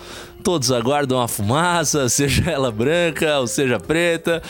todos 0.47 0.71
aguardam 0.71 1.21
a 1.21 1.27
fumaça, 1.27 2.07
seja 2.09 2.49
ela 2.49 2.71
branca 2.71 3.41
ou 3.41 3.49
seja 3.49 3.81
preta. 3.81 4.41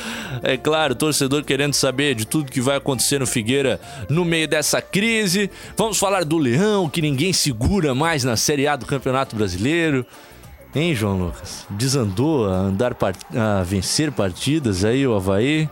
É 0.43 0.55
claro, 0.55 0.95
torcedor 0.95 1.43
querendo 1.43 1.73
saber 1.73 2.15
de 2.15 2.27
tudo 2.27 2.53
que 2.53 2.61
vai 2.61 2.77
acontecer 2.77 3.19
no 3.19 3.27
Figueira 3.27 3.81
no 4.07 4.23
meio 4.23 4.47
dessa 4.47 4.83
crise. 4.83 5.51
Vamos 5.75 5.99
falar 5.99 6.23
do 6.23 6.37
Leão, 6.37 6.87
que 6.87 7.01
ninguém 7.01 7.33
segura 7.33 7.95
mais 7.95 8.25
na 8.25 8.37
Série 8.37 8.69
A 8.69 8.77
do 8.77 8.85
Campeonato 8.85 9.35
Brasileiro. 9.35 10.05
Hein, 10.75 10.95
João 10.95 11.17
Lucas? 11.19 11.67
Desandou 11.71 12.47
a 12.47 12.57
andar 12.57 12.95
a 13.35 13.63
vencer 13.63 14.13
partidas 14.13 14.85
aí 14.85 15.07
o 15.07 15.17
Havaí 15.17 15.67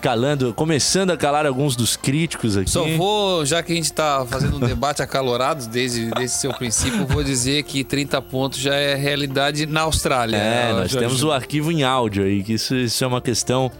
calando, 0.00 0.54
começando 0.54 1.10
a 1.10 1.16
calar 1.16 1.46
alguns 1.46 1.76
dos 1.76 1.96
críticos 1.96 2.56
aqui. 2.56 2.70
Só 2.70 2.84
vou, 2.96 3.44
já 3.44 3.62
que 3.62 3.72
a 3.72 3.76
gente 3.76 3.92
tá 3.92 4.24
fazendo 4.28 4.56
um 4.56 4.60
debate 4.60 5.02
acalorado 5.02 5.66
desde, 5.66 6.10
desde 6.10 6.36
seu 6.36 6.52
princípio, 6.54 7.06
vou 7.06 7.22
dizer 7.22 7.62
que 7.64 7.84
30 7.84 8.20
pontos 8.22 8.58
já 8.58 8.74
é 8.74 8.94
realidade 8.94 9.66
na 9.66 9.82
Austrália. 9.82 10.36
É, 10.36 10.72
nós 10.72 10.90
Jorge. 10.90 10.98
temos 10.98 11.22
o 11.22 11.32
arquivo 11.32 11.72
em 11.72 11.82
áudio 11.82 12.24
aí, 12.24 12.42
que 12.42 12.54
isso, 12.54 12.74
isso 12.74 13.02
é 13.02 13.06
uma 13.06 13.20
questão 13.20 13.70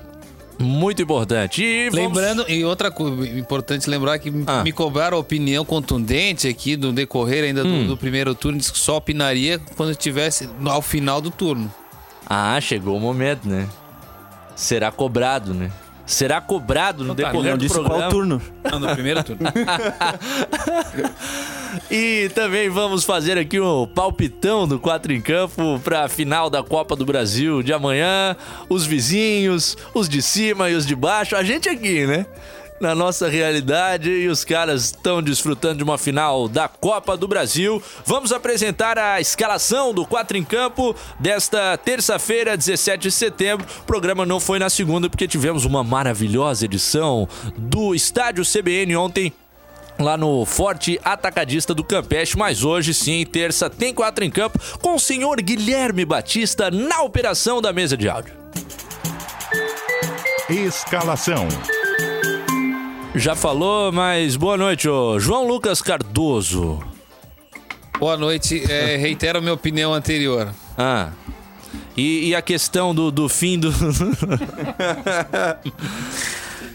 muito 0.58 1.00
importante. 1.00 1.62
E 1.62 1.88
vamos... 1.90 2.06
Lembrando, 2.06 2.44
e 2.48 2.64
outra 2.64 2.90
coisa 2.90 3.38
importante 3.38 3.88
lembrar 3.88 4.18
que 4.18 4.32
ah. 4.46 4.62
me 4.62 4.72
cobraram 4.72 5.16
a 5.16 5.20
opinião 5.20 5.64
contundente 5.64 6.48
aqui 6.48 6.76
do 6.76 6.92
decorrer 6.92 7.44
ainda 7.44 7.64
hum. 7.64 7.82
do, 7.82 7.88
do, 7.88 7.96
primeiro 7.96 8.34
turno, 8.34 8.58
disse 8.58 8.72
que 8.72 8.78
só 8.78 8.96
opinaria 8.96 9.60
quando 9.76 9.92
estivesse 9.92 10.48
ao 10.64 10.82
final 10.82 11.20
do 11.20 11.30
turno. 11.30 11.72
Ah, 12.26 12.60
chegou 12.60 12.96
o 12.96 13.00
momento, 13.00 13.48
né? 13.48 13.68
Será 14.54 14.90
cobrado, 14.90 15.54
né? 15.54 15.70
Será 16.08 16.40
cobrado 16.40 17.04
no 17.04 17.14
tá, 17.14 17.24
decorrer 17.24 17.52
não, 17.52 17.58
do 17.58 17.68
programa. 17.68 17.98
qual 18.00 18.10
turno? 18.10 18.42
Não, 18.64 18.80
no 18.80 18.88
primeiro 18.88 19.22
turno. 19.22 19.42
e 21.90 22.30
também 22.34 22.70
vamos 22.70 23.04
fazer 23.04 23.36
aqui 23.36 23.60
um 23.60 23.86
palpitão 23.86 24.66
do 24.66 24.80
4 24.80 25.12
em 25.12 25.20
Campo 25.20 25.78
para 25.84 26.04
a 26.04 26.08
final 26.08 26.48
da 26.48 26.62
Copa 26.62 26.96
do 26.96 27.04
Brasil 27.04 27.62
de 27.62 27.74
amanhã. 27.74 28.34
Os 28.70 28.86
vizinhos, 28.86 29.76
os 29.94 30.08
de 30.08 30.22
cima 30.22 30.70
e 30.70 30.74
os 30.74 30.86
de 30.86 30.96
baixo. 30.96 31.36
A 31.36 31.44
gente 31.44 31.68
aqui, 31.68 32.06
né? 32.06 32.24
Na 32.80 32.94
nossa 32.94 33.28
realidade 33.28 34.10
e 34.10 34.28
os 34.28 34.44
caras 34.44 34.86
estão 34.86 35.22
desfrutando 35.22 35.78
de 35.78 35.84
uma 35.84 35.98
final 35.98 36.48
da 36.48 36.68
Copa 36.68 37.16
do 37.16 37.26
Brasil. 37.26 37.82
Vamos 38.04 38.32
apresentar 38.32 38.98
a 38.98 39.20
escalação 39.20 39.92
do 39.92 40.06
4 40.06 40.36
em 40.36 40.44
Campo 40.44 40.94
desta 41.18 41.76
terça-feira, 41.76 42.56
17 42.56 43.02
de 43.02 43.10
setembro. 43.10 43.66
O 43.80 43.84
programa 43.84 44.24
não 44.24 44.40
foi 44.40 44.58
na 44.58 44.70
segunda 44.70 45.08
porque 45.08 45.28
tivemos 45.28 45.64
uma 45.64 45.82
maravilhosa 45.82 46.64
edição 46.64 47.28
do 47.56 47.94
Estádio 47.94 48.44
CBN 48.44 48.96
ontem 48.96 49.32
lá 49.98 50.16
no 50.16 50.44
Forte 50.44 51.00
Atacadista 51.04 51.74
do 51.74 51.82
Campeche, 51.82 52.38
mas 52.38 52.62
hoje 52.62 52.94
sim, 52.94 53.26
terça, 53.26 53.68
tem 53.68 53.92
quatro 53.92 54.24
em 54.24 54.30
campo 54.30 54.58
com 54.80 54.94
o 54.94 55.00
senhor 55.00 55.40
Guilherme 55.42 56.04
Batista 56.04 56.70
na 56.70 57.02
operação 57.02 57.60
da 57.60 57.72
mesa 57.72 57.96
de 57.96 58.08
áudio. 58.08 58.32
Escalação 60.48 61.46
já 63.14 63.34
falou, 63.34 63.90
mas 63.92 64.36
boa 64.36 64.56
noite, 64.56 64.88
ô 64.88 65.18
João 65.18 65.46
Lucas 65.46 65.80
Cardoso. 65.82 66.82
Boa 67.98 68.16
noite, 68.16 68.62
é, 68.70 68.96
reitero 69.00 69.38
a 69.38 69.40
minha 69.40 69.54
opinião 69.54 69.92
anterior. 69.92 70.52
Ah. 70.76 71.10
E, 71.96 72.28
e 72.28 72.34
a 72.34 72.42
questão 72.42 72.94
do, 72.94 73.10
do 73.10 73.28
fim 73.28 73.58
do. 73.58 73.72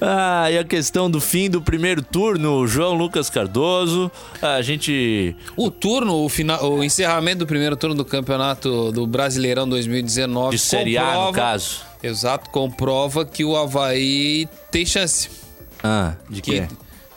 Ah, 0.05 0.51
e 0.51 0.57
a 0.57 0.65
questão 0.65 1.09
do 1.09 1.21
fim 1.21 1.49
do 1.49 1.61
primeiro 1.61 2.01
turno, 2.01 2.67
João 2.67 2.93
Lucas 2.93 3.29
Cardoso. 3.29 4.11
A 4.41 4.61
gente. 4.61 5.33
O 5.55 5.71
turno, 5.71 6.25
o, 6.25 6.27
final, 6.27 6.61
o 6.73 6.83
encerramento 6.83 7.39
do 7.39 7.47
primeiro 7.47 7.77
turno 7.77 7.95
do 7.95 8.03
campeonato 8.03 8.91
do 8.91 9.07
Brasileirão 9.07 9.69
2019. 9.69 10.57
De 10.57 10.61
Série 10.61 10.95
comprova, 10.95 11.21
A, 11.21 11.25
no 11.27 11.31
caso. 11.31 11.81
Exato, 12.03 12.49
comprova 12.49 13.23
que 13.23 13.45
o 13.45 13.55
Havaí 13.55 14.45
tem 14.69 14.85
chance. 14.85 15.42
Ah, 15.83 16.13
de 16.29 16.41
quê? 16.41 16.67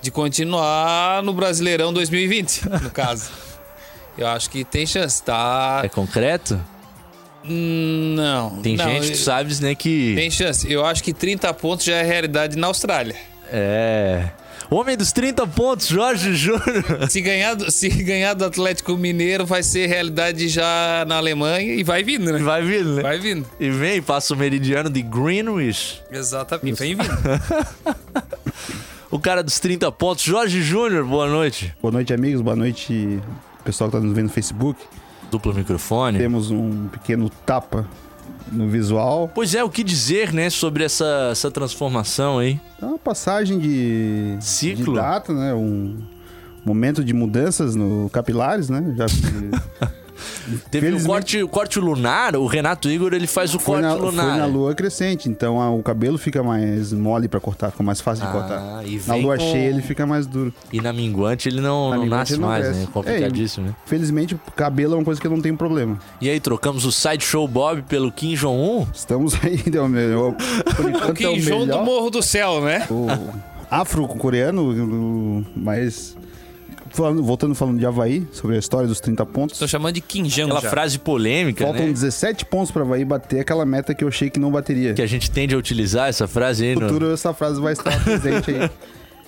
de 0.03 0.10
continuar 0.10 1.22
no 1.22 1.32
Brasileirão 1.32 1.93
2020, 1.93 2.69
no 2.82 2.91
caso. 2.91 3.31
Eu 4.16 4.28
acho 4.28 4.49
que 4.49 4.65
tem 4.65 4.87
chance, 4.87 5.22
tá? 5.22 5.82
É 5.84 5.88
concreto? 5.88 6.59
Não. 7.44 8.62
Tem 8.62 8.77
não, 8.77 8.84
gente, 8.84 9.12
tu 9.12 9.19
sabes, 9.19 9.60
né, 9.60 9.75
que. 9.75 10.15
Tem 10.15 10.31
chance. 10.31 10.71
Eu 10.71 10.84
acho 10.84 11.03
que 11.03 11.12
30 11.12 11.53
pontos 11.54 11.84
já 11.84 11.97
é 11.97 12.03
realidade 12.03 12.56
na 12.56 12.66
Austrália. 12.66 13.15
É. 13.53 14.31
Homem 14.71 14.97
dos 14.97 15.12
30 15.12 15.47
pontos, 15.48 15.87
Jorge 15.87 16.34
Júnior. 16.34 16.84
Se 17.09 17.21
ganhar, 17.21 17.54
do, 17.54 17.71
se 17.71 17.88
ganhar 17.88 18.34
do 18.34 18.44
Atlético 18.44 18.97
Mineiro, 18.97 19.47
vai 19.47 19.62
ser 19.62 19.87
realidade 19.87 20.48
já 20.48 21.04
na 21.06 21.19
Alemanha 21.19 21.75
e 21.75 21.84
vai 21.84 22.03
vindo, 22.03 22.33
né? 22.33 22.38
Vai 22.38 22.62
vindo, 22.62 22.97
né? 22.97 23.03
Vai 23.03 23.19
vindo. 23.19 23.47
E 23.60 23.71
vem, 23.71 24.03
passa 24.03 24.34
o 24.34 24.37
meridiano 24.37 24.91
de 24.91 25.03
Greenwich. 25.03 26.03
Exatamente, 26.10 26.78
vem 26.78 26.97
vindo. 26.97 27.10
o 29.10 29.18
cara 29.18 29.42
dos 29.42 29.58
30 29.60 29.90
pontos, 29.92 30.24
Jorge 30.24 30.62
Júnior, 30.62 31.04
boa 31.04 31.28
noite. 31.28 31.74
Boa 31.80 31.92
noite, 31.92 32.12
amigos. 32.12 32.40
Boa 32.40 32.56
noite, 32.56 33.20
pessoal 33.64 33.90
que 33.90 33.96
está 33.96 34.06
nos 34.06 34.14
vendo 34.14 34.26
no 34.26 34.32
Facebook. 34.32 34.80
Duplo 35.30 35.54
microfone. 35.54 36.18
Temos 36.18 36.50
um 36.50 36.88
pequeno 36.88 37.28
tapa 37.28 37.88
no 38.50 38.68
visual. 38.68 39.30
Pois 39.34 39.54
é, 39.54 39.62
o 39.62 39.70
que 39.70 39.82
dizer, 39.82 40.32
né, 40.32 40.50
sobre 40.50 40.84
essa, 40.84 41.28
essa 41.32 41.50
transformação 41.50 42.38
aí? 42.38 42.60
É 42.80 42.84
uma 42.84 42.98
passagem 42.98 43.58
de 43.58 44.36
ciclo, 44.40 44.94
de 44.94 45.00
data, 45.00 45.32
né? 45.32 45.52
Um 45.54 45.98
momento 46.64 47.04
de 47.04 47.12
mudanças 47.12 47.74
no 47.74 48.08
capilares, 48.10 48.68
né? 48.68 48.94
Já 48.96 49.06
Teve 50.71 50.93
o 50.93 51.04
corte, 51.04 51.43
o 51.43 51.49
corte 51.49 51.78
lunar, 51.78 52.37
o 52.37 52.47
Renato 52.47 52.88
Igor 52.88 53.12
ele 53.12 53.27
faz 53.27 53.54
o 53.54 53.59
corte 53.59 53.82
na, 53.82 53.94
lunar. 53.94 54.31
Foi 54.31 54.38
na 54.38 54.47
lua 54.47 54.75
crescente, 54.75 55.28
então 55.28 55.60
a, 55.60 55.71
o 55.71 55.82
cabelo 55.82 56.19
fica 56.19 56.43
mais 56.43 56.93
mole 56.93 57.28
para 57.28 57.41
cortar, 57.41 57.71
fica 57.71 57.82
mais 57.82 58.00
fácil 58.00 58.25
de 58.25 58.31
ah, 58.31 58.32
cortar. 58.32 58.82
na 59.06 59.15
lua 59.15 59.37
com... 59.37 59.53
cheia 59.53 59.69
ele 59.69 59.82
fica 59.82 60.06
mais 60.06 60.27
duro. 60.27 60.53
E 60.72 60.81
na 60.81 60.93
minguante 60.93 61.49
ele 61.49 61.60
não, 61.60 61.91
não 61.91 62.06
nasce 62.06 62.34
ele 62.34 62.43
não 62.43 62.49
mais, 62.49 62.65
cresce. 62.65 62.81
né? 62.81 62.88
Complicadíssimo, 62.93 63.66
é, 63.66 63.69
né? 63.71 63.77
Felizmente 63.84 64.34
o 64.34 64.41
cabelo 64.54 64.95
é 64.95 64.97
uma 64.98 65.04
coisa 65.04 65.21
que 65.21 65.27
eu 65.27 65.30
não 65.30 65.41
tenho 65.41 65.57
problema. 65.57 65.98
E 66.21 66.28
aí, 66.28 66.41
trocamos 66.41 66.84
o 66.84 66.92
Sideshow 66.92 67.47
Bob 67.47 67.83
pelo 67.83 68.10
Kim 68.10 68.34
Jong-un? 68.34 68.86
Estamos 68.95 69.34
aí, 69.42 69.59
deu 69.59 69.89
melhor. 69.89 70.34
o 71.09 71.15
Kim 71.15 71.36
é 71.36 71.39
Jong 71.39 71.66
do 71.66 71.78
Morro 71.83 72.10
do 72.10 72.22
Céu, 72.22 72.60
né? 72.60 72.86
O 72.91 73.07
afro-coreano, 73.71 75.45
mas 75.57 76.16
falando, 76.97 77.22
voltando 77.22 77.54
falando 77.54 77.78
de 77.78 77.87
Havaí, 77.87 78.27
sobre 78.33 78.57
a 78.57 78.59
história 78.59 78.89
dos 78.89 79.01
30 79.01 79.25
pontos. 79.27 79.59
Tô 79.59 79.69
chamando 79.69 79.95
de 79.95 80.01
Quinjão 80.01 80.47
Aquela 80.47 80.60
já. 80.60 80.71
frase 80.71 80.98
polêmica, 80.98 81.65
Faltam 81.65 81.87
né? 81.87 81.93
17 81.93 82.45
pontos 82.47 82.71
para 82.71 82.83
Havaí 82.83 83.04
bater 83.04 83.41
aquela 83.41 83.65
meta 83.66 83.95
que 83.95 84.03
eu 84.03 84.09
achei 84.09 84.31
que 84.31 84.41
não 84.41 84.51
bateria. 84.51 84.95
Que 84.95 85.03
a 85.03 85.07
gente 85.07 85.31
tende 85.31 85.54
a 85.54 85.59
utilizar 85.59 86.09
essa 86.09 86.27
frase 86.27 86.65
aí, 86.65 86.75
No 86.75 86.81
futuro, 86.83 87.09
no... 87.09 87.15
essa 87.15 87.33
frase 87.33 87.60
vai 87.60 87.72
estar 87.75 88.03
presente 88.03 88.51
aí. 88.51 88.71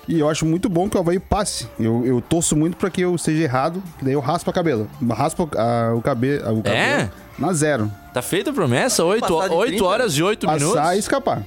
E 0.08 0.18
eu 0.18 0.28
acho 0.28 0.46
muito 0.46 0.70
bom 0.70 0.88
que 0.88 0.96
o 0.96 1.00
Havaí 1.00 1.20
passe. 1.20 1.68
Eu, 1.78 2.02
eu 2.06 2.22
torço 2.22 2.56
muito 2.56 2.78
para 2.78 2.88
que 2.88 3.02
eu 3.02 3.18
seja 3.18 3.42
errado, 3.42 3.82
daí 4.00 4.14
eu 4.14 4.20
raspo 4.20 4.48
a 4.48 4.52
cabelo. 4.54 4.88
Raspo 5.10 5.50
a, 5.54 5.94
o, 5.94 6.00
cabe, 6.00 6.40
a, 6.42 6.50
o 6.50 6.62
cabelo. 6.62 6.76
É? 6.76 7.10
Na 7.38 7.52
zero. 7.52 7.92
Tá 8.14 8.22
feita 8.22 8.50
a 8.50 8.52
promessa? 8.54 9.04
8, 9.04 9.32
8 9.32 9.84
horas 9.84 10.14
e 10.14 10.22
8 10.22 10.46
minutos? 10.46 10.74
Passar 10.74 10.96
e 10.96 10.98
escapar. 10.98 11.42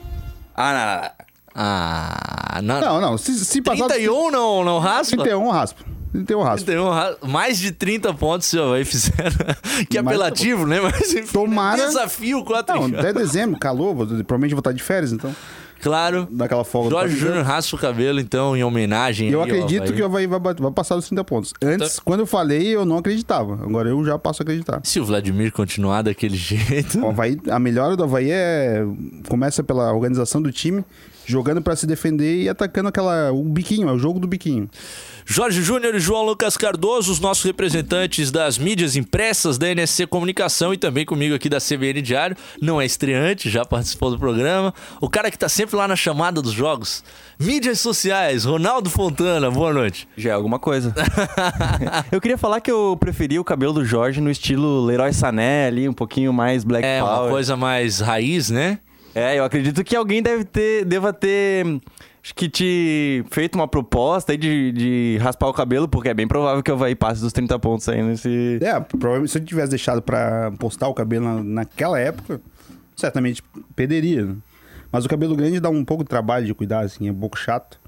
Ah, 0.55 1.11
não. 1.15 1.25
Ah, 1.55 2.59
não. 2.61 2.81
Não, 2.81 3.01
não. 3.01 3.17
Se, 3.17 3.33
se 3.43 3.61
passar. 3.61 3.87
31 3.87 4.29
não, 4.31 4.63
não 4.63 4.79
raspa? 4.79 5.17
31 5.17 5.49
raspa. 5.49 5.83
Ele 6.13 6.23
tem 6.25 6.35
um 6.35 6.41
raspa. 6.41 6.65
Tem 6.71 6.77
um 6.79 7.27
mais 7.27 7.57
de 7.57 7.71
30 7.71 8.13
pontos 8.13 8.47
se 8.47 8.57
o 8.57 8.63
Havaí 8.63 8.83
fizeram. 8.85 9.31
que 9.89 9.97
apelativo, 9.97 10.65
né? 10.65 10.79
Mas 10.81 11.13
enfim, 11.13 11.31
Tomara- 11.31 11.85
desafio 11.87 12.43
4 12.43 12.75
Não, 12.89 12.99
até 12.99 13.13
dezembro, 13.13 13.57
calor, 13.59 13.95
provavelmente 13.95 14.51
vou 14.53 14.59
estar 14.59 14.71
de 14.73 14.83
férias, 14.83 15.11
então. 15.13 15.33
Claro. 15.81 16.27
Daquela 16.29 16.63
folga. 16.63 16.91
Jorge 16.91 17.15
Capitão. 17.15 17.29
Júnior 17.29 17.43
raspa 17.47 17.75
o 17.75 17.79
cabelo, 17.79 18.19
então, 18.19 18.55
em 18.55 18.63
homenagem 18.63 19.29
Eu 19.31 19.41
aí 19.41 19.49
acredito 19.49 19.81
Havaí. 19.81 19.95
que 19.95 20.01
o 20.03 20.05
Havaí 20.05 20.27
vai, 20.27 20.39
vai 20.39 20.71
passar 20.71 20.93
dos 20.95 21.07
30 21.07 21.23
pontos. 21.23 21.53
Antes, 21.59 21.93
Então- 21.93 22.03
quando 22.05 22.19
eu 22.19 22.27
falei, 22.27 22.67
eu 22.67 22.85
não 22.85 22.97
acreditava. 22.99 23.53
Agora 23.55 23.89
eu 23.89 24.05
já 24.05 24.19
passo 24.19 24.41
a 24.41 24.43
acreditar. 24.43 24.79
Se 24.83 24.99
o 24.99 25.05
Vladimir 25.05 25.51
continuar 25.51 26.03
daquele 26.03 26.37
jeito... 26.37 26.99
O 27.03 27.09
Havaí, 27.09 27.35
a 27.49 27.57
melhora 27.57 27.95
do 27.95 28.03
Havaí 28.03 28.29
é. 28.29 28.83
Começa 29.27 29.63
pela 29.63 29.91
organização 29.91 30.39
do 30.39 30.51
time, 30.51 30.85
jogando 31.25 31.61
pra 31.61 31.75
se 31.75 31.85
defender 31.85 32.43
e 32.43 32.49
atacando 32.49 32.89
aquela. 32.89 33.31
O 33.31 33.43
biquinho, 33.43 33.89
é 33.89 33.91
o 33.91 33.97
jogo 33.97 34.19
do 34.19 34.27
biquinho. 34.27 34.69
Jorge 35.25 35.61
Júnior 35.61 35.95
e 35.95 35.99
João 35.99 36.25
Lucas 36.25 36.57
Cardoso, 36.57 37.11
os 37.11 37.19
nossos 37.19 37.43
representantes 37.43 38.31
das 38.31 38.57
mídias 38.57 38.95
impressas 38.95 39.57
da 39.57 39.69
NSC 39.69 40.07
Comunicação 40.07 40.73
e 40.73 40.77
também 40.77 41.05
comigo 41.05 41.35
aqui 41.35 41.47
da 41.47 41.59
CBN 41.59 42.01
Diário. 42.01 42.35
Não 42.61 42.81
é 42.81 42.85
estreante, 42.85 43.49
já 43.49 43.63
participou 43.63 44.09
do 44.11 44.19
programa. 44.19 44.73
O 44.99 45.09
cara 45.09 45.29
que 45.31 45.37
tá 45.37 45.47
sempre 45.47 45.75
lá 45.75 45.87
na 45.87 45.95
chamada 45.95 46.41
dos 46.41 46.51
jogos. 46.51 47.03
Mídias 47.39 47.79
sociais, 47.79 48.45
Ronaldo 48.45 48.89
Fontana, 48.89 49.49
boa 49.49 49.73
noite. 49.73 50.07
Já 50.17 50.31
é 50.31 50.33
alguma 50.33 50.59
coisa. 50.59 50.93
eu 52.11 52.19
queria 52.19 52.37
falar 52.37 52.59
que 52.59 52.71
eu 52.71 52.97
preferia 52.99 53.39
o 53.39 53.43
cabelo 53.43 53.73
do 53.73 53.85
Jorge 53.85 54.21
no 54.21 54.29
estilo 54.29 54.85
Leroy 54.85 55.13
Sané 55.13 55.67
ali, 55.67 55.87
um 55.87 55.93
pouquinho 55.93 56.33
mais 56.33 56.63
Black 56.63 56.85
É 56.85 56.99
Power. 56.99 57.21
uma 57.21 57.29
coisa 57.29 57.55
mais 57.55 57.99
raiz, 57.99 58.49
né? 58.49 58.79
É, 59.13 59.37
eu 59.37 59.43
acredito 59.43 59.83
que 59.83 59.95
alguém 59.95 60.21
deve 60.21 60.45
ter, 60.45 60.85
deva 60.85 61.11
ter, 61.11 61.65
acho 62.23 62.33
que 62.33 62.47
te 62.49 63.25
feito 63.29 63.55
uma 63.55 63.67
proposta 63.67 64.31
aí 64.31 64.37
de, 64.37 64.71
de 64.71 65.17
raspar 65.21 65.47
o 65.49 65.53
cabelo, 65.53 65.87
porque 65.87 66.09
é 66.09 66.13
bem 66.13 66.27
provável 66.27 66.63
que 66.63 66.71
eu 66.71 66.77
vai 66.77 66.95
passe 66.95 67.19
dos 67.21 67.33
30 67.33 67.59
pontos 67.59 67.89
aí 67.89 68.01
nesse... 68.01 68.57
É, 68.61 68.79
provavelmente 68.79 69.31
se 69.31 69.37
eu 69.37 69.43
tivesse 69.43 69.71
deixado 69.71 70.01
pra 70.01 70.51
postar 70.57 70.87
o 70.87 70.93
cabelo 70.93 71.25
na- 71.25 71.43
naquela 71.43 71.99
época, 71.99 72.39
certamente 72.95 73.43
perderia. 73.75 74.25
né? 74.25 74.35
Mas 74.91 75.03
o 75.05 75.09
cabelo 75.09 75.35
grande 75.35 75.59
dá 75.59 75.69
um 75.69 75.83
pouco 75.83 76.03
de 76.03 76.09
trabalho 76.09 76.45
de 76.45 76.53
cuidar, 76.53 76.81
assim, 76.81 77.07
é 77.07 77.11
um 77.11 77.15
pouco 77.15 77.37
chato. 77.37 77.79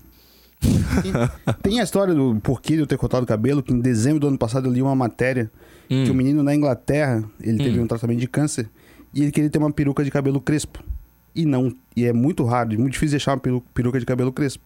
Tem, 1.62 1.80
a 1.80 1.84
história 1.84 2.14
do 2.14 2.40
porquê 2.42 2.74
de 2.74 2.80
eu 2.80 2.88
ter 2.88 2.98
cortado 2.98 3.24
o 3.24 3.28
cabelo, 3.28 3.62
que 3.62 3.74
em 3.74 3.80
dezembro 3.80 4.20
do 4.22 4.28
ano 4.28 4.38
passado 4.38 4.68
eu 4.68 4.72
li 4.74 4.82
uma 4.82 4.96
matéria 4.96 5.52
que 6.06 6.10
o 6.12 6.14
menino 6.16 6.42
na 6.42 6.56
Inglaterra, 6.56 7.24
ele 7.42 7.58
teve 7.58 7.80
um 7.80 7.88
tratamento 7.88 8.20
de 8.20 8.28
câncer 8.28 8.70
e 9.14 9.22
ele 9.22 9.32
queria 9.32 9.50
ter 9.50 9.58
uma 9.60 9.72
peruca 9.72 10.04
de 10.04 10.10
cabelo 10.10 10.40
crespo. 10.40 10.82
E 11.36 11.46
não, 11.46 11.74
e 11.96 12.06
é 12.06 12.14
muito 12.14 12.44
raro, 12.44 12.70
muito 12.80 12.94
difícil 12.94 13.12
deixar 13.12 13.32
uma 13.32 13.40
peru- 13.40 13.64
peruca 13.74 14.00
de 14.00 14.06
cabelo 14.06 14.32
crespo. 14.32 14.64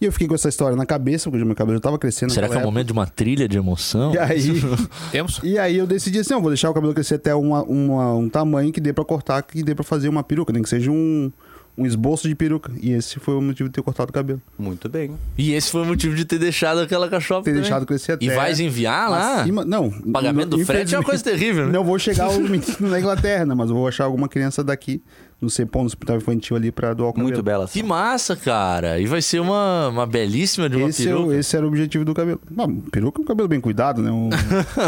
E 0.00 0.06
eu 0.06 0.12
fiquei 0.12 0.26
com 0.26 0.34
essa 0.34 0.48
história 0.48 0.74
na 0.76 0.86
cabeça, 0.86 1.30
porque 1.30 1.42
o 1.42 1.46
meu 1.46 1.54
cabelo 1.54 1.76
já 1.76 1.80
tava 1.82 1.98
crescendo 1.98 2.32
Será 2.32 2.48
que 2.48 2.54
é 2.54 2.58
o 2.58 2.62
momento 2.62 2.86
de 2.86 2.92
uma 2.94 3.06
trilha 3.06 3.46
de 3.46 3.58
emoção? 3.58 4.14
E 4.14 4.18
aí, 4.18 4.52
Temos? 5.12 5.40
e 5.42 5.58
aí 5.58 5.76
eu 5.76 5.86
decidi 5.86 6.18
assim, 6.20 6.32
não, 6.32 6.40
vou 6.40 6.50
deixar 6.50 6.70
o 6.70 6.74
cabelo 6.74 6.94
crescer 6.94 7.16
até 7.16 7.34
uma- 7.34 7.62
uma- 7.64 8.14
um 8.14 8.28
tamanho 8.28 8.72
que 8.72 8.80
dê 8.80 8.92
pra 8.94 9.04
cortar, 9.04 9.42
que 9.42 9.62
dê 9.62 9.74
pra 9.74 9.84
fazer 9.84 10.08
uma 10.08 10.22
peruca, 10.22 10.54
nem 10.54 10.62
que 10.62 10.70
seja 10.70 10.90
um, 10.90 11.30
um 11.76 11.84
esboço 11.84 12.26
de 12.28 12.34
peruca. 12.34 12.72
E 12.80 12.92
esse 12.92 13.20
foi 13.20 13.34
o 13.34 13.42
motivo 13.42 13.68
de 13.68 13.74
ter 13.74 13.82
cortado 13.82 14.08
o 14.08 14.12
cabelo. 14.12 14.40
Muito 14.58 14.88
bem. 14.88 15.10
E 15.36 15.52
esse 15.52 15.70
foi 15.70 15.82
o 15.82 15.84
motivo 15.86 16.14
de 16.16 16.24
ter 16.24 16.38
deixado 16.38 16.80
aquela 16.80 17.06
cachopa 17.10 17.42
Ter 17.44 17.50
também. 17.50 17.60
deixado 17.62 17.84
crescer 17.84 18.12
até... 18.12 18.24
E 18.24 18.30
vais 18.30 18.58
enviar 18.58 19.10
lá? 19.10 19.42
acima- 19.42 19.66
não. 19.66 19.88
O 19.88 20.12
pagamento 20.12 20.56
do 20.56 20.64
frete 20.64 20.94
é 20.94 20.98
uma 20.98 21.04
coisa 21.04 21.22
terrível, 21.22 21.66
né? 21.66 21.72
Não 21.72 21.84
vou 21.84 21.98
chegar 21.98 22.24
ao 22.24 22.40
menino 22.40 22.64
na 22.80 22.98
Inglaterra, 22.98 23.44
né? 23.44 23.54
Mas 23.54 23.68
eu 23.68 23.76
vou 23.76 23.86
achar 23.86 24.04
alguma 24.04 24.28
criança 24.30 24.64
daqui, 24.64 25.02
no 25.40 25.48
CEPOM, 25.48 25.80
no 25.80 25.86
hospital 25.86 26.16
infantil 26.18 26.56
ali, 26.56 26.70
pra 26.70 26.92
doar 26.92 27.08
o 27.10 27.12
cabelo. 27.12 27.28
Muito 27.28 27.42
bela. 27.42 27.66
Que 27.66 27.82
massa, 27.82 28.36
cara. 28.36 28.98
E 29.00 29.06
vai 29.06 29.22
ser 29.22 29.40
uma, 29.40 29.88
uma 29.88 30.06
belíssima 30.06 30.68
de 30.68 30.76
uma 30.76 30.88
Esse, 30.90 31.08
é 31.08 31.14
o- 31.14 31.18
peruca. 31.18 31.36
esse 31.36 31.56
era 31.56 31.64
o 31.64 31.68
objetivo 31.68 32.04
do 32.04 32.12
cabelo. 32.14 32.40
Bom, 32.50 32.76
peruca 32.92 33.20
é 33.20 33.22
um 33.22 33.26
cabelo 33.26 33.48
bem 33.48 33.60
cuidado, 33.60 34.02
né? 34.02 34.10
Um- 34.10 34.28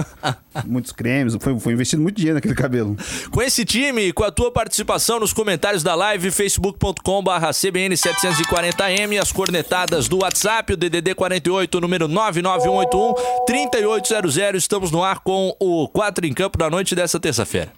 muitos 0.66 0.92
cremes. 0.92 1.34
Foi, 1.40 1.58
foi 1.58 1.72
investido 1.72 2.02
muito 2.02 2.16
dinheiro 2.16 2.34
naquele 2.36 2.54
cabelo. 2.54 2.96
Com 3.30 3.40
esse 3.42 3.64
time, 3.64 4.12
com 4.12 4.24
a 4.24 4.30
tua 4.30 4.50
participação 4.52 5.18
nos 5.20 5.32
comentários 5.32 5.82
da 5.82 5.94
live, 5.94 6.30
facebook.com 6.30 7.22
barra 7.22 7.50
CBN 7.52 7.94
740M, 7.94 9.20
as 9.20 9.32
cornetadas 9.32 10.06
do 10.08 10.18
WhatsApp, 10.18 10.74
o 10.74 10.76
DDD 10.76 11.14
48, 11.14 11.80
número 11.80 12.06
99181 12.08 13.14
3800. 13.46 14.36
Estamos 14.56 14.90
no 14.90 15.02
ar 15.02 15.20
com 15.20 15.56
o 15.58 15.88
4 15.88 16.26
em 16.26 16.32
campo 16.34 16.58
da 16.58 16.68
noite 16.68 16.94
dessa 16.94 17.18
terça-feira. 17.18 17.72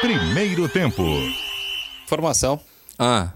Primeiro 0.00 0.68
tempo. 0.68 1.02
Informação. 2.04 2.58
Ah. 2.98 3.30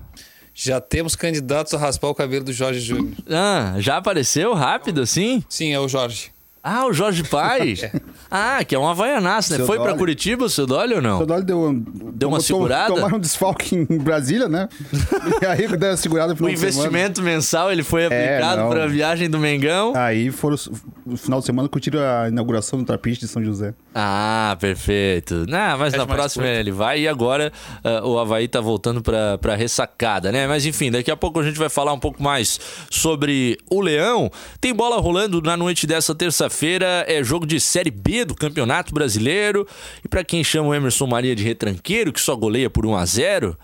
Já 0.55 0.81
temos 0.81 1.15
candidatos 1.15 1.75
a 1.75 1.79
raspar 1.79 2.09
o 2.09 2.15
cabelo 2.15 2.45
do 2.45 2.53
Jorge 2.53 2.81
Júnior. 2.81 3.15
ah, 3.29 3.75
já 3.79 3.97
apareceu 3.97 4.55
rápido 4.55 5.03
assim? 5.03 5.45
Sim, 5.49 5.73
é 5.73 5.81
o 5.81 5.89
Jorge. 5.89 6.34
Ah, 6.67 6.87
o 6.87 6.95
Jorge 6.95 7.23
Pai. 7.25 7.75
ah, 8.31 8.65
que 8.65 8.75
é 8.75 8.79
um 8.79 8.89
havaianaço, 8.89 9.53
né? 9.53 9.59
Seu 9.59 9.67
Foi 9.67 9.77
pra 9.77 9.89
Dolly. 9.89 9.99
Curitiba 9.99 10.47
o 10.47 10.49
seu 10.49 10.67
Dolly 10.67 10.95
ou 10.95 11.03
não? 11.03 11.21
O 11.21 11.27
Dólar 11.27 11.43
deu, 11.43 11.85
Deu 12.15 12.31
uma 12.31 12.41
segurada? 12.41 12.95
Tomaram 12.95 13.19
um 13.19 13.21
desfalque 13.21 13.77
em 13.77 13.99
Brasília, 13.99 14.49
né? 14.49 14.67
e 15.43 15.45
aí, 15.45 15.69
deram 15.77 15.93
a 15.93 15.97
segurada 15.99 16.35
O 16.41 16.49
investimento 16.49 17.21
mensal 17.21 17.71
ele 17.71 17.83
foi 17.83 18.07
aplicado 18.07 18.63
não. 18.63 18.71
para 18.71 18.85
a 18.85 18.87
viagem 18.87 19.29
do 19.29 19.39
Mengão. 19.39 19.93
Aí 19.95 20.31
foram 20.31 20.57
no 21.05 21.19
final 21.19 21.41
de 21.41 21.47
semana 21.47 21.69
curtiram 21.69 22.01
a 22.01 22.29
inauguração 22.29 22.79
do 22.79 22.85
Trapiche 22.87 23.21
de 23.21 23.29
São 23.29 23.45
José. 23.45 23.75
Ah, 23.95 24.57
perfeito. 24.59 25.45
Não, 25.47 25.79
mas 25.79 25.93
É 25.93 25.99
na 25.99 26.07
próxima 26.07 26.45
curto. 26.45 26.59
ele 26.59 26.73
vai 26.73 27.03
e 27.03 27.09
agora 27.09 27.53
ah, 27.85 28.07
o 28.07 28.19
Havaí 28.19 28.49
tá 28.49 28.61
voltando 28.61 29.03
pra, 29.03 29.37
pra 29.37 29.55
ressacada, 29.55 30.33
né? 30.33 30.47
Mas 30.47 30.65
enfim, 30.65 30.91
daqui 30.91 31.11
a 31.11 31.17
pouco 31.17 31.41
a 31.41 31.43
gente 31.43 31.59
vai 31.59 31.69
falar 31.69 31.93
um 31.93 31.99
pouco 31.99 32.23
mais 32.23 32.59
sobre 32.91 33.59
o 33.71 33.83
Leão. 33.83 34.31
Tem 34.61 34.73
bola 34.75 34.99
rolando 34.99 35.43
na 35.43 35.57
noite 35.57 35.87
dessa 35.87 36.15
terça-feira, 36.15 36.54
é 37.07 37.23
jogo 37.25 37.47
de 37.47 37.59
Série 37.61 37.91
B 37.91 38.25
do 38.25 38.35
Campeonato 38.35 38.95
Brasileiro. 38.95 39.67
E 40.05 40.09
pra 40.09 40.23
quem 40.23 40.45
chama 40.45 40.69
o 40.69 40.75
Emerson 40.75 41.07
Maria 41.07 41.35
de 41.35 41.43
retranqueiro, 41.43 42.13
que 42.13 42.21
só 42.21 42.37
goleia 42.37 42.71
por 42.71 42.87
1 42.87 42.97
a 42.97 43.05
0 43.05 43.59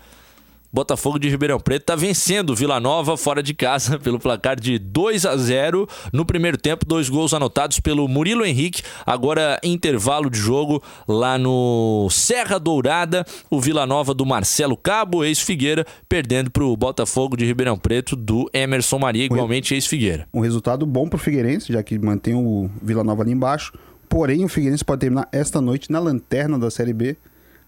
Botafogo 0.73 1.19
de 1.19 1.27
Ribeirão 1.27 1.59
Preto 1.59 1.81
está 1.81 1.95
vencendo 1.95 2.51
o 2.51 2.55
Vila 2.55 2.79
Nova 2.79 3.17
fora 3.17 3.43
de 3.43 3.53
casa 3.53 3.97
pelo 3.99 4.19
placar 4.19 4.59
de 4.59 4.79
2 4.79 5.25
a 5.25 5.35
0 5.35 5.87
no 6.13 6.25
primeiro 6.25 6.57
tempo, 6.57 6.85
dois 6.85 7.09
gols 7.09 7.33
anotados 7.33 7.79
pelo 7.79 8.07
Murilo 8.07 8.45
Henrique. 8.45 8.81
Agora 9.05 9.59
intervalo 9.63 10.29
de 10.29 10.37
jogo 10.37 10.81
lá 11.07 11.37
no 11.37 12.07
Serra 12.09 12.57
Dourada, 12.57 13.25
o 13.49 13.59
Vila 13.59 13.85
Nova 13.85 14.13
do 14.13 14.25
Marcelo 14.25 14.77
Cabo, 14.77 15.25
ex-Figueira, 15.25 15.85
perdendo 16.07 16.49
para 16.49 16.63
o 16.63 16.77
Botafogo 16.77 17.35
de 17.35 17.45
Ribeirão 17.45 17.77
Preto 17.77 18.15
do 18.15 18.49
Emerson 18.53 18.99
Maria, 18.99 19.25
igualmente 19.25 19.73
ex-Figueira. 19.73 20.27
Um 20.33 20.39
resultado 20.39 20.85
bom 20.85 21.09
pro 21.09 21.19
Figueirense, 21.19 21.73
já 21.73 21.83
que 21.83 21.99
mantém 21.99 22.33
o 22.33 22.69
Vila 22.81 23.03
Nova 23.03 23.23
ali 23.23 23.31
embaixo. 23.31 23.73
Porém, 24.07 24.43
o 24.43 24.49
Figueirense 24.49 24.83
pode 24.83 24.99
terminar 24.99 25.27
esta 25.31 25.61
noite 25.61 25.91
na 25.91 25.99
lanterna 25.99 26.59
da 26.59 26.69
Série 26.69 26.93
B, 26.93 27.15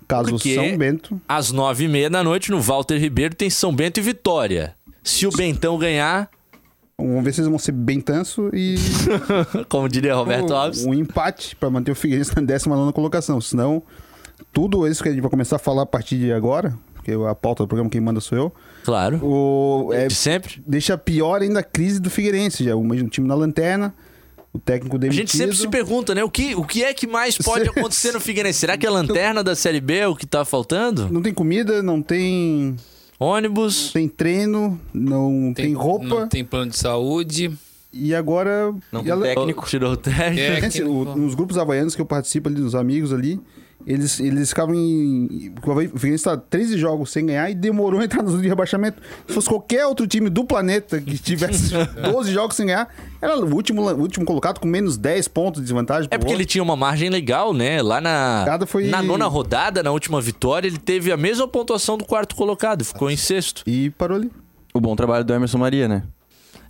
caso 0.07 0.29
Porque- 0.31 0.55
São 0.55 0.77
Bento... 0.77 1.21
Às 1.27 1.51
nove 1.51 1.85
e 1.85 1.87
meia 1.87 2.09
da 2.09 2.23
noite, 2.23 2.51
no 2.51 2.59
Walter 2.61 2.97
Ribeiro, 2.97 3.35
tem 3.35 3.49
São 3.49 3.73
Bento 3.75 3.99
e 3.99 4.03
Vitória. 4.03 4.75
Se 5.03 5.27
o 5.27 5.31
Bentão 5.31 5.77
ganhar, 5.77 6.29
Vamos 6.97 7.23
ver 7.23 7.33
se 7.33 7.41
eles 7.41 7.49
vão 7.49 7.57
ser 7.57 7.71
bem 7.71 7.99
tanso 7.99 8.49
e 8.53 8.75
como 9.67 9.89
diria 9.89 10.15
Roberto 10.15 10.53
um, 10.53 10.55
Alves, 10.55 10.85
um 10.85 10.93
empate 10.93 11.55
para 11.55 11.69
manter 11.69 11.91
o 11.91 11.95
Figueirense 11.95 12.35
na 12.35 12.41
19 12.41 12.93
colocação. 12.93 13.41
Senão, 13.41 13.81
tudo 14.51 14.87
isso 14.87 15.01
que 15.01 15.09
a 15.09 15.11
gente 15.11 15.21
vai 15.21 15.29
começar 15.29 15.55
a 15.55 15.59
falar 15.59 15.81
a 15.81 15.85
partir 15.85 16.17
de 16.17 16.31
agora, 16.31 16.77
porque 16.93 17.11
a 17.11 17.33
pauta 17.33 17.63
do 17.63 17.67
programa 17.67 17.89
quem 17.89 17.99
manda 17.99 18.21
sou 18.21 18.37
eu, 18.37 18.53
claro, 18.83 19.19
o, 19.25 19.91
é, 19.91 20.07
de 20.07 20.13
sempre. 20.13 20.63
deixa 20.65 20.97
pior 20.97 21.41
ainda 21.41 21.59
a 21.59 21.63
crise 21.63 21.99
do 21.99 22.09
Figueirense. 22.09 22.63
Já 22.63 22.75
o 22.75 22.83
mesmo 22.83 23.09
time 23.09 23.27
na 23.27 23.35
lanterna, 23.35 23.93
o 24.53 24.59
técnico 24.59 24.95
A 24.95 24.99
demitido. 24.99 25.19
gente 25.21 25.35
sempre 25.35 25.55
se 25.57 25.67
pergunta, 25.67 26.13
né? 26.13 26.23
O 26.23 26.29
que, 26.29 26.53
o 26.55 26.63
que 26.63 26.83
é 26.83 26.93
que 26.93 27.07
mais 27.07 27.37
pode 27.37 27.67
acontecer 27.69 28.11
no 28.13 28.19
Figueirense? 28.19 28.59
Será 28.59 28.77
que 28.77 28.85
a 28.85 28.91
lanterna 28.91 29.43
da 29.43 29.55
Série 29.55 29.81
B 29.81 29.95
é 29.97 30.07
o 30.07 30.15
que 30.15 30.25
tá 30.27 30.45
faltando? 30.45 31.09
Não 31.11 31.21
tem 31.21 31.33
comida, 31.33 31.81
não 31.81 32.01
tem, 32.01 32.75
Ônibus? 33.19 33.91
tem 33.91 34.07
treino, 34.07 34.79
não 34.93 35.53
tem, 35.55 35.73
roupa. 35.73 36.05
Não 36.05 36.27
tem 36.27 36.43
plano 36.45 36.71
de 36.71 36.77
saúde. 36.77 37.51
E 37.95 38.13
agora. 38.15 38.73
Não 38.91 39.01
e 39.01 39.03
tem 39.03 39.11
a- 39.13 39.17
técnico. 39.17 39.65
Tirou 39.67 39.93
o 39.93 39.97
técnico? 39.97 40.39
É. 40.41 40.61
Gente, 40.69 40.83
o- 40.83 41.05
nos 41.15 41.35
grupos 41.35 41.57
havaianos 41.57 41.95
que 41.95 42.01
eu 42.01 42.05
participo 42.05 42.49
ali, 42.49 42.57
dos 42.59 42.73
amigos 42.75 43.13
ali, 43.13 43.39
eles, 43.85 44.19
eles 44.19 44.49
ficavam 44.49 44.73
em. 44.75 45.53
O 45.65 45.97
Figueirense 45.97 46.23
tá 46.23 46.37
13 46.37 46.77
jogos 46.77 47.11
sem 47.11 47.25
ganhar 47.25 47.49
e 47.49 47.55
demorou 47.55 47.99
a 47.99 48.05
entrar 48.05 48.21
no 48.23 48.29
zona 48.29 48.41
de 48.41 48.47
rebaixamento. 48.47 49.01
Se 49.27 49.33
fosse 49.33 49.47
qualquer 49.47 49.85
outro 49.85 50.07
time 50.07 50.29
do 50.29 50.43
planeta 50.45 50.99
que 51.01 51.17
tivesse 51.17 51.73
12 52.11 52.31
jogos 52.31 52.55
sem 52.55 52.65
ganhar, 52.67 52.87
era 53.21 53.37
o 53.39 53.53
último, 53.53 53.81
o 53.81 53.99
último 53.99 54.25
colocado 54.25 54.59
com 54.59 54.67
menos 54.67 54.97
10 54.97 55.27
pontos 55.27 55.61
de 55.61 55.65
desvantagem. 55.65 56.07
É 56.11 56.17
porque 56.17 56.31
ele 56.33 56.41
outro. 56.43 56.51
tinha 56.51 56.63
uma 56.63 56.75
margem 56.75 57.09
legal, 57.09 57.53
né? 57.53 57.81
Lá 57.81 57.99
na, 58.01 58.45
foi- 58.65 58.87
na 58.87 59.01
nona 59.01 59.25
rodada, 59.27 59.83
na 59.83 59.91
última 59.91 60.19
vitória, 60.21 60.67
ele 60.67 60.77
teve 60.77 61.11
a 61.11 61.17
mesma 61.17 61.47
pontuação 61.47 61.97
do 61.97 62.05
quarto 62.05 62.35
colocado, 62.35 62.83
ficou 62.85 63.09
em 63.11 63.17
sexto. 63.17 63.63
E 63.67 63.89
parou 63.91 64.17
ali. 64.17 64.31
O 64.73 64.79
bom 64.81 64.95
trabalho 64.95 65.23
do 65.23 65.33
Emerson 65.33 65.57
Maria, 65.59 65.87
né? 65.87 66.03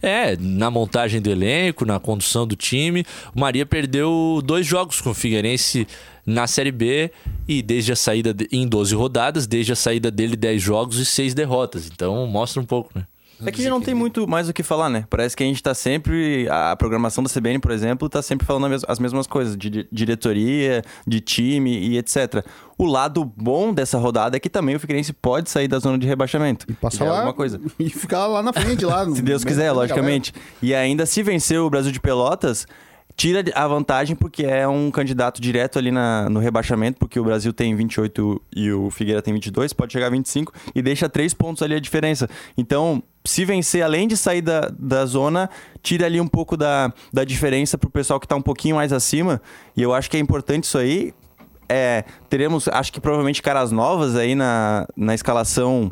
É, 0.05 0.35
na 0.37 0.69
montagem 0.69 1.21
do 1.21 1.29
elenco, 1.29 1.85
na 1.85 1.97
condução 1.97 2.45
do 2.45 2.57
time. 2.57 3.05
O 3.33 3.39
Maria 3.39 3.65
perdeu 3.65 4.41
dois 4.43 4.65
jogos 4.67 4.99
com 4.99 5.11
o 5.11 5.13
Figueirense 5.13 5.87
na 6.25 6.45
Série 6.45 6.73
B 6.73 7.09
e 7.47 7.61
desde 7.61 7.93
a 7.93 7.95
saída 7.95 8.33
de- 8.33 8.49
em 8.51 8.67
12 8.67 8.93
rodadas, 8.95 9.47
desde 9.47 9.71
a 9.71 9.75
saída 9.77 10.11
dele 10.11 10.35
10 10.35 10.61
jogos 10.61 10.97
e 10.99 11.05
6 11.05 11.33
derrotas. 11.33 11.87
Então 11.87 12.27
mostra 12.27 12.61
um 12.61 12.65
pouco, 12.65 12.91
né? 12.93 13.05
É 13.45 13.51
que 13.51 13.67
não 13.69 13.81
tem 13.81 13.93
muito 13.93 14.27
mais 14.27 14.49
o 14.49 14.53
que 14.53 14.63
falar, 14.63 14.89
né? 14.89 15.05
Parece 15.09 15.35
que 15.35 15.43
a 15.43 15.45
gente 15.45 15.61
tá 15.61 15.73
sempre. 15.73 16.47
A 16.49 16.75
programação 16.75 17.23
da 17.23 17.29
CBN, 17.29 17.59
por 17.59 17.71
exemplo, 17.71 18.09
tá 18.09 18.21
sempre 18.21 18.45
falando 18.45 18.75
as 18.87 18.99
mesmas 18.99 19.27
coisas, 19.27 19.57
de 19.57 19.87
diretoria, 19.91 20.81
de 21.05 21.19
time 21.19 21.77
e 21.77 21.97
etc. 21.97 22.45
O 22.77 22.85
lado 22.85 23.23
bom 23.23 23.73
dessa 23.73 23.97
rodada 23.97 24.37
é 24.37 24.39
que 24.39 24.49
também 24.49 24.75
o 24.75 24.79
Figueirense 24.79 25.13
pode 25.13 25.49
sair 25.49 25.67
da 25.67 25.79
zona 25.79 25.97
de 25.97 26.07
rebaixamento. 26.07 26.65
E 26.69 26.73
passar 26.73 27.05
lá 27.05 27.17
alguma 27.17 27.33
coisa. 27.33 27.59
e 27.79 27.89
ficar 27.89 28.27
lá 28.27 28.41
na 28.41 28.51
frente, 28.51 28.85
lá. 28.85 29.05
se 29.13 29.21
Deus 29.21 29.43
quiser, 29.43 29.71
logicamente. 29.71 30.33
E 30.61 30.73
ainda 30.73 31.05
se 31.05 31.21
vencer 31.21 31.59
o 31.59 31.69
Brasil 31.69 31.91
de 31.91 31.99
Pelotas, 31.99 32.65
tira 33.15 33.43
a 33.55 33.67
vantagem 33.67 34.15
porque 34.15 34.43
é 34.43 34.67
um 34.67 34.89
candidato 34.91 35.41
direto 35.41 35.77
ali 35.77 35.91
na, 35.91 36.29
no 36.29 36.39
rebaixamento, 36.39 36.97
porque 36.97 37.19
o 37.19 37.23
Brasil 37.23 37.53
tem 37.53 37.75
28 37.75 38.41
e 38.55 38.71
o 38.71 38.89
Figueira 38.89 39.21
tem 39.21 39.33
22, 39.33 39.73
pode 39.73 39.93
chegar 39.93 40.07
a 40.07 40.09
25 40.09 40.51
e 40.73 40.81
deixa 40.81 41.07
três 41.07 41.33
pontos 41.33 41.61
ali 41.61 41.75
a 41.75 41.79
diferença. 41.79 42.29
Então, 42.57 43.03
se 43.25 43.45
vencer, 43.45 43.81
além 43.83 44.07
de 44.07 44.17
sair 44.17 44.41
da, 44.41 44.71
da 44.77 45.05
zona, 45.05 45.49
tira 45.81 46.05
ali 46.05 46.19
um 46.19 46.27
pouco 46.27 46.57
da, 46.57 46.91
da 47.11 47.23
diferença 47.23 47.77
pro 47.77 47.89
pessoal 47.89 48.19
que 48.19 48.27
tá 48.27 48.35
um 48.35 48.41
pouquinho 48.41 48.75
mais 48.75 48.91
acima. 48.91 49.41
E 49.75 49.81
eu 49.81 49.93
acho 49.93 50.09
que 50.09 50.17
é 50.17 50.19
importante 50.19 50.65
isso 50.65 50.77
aí. 50.77 51.13
É, 51.69 52.03
teremos, 52.29 52.67
acho 52.67 52.91
que 52.91 52.99
provavelmente 52.99 53.41
caras 53.41 53.71
novas 53.71 54.15
aí 54.15 54.35
na, 54.35 54.85
na 54.95 55.15
escalação 55.15 55.91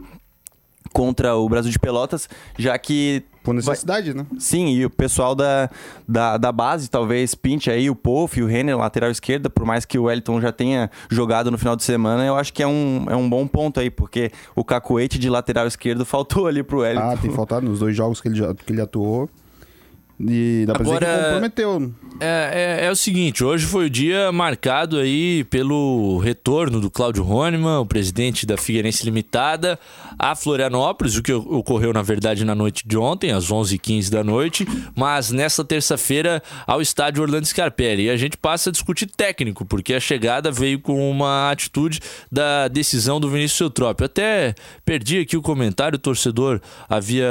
contra 0.93 1.35
o 1.35 1.47
Brasil 1.47 1.71
de 1.71 1.79
Pelotas, 1.79 2.27
já 2.57 2.77
que 2.77 3.23
por 3.43 3.55
necessidade, 3.55 4.11
vai... 4.11 4.21
né? 4.21 4.27
Sim, 4.37 4.67
e 4.69 4.85
o 4.85 4.89
pessoal 4.89 5.33
da, 5.33 5.69
da, 6.07 6.37
da 6.37 6.51
base 6.51 6.89
talvez 6.89 7.33
pinte 7.33 7.71
aí 7.71 7.89
o 7.89 7.95
Pof 7.95 8.39
e 8.39 8.43
o 8.43 8.47
Renner, 8.47 8.77
lateral 8.77 9.09
esquerda, 9.09 9.49
por 9.49 9.65
mais 9.65 9.83
que 9.83 9.97
o 9.97 10.03
Wellington 10.03 10.39
já 10.39 10.51
tenha 10.51 10.91
jogado 11.09 11.49
no 11.49 11.57
final 11.57 11.75
de 11.75 11.83
semana, 11.83 12.23
eu 12.23 12.35
acho 12.35 12.53
que 12.53 12.61
é 12.61 12.67
um, 12.67 13.05
é 13.09 13.15
um 13.15 13.27
bom 13.27 13.47
ponto 13.47 13.79
aí, 13.79 13.89
porque 13.89 14.31
o 14.55 14.63
cacoete 14.63 15.17
de 15.17 15.29
lateral 15.29 15.65
esquerdo 15.65 16.05
faltou 16.05 16.47
ali 16.47 16.61
pro 16.61 16.79
Wellington. 16.79 17.11
Ah, 17.11 17.17
tem 17.17 17.31
faltado 17.31 17.67
nos 17.67 17.79
dois 17.79 17.95
jogos 17.95 18.21
que 18.21 18.27
ele, 18.27 18.41
que 18.65 18.73
ele 18.73 18.81
atuou. 18.81 19.29
E 20.29 20.65
dá 20.67 20.73
pra 20.73 20.83
Agora, 20.83 21.05
dizer 21.05 21.17
que 21.17 21.23
comprometeu. 21.25 21.93
É, 22.19 22.79
é, 22.81 22.85
é, 22.85 22.91
o 22.91 22.95
seguinte, 22.95 23.43
hoje 23.43 23.65
foi 23.65 23.85
o 23.85 23.89
dia 23.89 24.31
marcado 24.31 24.97
aí 24.97 25.43
pelo 25.45 26.19
retorno 26.19 26.79
do 26.79 26.91
Cláudio 26.91 27.27
Honeman, 27.27 27.79
o 27.79 27.85
presidente 27.85 28.45
da 28.45 28.57
Figueirense 28.57 29.03
Limitada, 29.03 29.79
a 30.21 30.35
Florianópolis, 30.35 31.17
o 31.17 31.23
que 31.23 31.33
ocorreu 31.33 31.91
na 31.91 32.03
verdade 32.03 32.45
na 32.45 32.53
noite 32.53 32.87
de 32.87 32.95
ontem, 32.95 33.31
às 33.31 33.47
11h15 33.47 34.11
da 34.11 34.23
noite, 34.23 34.67
mas 34.95 35.31
nesta 35.31 35.65
terça-feira 35.65 36.43
ao 36.67 36.79
estádio 36.79 37.23
Orlando 37.23 37.47
Scarpelli. 37.47 38.03
E 38.03 38.09
a 38.11 38.15
gente 38.15 38.37
passa 38.37 38.69
a 38.69 38.71
discutir 38.71 39.07
técnico, 39.07 39.65
porque 39.65 39.95
a 39.95 39.99
chegada 39.99 40.51
veio 40.51 40.79
com 40.79 41.09
uma 41.09 41.49
atitude 41.49 41.99
da 42.31 42.67
decisão 42.67 43.19
do 43.19 43.31
Vinícius 43.31 43.61
Eutrópio. 43.61 44.05
Até 44.05 44.53
perdi 44.85 45.17
aqui 45.17 45.35
o 45.35 45.41
comentário, 45.41 45.95
o 45.95 45.99
torcedor 45.99 46.61
havia 46.87 47.27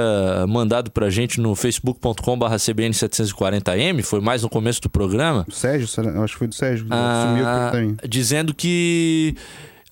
mandado 0.48 0.90
pra 0.90 1.08
gente 1.08 1.40
no 1.40 1.54
facebook.com.br 1.54 2.56
CBN 2.58 2.92
740M, 2.92 4.02
foi 4.02 4.20
mais 4.20 4.42
no 4.42 4.48
começo 4.48 4.82
do 4.82 4.90
programa. 4.90 5.46
O 5.48 5.52
Sérgio, 5.52 5.88
eu 6.12 6.24
acho 6.24 6.32
que 6.32 6.38
foi 6.40 6.48
do 6.48 6.54
Sérgio. 6.56 6.88
Ah, 6.90 7.70
dizendo 8.08 8.52
que 8.52 9.36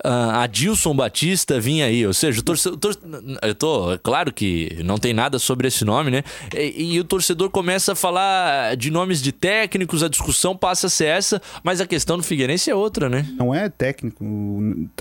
uh, 0.04 0.30
Adilson 0.40 0.94
Batista 0.94 1.60
vinha 1.60 1.86
aí. 1.86 2.06
Ou 2.06 2.12
seja, 2.12 2.40
o 2.40 2.42
torcedor. 2.42 2.96
Eu 3.42 3.54
tô. 3.54 3.92
É 3.92 3.98
claro 3.98 4.32
que 4.32 4.80
não 4.84 4.98
tem 4.98 5.12
nada 5.12 5.38
sobre 5.38 5.68
esse 5.68 5.84
nome, 5.84 6.10
né? 6.10 6.22
E, 6.54 6.94
e, 6.94 7.00
o 7.00 7.04
torcedor 7.04 7.50
começa 7.50 7.92
a 7.92 7.94
falar 7.94 8.76
de 8.76 8.90
nomes 8.90 9.22
de 9.22 9.32
técnicos, 9.32 10.02
a 10.02 10.08
discussão 10.08 10.56
passa 10.56 10.86
a 10.86 10.90
ser 10.90 11.06
essa, 11.06 11.40
mas 11.62 11.80
a 11.80 11.86
questão 11.86 12.16
do 12.16 12.22
Figueirense 12.22 12.70
é 12.70 12.74
outra, 12.74 13.08
né? 13.08 13.26
Não 13.36 13.54
é 13.54 13.68
técnico. 13.68 14.24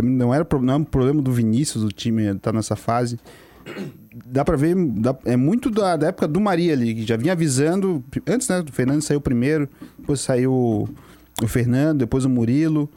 Não, 0.01 0.33
era, 0.33 0.45
não 0.61 0.73
é 0.73 0.77
um 0.77 0.83
problema 0.83 1.21
do 1.21 1.31
Vinícius, 1.31 1.83
o 1.83 1.89
time 1.89 2.33
tá 2.35 2.51
nessa 2.51 2.75
fase 2.75 3.17
dá 4.25 4.43
pra 4.43 4.55
ver, 4.55 4.75
dá, 4.75 5.15
é 5.25 5.35
muito 5.35 5.69
da, 5.69 5.95
da, 5.95 6.07
época 6.07 6.27
do 6.27 6.39
Maria 6.39 6.73
ali, 6.73 6.95
que 6.95 7.05
já 7.05 7.17
vinha 7.17 7.33
avisando, 7.33 8.03
antes, 8.27 8.47
né, 8.47 8.63
o 8.67 8.71
Fernando 8.71 9.01
saiu 9.01 9.21
primeiro, 9.21 9.69
depois 9.99 10.21
saiu 10.21 10.87
o 11.41 11.47
Fernando, 11.47 11.99
depois 11.99 12.25
o 12.25 12.29
Murilo, 12.29 12.89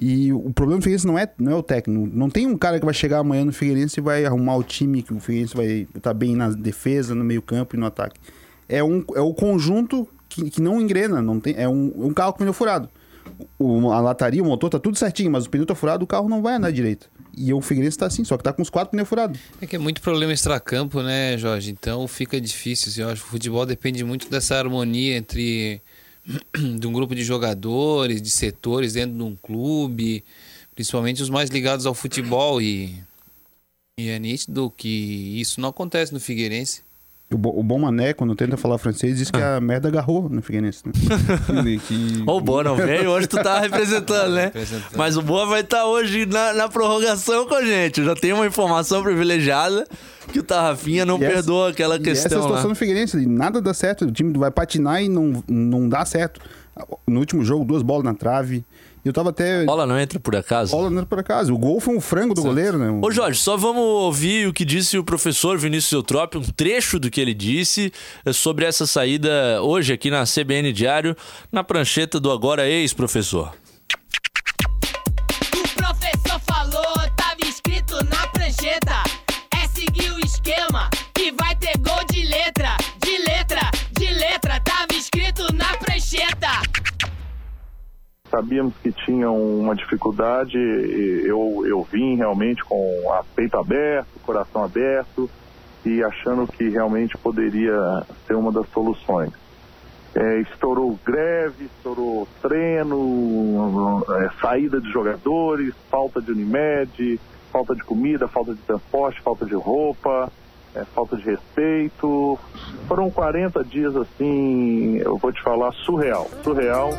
e 0.00 0.32
o 0.32 0.52
problema 0.52 0.78
do 0.78 0.84
Figueirense 0.84 1.06
não 1.06 1.18
é, 1.18 1.28
não 1.36 1.50
é 1.50 1.54
o 1.56 1.62
técnico, 1.62 2.08
não 2.14 2.30
tem 2.30 2.46
um 2.46 2.56
cara 2.56 2.78
que 2.78 2.84
vai 2.84 2.94
chegar 2.94 3.18
amanhã 3.18 3.44
no 3.44 3.52
Figueirense 3.52 3.98
e 3.98 4.02
vai 4.02 4.24
arrumar 4.24 4.54
o 4.54 4.62
time, 4.62 5.02
que 5.02 5.12
o 5.12 5.18
Figueirense 5.18 5.56
vai 5.56 5.66
estar 5.66 6.00
tá 6.00 6.14
bem 6.14 6.36
na 6.36 6.50
defesa, 6.50 7.16
no 7.16 7.24
meio 7.24 7.42
campo 7.42 7.74
e 7.74 7.78
no 7.78 7.86
ataque. 7.86 8.20
É, 8.68 8.82
um, 8.84 9.04
é 9.16 9.20
o 9.20 9.34
conjunto 9.34 10.08
que, 10.28 10.50
que 10.50 10.62
não 10.62 10.80
engrena, 10.80 11.20
não 11.20 11.40
tem, 11.40 11.56
é 11.56 11.68
um, 11.68 11.92
um 11.96 12.14
carro 12.14 12.32
com 12.32 12.38
pneu 12.38 12.52
furado. 12.52 12.88
O, 13.58 13.90
a 13.90 14.00
lataria, 14.00 14.40
o 14.40 14.46
motor 14.46 14.70
tá 14.70 14.78
tudo 14.78 14.96
certinho, 14.96 15.32
mas 15.32 15.46
o 15.46 15.50
pneu 15.50 15.66
tá 15.66 15.74
furado, 15.74 16.04
o 16.04 16.06
carro 16.06 16.28
não 16.28 16.42
vai 16.42 16.54
andar 16.54 16.70
direito. 16.70 17.10
E 17.36 17.52
o 17.52 17.60
Figueirense 17.60 17.96
está 17.96 18.06
assim, 18.06 18.22
só 18.22 18.36
que 18.36 18.42
está 18.42 18.52
com 18.52 18.62
os 18.62 18.70
quatro 18.70 18.92
pneus 18.92 19.08
furados. 19.08 19.40
É 19.60 19.66
que 19.66 19.74
é 19.74 19.78
muito 19.80 20.00
problema 20.00 20.32
extracampo, 20.32 21.02
né, 21.02 21.36
Jorge? 21.36 21.72
Então 21.72 22.06
fica 22.06 22.40
difícil. 22.40 22.90
Assim, 22.90 23.02
eu 23.02 23.08
acho 23.08 23.22
que 23.22 23.28
o 23.28 23.30
futebol 23.32 23.66
depende 23.66 24.04
muito 24.04 24.30
dessa 24.30 24.56
harmonia 24.56 25.16
entre 25.16 25.82
de 26.54 26.86
um 26.86 26.92
grupo 26.92 27.14
de 27.14 27.24
jogadores, 27.24 28.20
de 28.20 28.30
setores 28.30 28.92
dentro 28.92 29.16
de 29.16 29.22
um 29.22 29.36
clube, 29.36 30.24
principalmente 30.74 31.22
os 31.22 31.30
mais 31.30 31.50
ligados 31.50 31.86
ao 31.86 31.94
futebol. 31.94 32.60
E, 32.60 32.94
e 33.98 34.08
é 34.08 34.18
nítido 34.18 34.70
que 34.70 35.40
isso 35.40 35.60
não 35.60 35.70
acontece 35.70 36.12
no 36.12 36.20
Figueirense. 36.20 36.82
O, 37.30 37.60
o 37.60 37.62
Bom 37.62 37.78
Mané, 37.78 38.14
quando 38.14 38.34
tenta 38.34 38.56
falar 38.56 38.78
francês, 38.78 39.18
diz 39.18 39.30
que 39.30 39.40
ah. 39.40 39.56
a 39.56 39.60
merda 39.60 39.88
agarrou 39.88 40.30
no 40.30 40.40
Figueirense. 40.40 40.82
Né? 40.86 40.92
que... 41.86 42.22
O 42.26 42.40
Boa 42.40 42.64
não 42.64 42.74
veio, 42.74 43.10
hoje 43.10 43.26
tu 43.26 43.36
tá 43.42 43.60
representando, 43.60 44.32
né? 44.32 44.44
Representando. 44.44 44.96
Mas 44.96 45.16
o 45.16 45.20
Boa 45.20 45.44
vai 45.44 45.60
estar 45.60 45.80
tá 45.80 45.86
hoje 45.86 46.24
na, 46.24 46.54
na, 46.54 46.68
prorrogação 46.70 47.46
com 47.46 47.54
a 47.54 47.62
gente. 47.62 48.00
Eu 48.00 48.06
já 48.06 48.14
tenho 48.14 48.36
uma 48.36 48.46
informação 48.46 49.02
privilegiada 49.02 49.86
que 50.32 50.38
o 50.38 50.42
Tarrafinha 50.42 51.04
não 51.04 51.16
e 51.16 51.20
perdoa 51.20 51.66
essa, 51.66 51.72
aquela 51.72 51.98
questão. 51.98 52.26
essa 52.26 52.34
é 52.34 52.38
a 52.38 52.42
situação 52.42 52.68
lá. 52.68 52.74
do 52.74 52.78
Figueirense, 52.78 53.26
nada 53.26 53.60
dá 53.60 53.74
certo. 53.74 54.06
O 54.06 54.10
time 54.10 54.32
vai 54.38 54.50
patinar 54.50 55.02
e 55.02 55.08
não, 55.10 55.44
não 55.46 55.86
dá 55.86 56.06
certo. 56.06 56.40
No 57.06 57.20
último 57.20 57.44
jogo, 57.44 57.62
duas 57.62 57.82
bolas 57.82 58.04
na 58.04 58.14
trave. 58.14 58.64
Eu 59.08 59.12
tava 59.12 59.30
até. 59.30 59.64
Bola 59.64 59.86
não 59.86 59.98
entra 59.98 60.20
por 60.20 60.36
acaso? 60.36 60.70
Bola 60.72 60.90
não 60.90 60.98
entra 60.98 61.06
por 61.06 61.18
acaso. 61.18 61.54
O 61.54 61.58
gol 61.58 61.80
foi 61.80 61.96
um 61.96 62.00
frango 62.00 62.34
do 62.34 62.42
goleiro, 62.42 62.76
né? 62.76 62.90
Ô, 63.02 63.10
Jorge, 63.10 63.40
só 63.40 63.56
vamos 63.56 63.82
ouvir 63.82 64.46
o 64.46 64.52
que 64.52 64.64
disse 64.66 64.98
o 64.98 65.04
professor 65.04 65.56
Vinícius 65.56 65.92
Eutrópio, 65.92 66.40
um 66.40 66.44
trecho 66.44 66.98
do 66.98 67.10
que 67.10 67.18
ele 67.18 67.32
disse 67.32 67.90
eh, 68.24 68.32
sobre 68.34 68.66
essa 68.66 68.86
saída 68.86 69.62
hoje 69.62 69.94
aqui 69.94 70.10
na 70.10 70.24
CBN 70.24 70.72
Diário, 70.74 71.16
na 71.50 71.64
prancheta 71.64 72.20
do 72.20 72.30
Agora 72.30 72.68
Ex-Professor. 72.68 73.52
Sabíamos 88.30 88.74
que 88.82 88.92
tinham 88.92 89.36
uma 89.36 89.74
dificuldade, 89.74 90.58
eu, 90.58 91.64
eu 91.66 91.82
vim 91.82 92.16
realmente 92.16 92.62
com 92.64 93.12
a 93.12 93.24
peito 93.34 93.56
aberto, 93.56 94.08
coração 94.22 94.62
aberto 94.62 95.30
e 95.84 96.02
achando 96.02 96.46
que 96.46 96.68
realmente 96.68 97.16
poderia 97.16 98.04
ser 98.26 98.34
uma 98.34 98.52
das 98.52 98.68
soluções. 98.70 99.32
É, 100.14 100.40
estourou 100.40 100.98
greve, 101.04 101.66
estourou 101.66 102.26
treino, 102.42 104.04
é, 104.08 104.30
saída 104.40 104.80
de 104.80 104.90
jogadores, 104.90 105.74
falta 105.90 106.20
de 106.20 106.32
Unimed, 106.32 107.20
falta 107.52 107.74
de 107.74 107.82
comida, 107.82 108.26
falta 108.26 108.54
de 108.54 108.60
transporte, 108.62 109.20
falta 109.22 109.46
de 109.46 109.54
roupa, 109.54 110.30
é, 110.74 110.84
falta 110.84 111.16
de 111.16 111.22
respeito. 111.24 112.38
Foram 112.86 113.10
40 113.10 113.62
dias 113.64 113.94
assim, 113.96 114.96
eu 114.98 115.16
vou 115.18 115.32
te 115.32 115.42
falar, 115.42 115.72
surreal. 115.72 116.28
Surreal. 116.42 116.90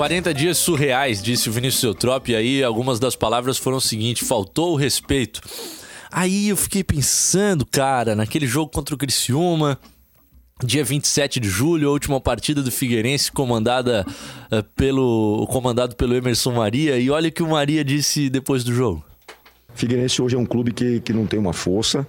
40 0.00 0.32
dias 0.32 0.56
surreais, 0.56 1.22
disse 1.22 1.50
o 1.50 1.52
Vinícius 1.52 1.82
Eutrop, 1.82 2.30
e 2.30 2.34
aí 2.34 2.64
algumas 2.64 2.98
das 2.98 3.14
palavras 3.14 3.58
foram 3.58 3.76
o 3.76 3.80
seguinte: 3.82 4.24
faltou 4.24 4.72
o 4.72 4.74
respeito. 4.74 5.42
Aí 6.10 6.48
eu 6.48 6.56
fiquei 6.56 6.82
pensando, 6.82 7.66
cara, 7.66 8.16
naquele 8.16 8.46
jogo 8.46 8.72
contra 8.72 8.94
o 8.94 8.98
Criciúma, 8.98 9.78
dia 10.64 10.82
27 10.82 11.38
de 11.38 11.50
julho, 11.50 11.86
a 11.86 11.92
última 11.92 12.18
partida 12.18 12.62
do 12.62 12.70
Figueirense 12.70 13.30
comandada 13.30 14.06
uh, 14.50 14.62
pelo 14.74 15.46
comandado 15.48 15.94
pelo 15.94 16.14
Emerson 16.14 16.52
Maria, 16.52 16.98
e 16.98 17.10
olha 17.10 17.28
o 17.28 17.32
que 17.32 17.42
o 17.42 17.50
Maria 17.50 17.84
disse 17.84 18.30
depois 18.30 18.64
do 18.64 18.72
jogo. 18.72 19.04
Figueirense 19.74 20.22
hoje 20.22 20.34
é 20.34 20.38
um 20.38 20.46
clube 20.46 20.72
que, 20.72 21.00
que 21.00 21.12
não 21.12 21.26
tem 21.26 21.38
uma 21.38 21.52
força. 21.52 22.06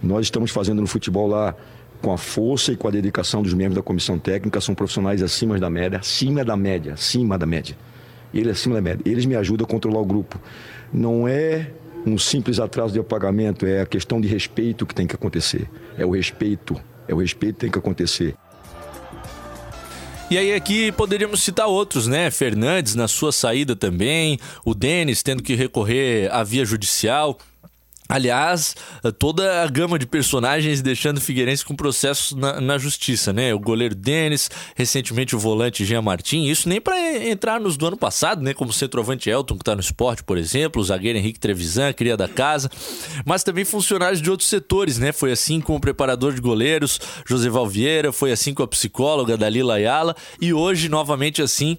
Nós 0.00 0.26
estamos 0.26 0.52
fazendo 0.52 0.80
no 0.80 0.86
futebol 0.86 1.26
lá 1.26 1.56
com 2.02 2.12
a 2.12 2.18
força 2.18 2.72
e 2.72 2.76
com 2.76 2.88
a 2.88 2.90
dedicação 2.90 3.42
dos 3.42 3.54
membros 3.54 3.76
da 3.76 3.82
comissão 3.82 4.18
técnica, 4.18 4.60
são 4.60 4.74
profissionais 4.74 5.22
acima 5.22 5.58
da 5.58 5.70
média, 5.70 6.00
acima 6.00 6.44
da 6.44 6.56
média, 6.56 6.94
acima 6.94 7.38
da 7.38 7.46
média. 7.46 7.76
Ele 8.34 8.48
é 8.48 8.52
acima 8.52 8.74
da 8.74 8.80
média. 8.80 9.02
Eles 9.06 9.24
me 9.24 9.36
ajudam 9.36 9.64
a 9.64 9.68
controlar 9.68 10.00
o 10.00 10.04
grupo. 10.04 10.40
Não 10.92 11.28
é 11.28 11.70
um 12.04 12.18
simples 12.18 12.58
atraso 12.58 12.92
de 12.92 13.02
pagamento, 13.02 13.64
é 13.64 13.80
a 13.82 13.86
questão 13.86 14.20
de 14.20 14.26
respeito 14.26 14.84
que 14.84 14.94
tem 14.94 15.06
que 15.06 15.14
acontecer. 15.14 15.70
É 15.96 16.04
o 16.04 16.10
respeito, 16.10 16.78
é 17.06 17.14
o 17.14 17.18
respeito 17.18 17.54
que 17.54 17.60
tem 17.60 17.70
que 17.70 17.78
acontecer. 17.78 18.34
E 20.30 20.38
aí 20.38 20.54
aqui 20.54 20.90
poderíamos 20.92 21.42
citar 21.42 21.66
outros, 21.66 22.06
né? 22.06 22.30
Fernandes 22.30 22.94
na 22.94 23.06
sua 23.06 23.30
saída 23.30 23.76
também, 23.76 24.38
o 24.64 24.74
Denis 24.74 25.22
tendo 25.22 25.42
que 25.42 25.54
recorrer 25.54 26.32
à 26.32 26.42
via 26.42 26.64
judicial 26.64 27.38
Aliás, 28.12 28.76
toda 29.18 29.62
a 29.62 29.66
gama 29.66 29.98
de 29.98 30.04
personagens 30.04 30.82
deixando 30.82 31.16
o 31.16 31.20
Figueirense 31.20 31.64
com 31.64 31.74
processos 31.74 32.36
na, 32.36 32.60
na 32.60 32.76
justiça, 32.76 33.32
né? 33.32 33.54
O 33.54 33.58
goleiro 33.58 33.94
Denis, 33.94 34.50
recentemente 34.76 35.34
o 35.34 35.38
volante 35.38 35.82
Jean 35.82 36.02
Martin, 36.02 36.44
isso 36.44 36.68
nem 36.68 36.78
para 36.78 36.94
entrar 37.26 37.58
nos 37.58 37.78
do 37.78 37.86
ano 37.86 37.96
passado, 37.96 38.42
né? 38.42 38.52
Como 38.52 38.70
o 38.70 38.74
centroavante 38.74 39.30
Elton, 39.30 39.56
que 39.56 39.64
tá 39.64 39.74
no 39.74 39.80
esporte, 39.80 40.22
por 40.22 40.36
exemplo, 40.36 40.82
o 40.82 40.84
zagueiro 40.84 41.18
Henrique 41.18 41.40
Trevisan, 41.40 41.90
cria 41.94 42.14
da 42.14 42.28
casa, 42.28 42.70
mas 43.24 43.42
também 43.42 43.64
funcionários 43.64 44.20
de 44.20 44.30
outros 44.30 44.50
setores, 44.50 44.98
né? 44.98 45.10
Foi 45.10 45.32
assim 45.32 45.58
com 45.58 45.74
o 45.74 45.80
preparador 45.80 46.34
de 46.34 46.40
goleiros, 46.42 47.00
José 47.26 47.48
Valvieira, 47.48 48.12
foi 48.12 48.30
assim 48.30 48.52
com 48.52 48.62
a 48.62 48.68
psicóloga 48.68 49.38
Dalila 49.38 49.76
Ayala 49.76 50.14
e 50.38 50.52
hoje, 50.52 50.86
novamente 50.90 51.40
assim, 51.40 51.78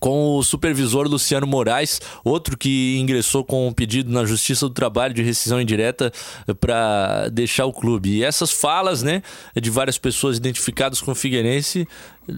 com 0.00 0.36
o 0.36 0.42
supervisor 0.42 1.06
Luciano 1.08 1.46
Moraes, 1.46 2.00
outro 2.24 2.56
que 2.56 2.96
ingressou 2.98 3.44
com 3.44 3.68
um 3.68 3.72
pedido 3.72 4.12
na 4.12 4.24
Justiça 4.24 4.66
do 4.68 4.74
Trabalho 4.74 5.14
de 5.14 5.22
rescisão 5.22 5.60
indireta 5.60 6.12
para 6.60 7.28
deixar 7.30 7.66
o 7.66 7.72
clube. 7.72 8.10
E 8.18 8.24
essas 8.24 8.50
falas, 8.50 9.02
né, 9.02 9.22
de 9.60 9.70
várias 9.70 9.98
pessoas 9.98 10.36
identificadas 10.36 11.00
com 11.00 11.12
o 11.12 11.14
Figueirense 11.14 11.86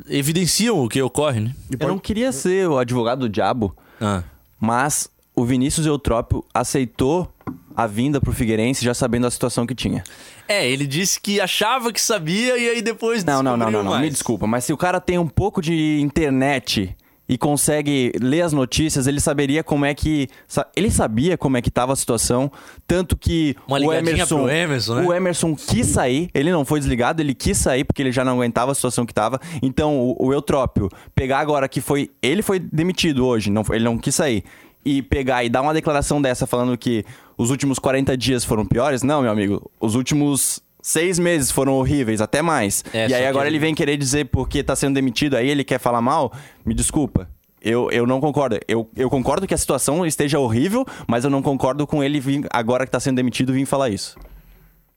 evidenciam 0.09 0.79
o 0.85 0.89
que 0.89 1.01
ocorre, 1.03 1.41
né? 1.41 1.55
Eu 1.79 1.89
não 1.89 1.99
queria 1.99 2.33
ser 2.33 2.69
o 2.69 2.79
advogado 2.79 3.21
do 3.21 3.29
diabo, 3.29 3.75
Ah. 4.01 4.23
mas 4.59 5.09
o 5.35 5.45
Vinícius 5.45 5.87
Eutrópio 5.87 6.45
aceitou 6.55 7.33
a 7.77 7.87
vinda 7.87 8.21
pro 8.21 8.33
Figueirense 8.33 8.85
já 8.85 8.93
sabendo 8.95 9.27
a 9.27 9.31
situação 9.31 9.67
que 9.67 9.75
tinha. 9.75 10.05
É, 10.47 10.69
ele 10.69 10.87
disse 10.87 11.21
que 11.21 11.41
achava 11.41 11.93
que 11.93 12.01
sabia 12.01 12.59
e 12.59 12.69
aí 12.69 12.83
depois 12.83 13.25
Não, 13.25 13.43
não, 13.43 13.57
não, 13.57 13.71
não, 13.71 13.83
não. 13.83 13.91
mais. 13.93 14.03
Me 14.03 14.11
desculpa, 14.11 14.47
mas 14.47 14.65
se 14.65 14.73
o 14.73 14.77
cara 14.77 15.01
tem 15.01 15.19
um 15.19 15.27
pouco 15.29 15.63
de 15.63 16.01
internet 16.01 16.95
e 17.31 17.39
consegue 17.39 18.11
ler 18.21 18.43
as 18.43 18.53
notícias, 18.53 19.07
ele 19.07 19.21
saberia 19.21 19.63
como 19.63 19.85
é 19.85 19.95
que. 19.95 20.27
Ele 20.75 20.91
sabia 20.91 21.39
como 21.39 21.57
é 21.57 21.63
que 21.63 21.71
tava 21.71 21.93
a 21.93 21.97
situação. 21.97 22.51
Tanto 22.89 23.17
que 23.17 23.55
Uma 23.69 23.79
o 23.79 23.93
Emerson. 23.93 24.49
Emerson, 24.49 24.95
né? 24.97 25.07
O 25.07 25.15
Emerson 25.15 25.55
quis 25.55 25.87
sair, 25.87 26.29
ele 26.35 26.51
não 26.51 26.65
foi 26.65 26.81
desligado, 26.81 27.23
ele 27.23 27.33
quis 27.33 27.57
sair 27.57 27.85
porque 27.85 28.03
ele 28.03 28.11
já 28.11 28.25
não 28.25 28.33
aguentava 28.33 28.73
a 28.73 28.75
situação 28.75 29.07
que 29.07 29.15
tava. 29.15 29.39
Então, 29.63 29.97
o, 29.97 30.27
o 30.27 30.33
Eutrópio, 30.33 30.89
pegar 31.15 31.39
agora 31.39 31.69
que 31.69 31.81
foi. 31.81 32.11
Ele 32.21 32.43
foi 32.43 32.59
demitido 32.59 33.25
hoje, 33.25 33.49
não, 33.49 33.63
ele 33.71 33.85
não 33.85 33.97
quis 33.97 34.17
sair. 34.17 34.43
E 34.85 35.01
pegar 35.01 35.45
e 35.45 35.49
dar 35.49 35.63
uma 35.63 35.73
declaração 35.73 36.21
dessa 36.21 36.49
falando 36.49 36.77
que 36.77 37.05
os 37.39 37.51
últimos 37.51 37.79
40 37.79 38.17
dias 38.17 38.45
foram 38.45 38.67
piores, 38.67 39.05
não, 39.05 39.23
meu 39.23 39.31
amigo. 39.31 39.71
Os 39.79 39.95
últimos 39.95 40.61
seis 40.83 41.19
meses 41.19 41.51
foram 41.51 41.75
horríveis, 41.75 42.21
até 42.21 42.43
mais. 42.43 42.85
É, 42.93 43.09
e 43.09 43.15
aí 43.15 43.23
que 43.23 43.27
agora 43.27 43.47
ele- 43.49 43.57
ele 43.57 43.65
vem 43.67 43.75
querer 43.75 43.97
dizer 43.97 44.27
porque 44.27 44.63
tá 44.63 44.75
sendo 44.77 44.95
demitido, 44.95 45.37
aí 45.37 45.49
ele 45.49 45.65
quer 45.65 45.79
falar 45.79 46.01
mal, 46.01 46.33
me 46.65 46.75
desculpa. 46.75 47.29
Eu, 47.63 47.91
eu 47.91 48.07
não 48.07 48.21
concordo. 48.21 48.59
Eu, 48.67 48.89
eu 48.97 49.11
concordo 49.11 49.47
que 49.47 49.53
a 49.53 49.59
situação 49.59 50.07
esteja 50.07 50.39
horrível, 50.39 50.87
mas 51.07 51.25
eu 51.25 51.31
não 51.31 51.43
concordo 51.43 51.87
com 51.87 52.03
ele 52.03 52.19
vir, 52.19 52.47
agora 52.51 52.87
que 52.87 52.91
tá 52.91 52.99
sendo 52.99 53.17
demitido, 53.17 53.53
vir 53.53 53.67
falar 53.67 53.91
isso. 53.91 54.17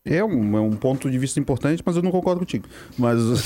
É 0.06 0.24
um, 0.24 0.58
é 0.58 0.62
um 0.62 0.72
ponto 0.72 1.10
de 1.12 1.18
vista 1.18 1.40
importante, 1.40 1.84
mas 1.86 1.96
eu 1.98 2.02
não 2.02 2.12
concordo 2.12 2.40
contigo. 2.40 2.66
Mas. 2.98 3.20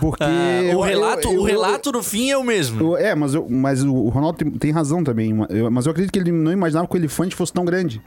Porque. 0.00 0.24
Ah, 0.24 0.62
eu- 0.64 0.78
o 0.78 0.82
relato, 0.82 1.28
eu- 1.28 1.34
eu- 1.34 1.40
o 1.42 1.44
relato 1.44 1.92
no 1.92 2.02
fim 2.02 2.30
é 2.30 2.36
o 2.36 2.42
mesmo. 2.42 2.80
eu- 2.80 2.96
é, 2.96 3.14
mas, 3.14 3.34
eu- 3.34 3.46
mas 3.48 3.84
o 3.84 4.08
Ronaldo 4.08 4.38
tem, 4.38 4.50
tem 4.50 4.70
razão 4.72 5.04
também. 5.04 5.32
Eu- 5.48 5.70
mas 5.70 5.86
eu 5.86 5.92
acredito 5.92 6.12
que 6.12 6.18
ele 6.18 6.32
não 6.32 6.50
imaginava 6.50 6.88
que 6.88 6.94
o 6.94 6.98
elefante 6.98 7.36
fosse 7.36 7.52
tão 7.52 7.64
grande. 7.64 8.02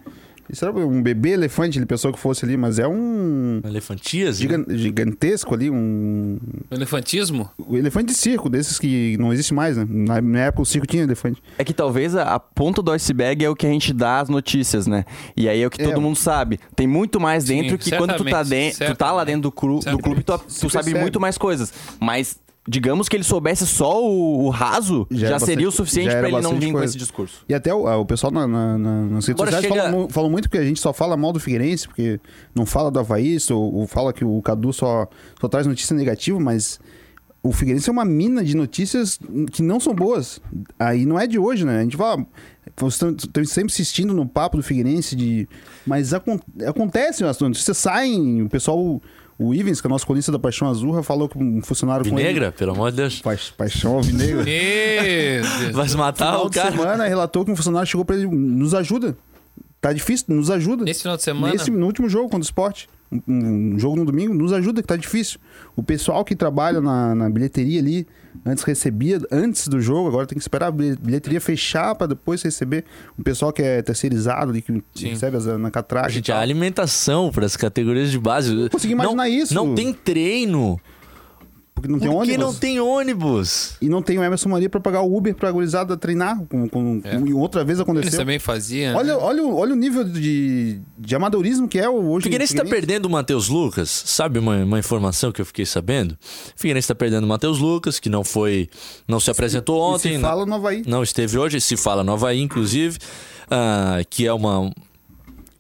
Isso 0.49 0.63
era 0.63 0.73
um 0.73 1.01
bebê 1.01 1.31
elefante, 1.31 1.79
ele 1.79 1.85
pensou 1.85 2.11
que 2.13 2.19
fosse 2.19 2.45
ali, 2.45 2.55
mas 2.55 2.77
é 2.79 2.87
um. 2.87 3.61
Elefantias? 3.63 4.37
gigan- 4.37 4.65
gigantesco 4.69 5.53
ali, 5.53 5.69
um. 5.69 6.37
Elefantismo? 6.69 7.49
O 7.57 7.75
elefante 7.77 8.07
de 8.07 8.13
circo, 8.13 8.49
desses 8.49 8.77
que 8.77 9.17
não 9.17 9.33
existe 9.33 9.53
mais, 9.53 9.75
né? 9.77 9.85
Na 9.89 10.21
minha 10.21 10.43
época 10.43 10.61
o 10.61 10.65
circo 10.65 10.85
tinha 10.87 11.03
elefante. 11.03 11.41
É 11.57 11.63
que 11.63 11.73
talvez 11.73 12.15
a, 12.15 12.35
a 12.35 12.39
ponta 12.39 12.81
do 12.81 12.91
iceberg 12.91 13.43
é 13.43 13.49
o 13.49 13.55
que 13.55 13.65
a 13.65 13.69
gente 13.69 13.91
dá 13.93 14.19
as 14.19 14.29
notícias, 14.29 14.85
né? 14.87 15.05
E 15.35 15.49
aí 15.49 15.61
é 15.61 15.67
o 15.67 15.69
que 15.69 15.81
É. 15.81 15.85
todo 15.87 15.99
mundo 16.01 16.15
sabe. 16.17 16.59
Tem 16.75 16.85
muito 16.87 17.19
mais 17.19 17.43
Sim, 17.45 17.61
dentro 17.61 17.77
que 17.77 17.89
quando 17.95 18.15
tu 18.15 18.25
tá, 18.25 18.43
dentro, 18.43 18.85
tu 18.85 18.95
tá 18.95 19.11
lá 19.11 19.23
dentro 19.23 19.41
do, 19.43 19.51
cru- 19.51 19.79
do 19.79 19.97
clube, 19.97 20.23
tu, 20.23 20.37
tu 20.37 20.69
sabe 20.69 20.85
percebe. 20.85 20.99
muito 20.99 21.19
mais 21.19 21.37
coisas. 21.37 21.73
Mas 21.99 22.37
digamos 22.67 23.07
que 23.07 23.15
ele 23.15 23.24
soubesse 23.24 23.65
só 23.67 24.03
o, 24.03 24.45
o 24.45 24.50
raso, 24.50 25.05
Já 25.11 25.27
já, 25.29 25.39
seria 25.39 25.68
o 25.68 25.70
bastante- 25.70 25.75
suficiente 25.77 26.05
já 26.11 26.20
pra 26.20 26.27
era 26.27 26.37
ele 26.37 26.42
não 26.42 26.57
vir 26.59 26.68
com 26.68 26.72
coisa. 26.74 26.85
esse 26.85 26.98
discurso. 26.98 27.46
E 27.48 27.53
até 27.53 27.74
o, 27.74 27.85
o 28.01 28.05
pessoal 28.05 28.31
na, 28.31 28.48
na- 28.48 28.77
na- 28.77 29.01
nas 29.05 29.25
redes 29.27 29.42
Agora 29.42 29.51
sociais 29.51 29.66
chega- 29.74 29.75
fala, 29.92 29.92
mu- 30.03 30.09
fala 30.09 30.29
muito 30.29 30.50
que 30.50 30.57
a 30.57 30.63
gente 30.63 30.79
só 30.79 30.92
fala 30.92 31.16
mal 31.16 31.31
do 31.31 31.39
Figueirense, 31.39 31.87
porque 31.87 32.20
não 32.55 32.66
fala 32.66 32.89
do 32.89 33.00
Havaí, 33.00 33.37
ou, 33.51 33.74
ou 33.75 33.87
fala 33.87 34.11
que 34.11 34.25
o 34.25 34.42
Cadu 34.42 34.74
só, 34.74 35.07
só 35.39 35.48
traz 35.48 35.68
notícia 35.68 35.96
negativa, 35.96 36.39
mas 36.39 36.79
o 37.44 37.51
Figueirense 37.51 37.87
é 37.89 37.94
uma 37.94 38.03
mina 38.05 38.44
de 38.44 38.55
notícias 38.57 39.20
que 39.51 39.61
não 39.61 39.79
são 39.79 39.94
boas. 39.94 40.42
Aí 40.79 41.05
não 41.05 41.20
é 41.20 41.27
de 41.27 41.37
hoje, 41.37 41.63
né? 41.66 41.79
A 41.79 41.83
gente 41.83 41.96
fala. 41.98 42.25
Vocês 42.77 43.13
estão- 43.24 43.46
sempre 43.46 43.72
insistindo 43.72 44.11
no 44.13 44.27
papo 44.27 44.57
do 44.57 44.63
Figueirense 44.63 45.16
de. 45.16 45.48
Mas 45.85 46.13
acon- 46.16 46.39
acontece, 46.68 47.24
as 47.24 47.37
notícias 47.39 47.77
saem, 47.77 48.42
o 48.42 48.50
pessoal. 48.50 49.00
O 49.37 49.53
Ivens, 49.53 49.81
que 49.81 49.87
é 49.87 49.89
o 49.89 49.91
nosso 49.91 50.07
colunista 50.07 50.31
da 50.31 50.39
Paixão 50.39 50.69
Azul, 50.69 51.01
falou 51.03 51.27
com 51.27 51.43
um 51.43 51.61
funcionário 51.61 52.05
com 52.09 52.17
ele. 52.17 52.27
Vinegra, 52.27 52.51
pelo 52.53 52.71
amor 52.71 52.89
de 52.91 52.98
Deus. 52.98 53.21
Pa- 53.21 53.35
Paixão 53.57 54.00
Deus. 54.01 54.45
Vai 55.74 55.89
se 55.89 55.98
matar 55.98 56.41
o 56.41 56.50
cara. 56.50 56.71
semana 56.71 57.05
relatou 57.05 57.43
que 57.43 57.51
um 57.51 57.55
funcionário 57.55 57.87
chegou 57.87 58.05
pra 58.05 58.15
ele, 58.15 58.27
nos 58.27 58.74
ajuda. 58.74 59.17
Tá 59.81 59.91
difícil, 59.93 60.27
nos 60.29 60.50
ajuda. 60.50 60.83
Nesse 60.85 61.01
final 61.01 61.17
de 61.17 61.24
semana? 61.24 61.53
Nesse, 61.53 61.69
no 61.69 61.85
último 61.85 62.07
jogo 62.09 62.25
contra 62.25 62.39
o 62.39 62.43
esporte. 62.43 62.87
Um, 63.11 63.21
um 63.75 63.79
jogo 63.79 63.95
no 63.98 64.05
domingo, 64.05 64.33
nos 64.33 64.51
ajuda, 64.53 64.81
que 64.81 64.87
tá 64.87 64.95
difícil. 64.95 65.39
O 65.75 65.83
pessoal 65.83 66.24
que 66.25 66.35
trabalha 66.35 66.81
na, 66.81 67.13
na 67.13 67.29
bilheteria 67.29 67.79
ali, 67.79 68.07
antes 68.45 68.63
recebia, 68.63 69.19
antes 69.31 69.67
do 69.67 69.79
jogo, 69.79 70.07
agora 70.07 70.25
tem 70.25 70.37
que 70.37 70.41
esperar 70.43 70.67
a 70.67 70.71
bilhe- 70.71 70.98
bilheteria 71.00 71.39
fechar 71.39 71.93
pra 71.95 72.07
depois 72.07 72.41
receber. 72.41 72.85
O 73.17 73.24
pessoal 73.24 73.53
que 73.53 73.61
é 73.61 73.81
terceirizado 73.81 74.51
ali, 74.51 74.61
que 74.61 74.83
Sim. 74.95 75.09
recebe 75.09 75.37
as- 75.37 75.45
na 75.45 75.69
catraca. 75.69 76.09
Gente, 76.09 76.31
a 76.31 76.39
alimentação 76.39 77.31
para 77.31 77.45
as 77.45 77.55
categorias 77.55 78.09
de 78.11 78.19
base. 78.19 78.69
consegui 78.69 78.93
imaginar 78.93 79.15
não, 79.15 79.25
isso. 79.27 79.53
Não 79.53 79.75
tem 79.75 79.93
treino. 79.93 80.79
Porque 81.75 81.90
não 81.90 82.00
tem 82.00 82.09
ônibus. 82.09 82.38
não 82.38 82.53
tem 82.53 82.79
ônibus? 82.79 83.74
E 83.81 83.90
não 83.90 84.01
tem 84.01 84.18
o 84.18 84.24
Emerson 84.24 84.48
Maria 84.50 84.70
pra 84.70 84.79
pagar 84.79 85.01
o 85.01 85.16
Uber 85.16 85.35
pra 85.35 85.51
gurizada 85.51 85.98
treinar. 85.98 86.40
Com, 86.50 86.70
com, 86.70 87.01
É. 87.03 87.18
com- 87.18 87.27
e 87.27 87.33
outra 87.33 87.66
vez 87.66 87.77
Eles 87.79 87.81
aconteceu. 87.90 88.18
também 88.20 88.40
faziam. 88.40 88.94
né? 88.94 88.98
Olha, 89.00 89.18
olha, 89.18 89.44
o- 89.44 89.55
olha 89.57 89.74
o 89.74 89.75
nível 89.75 90.03
de, 90.05 90.79
de 90.98 91.16
amadorismo 91.16 91.68
que 91.68 91.77
é 91.77 91.88
o 91.90 91.96
hoje. 91.96 92.20
O 92.20 92.24
Figueirense 92.24 92.53
o 92.53 92.55
está 92.55 92.68
perdendo 92.70 93.05
o 93.07 93.09
Matheus 93.09 93.50
Lucas. 93.50 93.90
Sabe 94.05 94.40
uma, 94.40 94.55
uma 94.64 94.79
informação 94.79 95.31
que 95.33 95.42
eu 95.42 95.46
fiquei 95.46 95.66
sabendo? 95.66 96.14
O 96.14 96.18
Figueirense 96.55 96.85
está 96.85 96.96
perdendo 96.96 97.25
o 97.25 97.27
Matheus 97.27 97.59
Lucas, 97.59 98.00
que 98.00 98.07
não 98.09 98.24
foi. 98.24 98.70
não 99.05 99.20
se 99.20 99.29
apresentou 99.29 99.77
E 99.77 99.94
ontem. 99.96 100.11
se 100.14 100.18
não- 100.18 100.29
fala 100.29 100.46
no 100.46 100.55
Havaí. 100.55 100.81
não 100.88 101.03
esteve 101.03 101.38
hoje, 101.38 101.59
se 101.59 101.75
fala 101.75 102.03
no 102.05 102.14
Havaí, 102.14 102.42
inclusive, 102.42 102.98
ah, 103.51 104.00
que 104.09 104.25
é 104.25 104.31
uma 104.33 104.72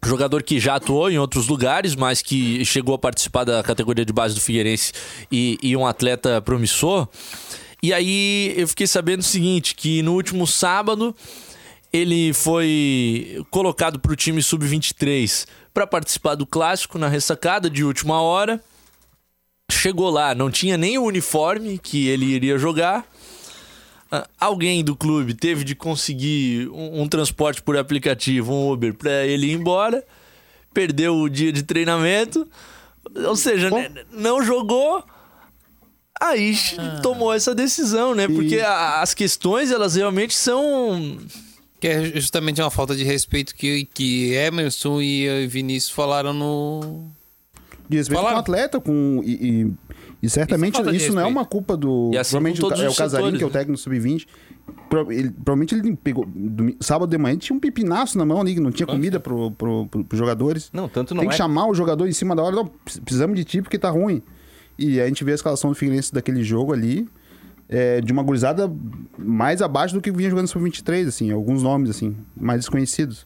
jogador 0.05 0.43
que 0.43 0.59
já 0.59 0.75
atuou 0.75 1.09
em 1.09 1.17
outros 1.17 1.47
lugares, 1.47 1.95
mas 1.95 2.21
que 2.21 2.63
chegou 2.63 2.95
a 2.95 2.99
participar 2.99 3.43
da 3.43 3.63
categoria 3.63 4.05
de 4.05 4.13
base 4.13 4.35
do 4.35 4.41
Figueirense 4.41 4.93
e, 5.31 5.57
e 5.61 5.75
um 5.75 5.85
atleta 5.85 6.41
promissor. 6.41 7.07
E 7.81 7.93
aí 7.93 8.53
eu 8.57 8.67
fiquei 8.67 8.87
sabendo 8.87 9.19
o 9.19 9.23
seguinte, 9.23 9.75
que 9.75 10.01
no 10.01 10.13
último 10.13 10.47
sábado 10.47 11.15
ele 11.91 12.33
foi 12.33 13.45
colocado 13.49 13.99
para 13.99 14.11
o 14.11 14.15
time 14.15 14.41
sub-23 14.41 15.45
para 15.73 15.87
participar 15.87 16.35
do 16.35 16.45
clássico 16.45 16.97
na 16.97 17.07
ressacada 17.07 17.69
de 17.69 17.83
última 17.83 18.21
hora. 18.21 18.61
Chegou 19.71 20.09
lá, 20.09 20.35
não 20.35 20.51
tinha 20.51 20.77
nem 20.77 20.97
o 20.97 21.03
uniforme 21.03 21.77
que 21.77 22.07
ele 22.07 22.25
iria 22.25 22.57
jogar. 22.57 23.05
Ah, 24.23 24.27
alguém 24.39 24.83
do 24.83 24.95
clube 24.95 25.33
teve 25.33 25.63
de 25.63 25.75
conseguir 25.75 26.67
um, 26.69 27.01
um 27.03 27.07
transporte 27.07 27.61
por 27.61 27.77
aplicativo, 27.77 28.53
um 28.53 28.71
Uber, 28.71 28.93
para 28.93 29.25
ele 29.25 29.47
ir 29.47 29.53
embora. 29.53 30.03
Perdeu 30.73 31.15
o 31.15 31.29
dia 31.29 31.51
de 31.51 31.63
treinamento. 31.63 32.47
Ou 33.27 33.35
seja, 33.35 33.69
né, 33.69 33.89
não 34.11 34.43
jogou. 34.43 35.03
Aí 36.19 36.55
tomou 37.03 37.33
essa 37.33 37.53
decisão, 37.53 38.15
né? 38.15 38.27
Porque 38.27 38.59
a- 38.59 39.01
as 39.01 39.13
questões, 39.13 39.69
elas 39.71 39.95
realmente 39.95 40.33
são. 40.33 41.17
Que 41.79 41.87
é 41.87 42.05
justamente 42.19 42.61
uma 42.61 42.71
falta 42.71 42.95
de 42.95 43.03
respeito 43.03 43.53
que, 43.53 43.85
que 43.93 44.31
Emerson 44.33 45.01
e 45.01 45.27
eh, 45.27 45.45
Vinícius 45.47 45.91
falaram 45.93 46.33
no. 46.33 47.05
De 47.89 47.97
respeito 47.97 48.17
com 48.17 48.21
o 48.21 48.23
Falaram. 48.23 48.39
atleta, 48.39 48.79
com. 48.79 49.21
E, 49.25 49.33
e- 49.33 49.71
e 50.25 50.29
certamente 50.29 50.79
Isso 50.79 50.89
é 50.89 50.95
isso, 50.95 51.13
não 51.13 51.21
é 51.21 51.25
uma 51.25 51.45
culpa 51.45 51.77
do. 51.77 52.11
E 52.13 52.17
assim 52.17 52.31
provavelmente 52.31 52.61
o 52.61 52.85
é 52.85 52.89
o 52.89 52.95
Casarim, 52.95 53.37
que 53.37 53.43
é 53.43 53.45
o 53.45 53.49
né? 53.49 53.53
técnico 53.53 53.77
sub-20. 53.79 54.27
Pro- 54.89 55.11
ele- 55.11 55.29
provavelmente 55.31 55.75
ele 55.75 55.95
pegou. 55.95 56.25
domi- 56.25 56.75
sábado 56.79 57.09
de 57.09 57.17
manhã 57.17 57.37
tinha 57.37 57.55
um 57.55 57.59
pipinaço 57.59 58.17
na 58.17 58.25
mão 58.25 58.41
ali, 58.41 58.55
que 58.55 58.59
não 58.59 58.71
tinha 58.71 58.87
comida 58.87 59.19
pro, 59.19 59.51
pro, 59.51 59.85
pro, 59.87 60.03
pros 60.03 60.17
jogadores. 60.19 60.69
Não, 60.73 60.89
tanto 60.89 61.13
não 61.13 61.21
Tem 61.21 61.29
que 61.29 61.35
é. 61.35 61.37
chamar 61.37 61.67
o 61.67 61.73
jogador 61.75 62.07
em 62.07 62.11
cima 62.13 62.35
da 62.35 62.41
hora. 62.43 62.55
Não, 62.55 62.65
precis- 62.65 62.99
precisamos 63.01 63.35
de 63.35 63.43
ti 63.43 63.61
porque 63.61 63.77
tá 63.77 63.89
ruim. 63.89 64.21
E 64.77 64.99
a 64.99 65.07
gente 65.07 65.23
vê 65.23 65.31
a 65.31 65.35
escalação 65.35 65.69
do 65.69 65.75
Figueirense 65.75 66.11
daquele 66.13 66.43
jogo 66.43 66.73
ali. 66.73 67.07
é, 67.67 67.99
de 67.99 68.13
uma 68.13 68.21
gurizada 68.21 68.71
mais 69.17 69.59
abaixo 69.59 69.95
do 69.95 69.99
que 69.99 70.11
vinha 70.11 70.29
jogando 70.29 70.47
sub-23, 70.47 71.07
assim. 71.07 71.31
Alguns 71.31 71.63
nomes, 71.63 71.89
assim, 71.89 72.15
mais 72.35 72.59
desconhecidos. 72.59 73.25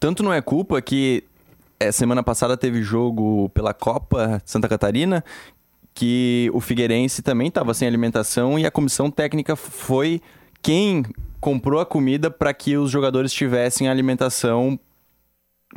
Tanto 0.00 0.22
não 0.22 0.32
é 0.32 0.40
culpa 0.40 0.80
que 0.80 1.22
é, 1.78 1.92
semana 1.92 2.22
passada 2.22 2.56
teve 2.56 2.82
jogo 2.82 3.50
pela 3.50 3.74
Copa 3.74 4.40
Santa 4.46 4.68
Catarina 4.68 5.22
que 5.98 6.48
o 6.54 6.60
Figueirense 6.60 7.22
também 7.22 7.48
estava 7.48 7.74
sem 7.74 7.88
alimentação 7.88 8.56
e 8.56 8.64
a 8.64 8.70
comissão 8.70 9.10
técnica 9.10 9.56
foi 9.56 10.20
quem 10.62 11.04
comprou 11.40 11.80
a 11.80 11.86
comida 11.86 12.30
para 12.30 12.54
que 12.54 12.76
os 12.76 12.88
jogadores 12.88 13.32
tivessem 13.32 13.88
alimentação 13.88 14.78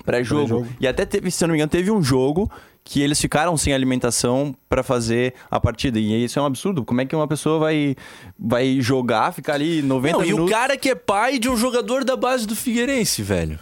Pré-jogo. 0.06 0.48
Pré-jogo. 0.48 0.68
E 0.80 0.88
até 0.88 1.08
teve, 1.08 1.32
se 1.32 1.44
eu 1.44 1.48
não 1.48 1.54
me 1.54 1.58
engano, 1.58 1.72
teve 1.72 1.90
um 1.90 2.04
jogo 2.04 2.50
que 2.84 3.02
eles 3.02 3.20
ficaram 3.20 3.58
sem 3.58 3.74
alimentação 3.74 4.56
pra 4.70 4.84
fazer 4.84 5.34
a 5.50 5.60
partida. 5.60 6.00
E 6.00 6.24
isso 6.24 6.38
é 6.38 6.42
um 6.42 6.46
absurdo. 6.46 6.86
Como 6.86 7.02
é 7.02 7.06
que 7.06 7.16
uma 7.16 7.28
pessoa 7.28 7.58
vai, 7.58 7.96
vai 8.40 8.80
jogar, 8.80 9.34
ficar 9.34 9.56
ali 9.56 9.82
90 9.82 10.18
Não, 10.18 10.24
e 10.24 10.28
minutos? 10.28 10.48
o 10.48 10.54
cara 10.54 10.78
que 10.78 10.90
é 10.90 10.96
pai 10.96 11.40
de 11.40 11.50
um 11.50 11.58
jogador 11.58 12.06
da 12.06 12.16
base 12.16 12.46
do 12.46 12.56
Figueirense, 12.56 13.24
velho. 13.24 13.60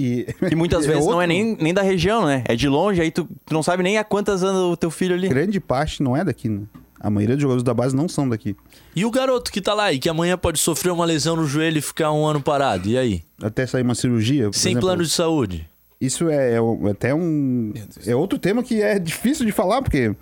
E, 0.00 0.26
E 0.50 0.54
muitas 0.54 0.84
vezes 0.86 1.04
não 1.04 1.14
é 1.20 1.24
outro- 1.24 1.28
nem, 1.28 1.56
nem 1.60 1.74
da 1.74 1.82
região, 1.82 2.24
né? 2.26 2.44
É 2.46 2.54
de 2.54 2.68
longe, 2.68 3.00
aí 3.00 3.10
tu, 3.10 3.28
tu 3.44 3.52
não 3.52 3.62
sabe 3.62 3.82
nem 3.82 3.98
a 3.98 4.04
quantas 4.04 4.42
anda 4.42 4.58
o 4.60 4.76
teu 4.76 4.90
filho 4.90 5.14
ali. 5.14 5.28
Grande 5.28 5.58
parte 5.58 6.02
não 6.02 6.16
é 6.16 6.24
daqui, 6.24 6.48
né? 6.48 6.60
A 7.00 7.08
maioria 7.10 7.36
dos 7.36 7.42
jogadores 7.42 7.62
da 7.62 7.72
base 7.72 7.94
não 7.94 8.08
são 8.08 8.28
daqui. 8.28 8.56
E 8.94 9.04
o 9.04 9.10
garoto 9.10 9.52
que 9.52 9.60
tá 9.60 9.72
lá 9.72 9.92
e 9.92 9.98
que 10.00 10.08
amanhã 10.08 10.36
pode 10.36 10.58
sofrer 10.58 10.90
uma 10.90 11.04
lesão 11.04 11.36
no 11.36 11.46
joelho 11.46 11.78
e 11.78 11.80
ficar 11.80 12.10
um 12.12 12.26
ano 12.26 12.40
parado. 12.42 12.88
E 12.88 12.98
aí? 12.98 13.22
Até 13.40 13.66
sair 13.66 13.82
uma 13.82 13.94
cirurgia. 13.94 14.50
por 14.50 14.54
Sem 14.56 14.72
exemplo. 14.72 14.88
plano 14.88 15.02
de 15.04 15.10
saúde. 15.10 15.68
Isso 16.00 16.28
é, 16.28 16.54
é 16.54 16.60
o- 16.60 16.88
até 16.88 17.14
um. 17.14 17.72
É 18.06 18.14
outro 18.16 18.38
tema 18.38 18.62
que 18.64 18.82
é 18.82 18.98
difícil 18.98 19.44
de 19.46 19.52
falar, 19.52 19.80
porque. 19.82 20.14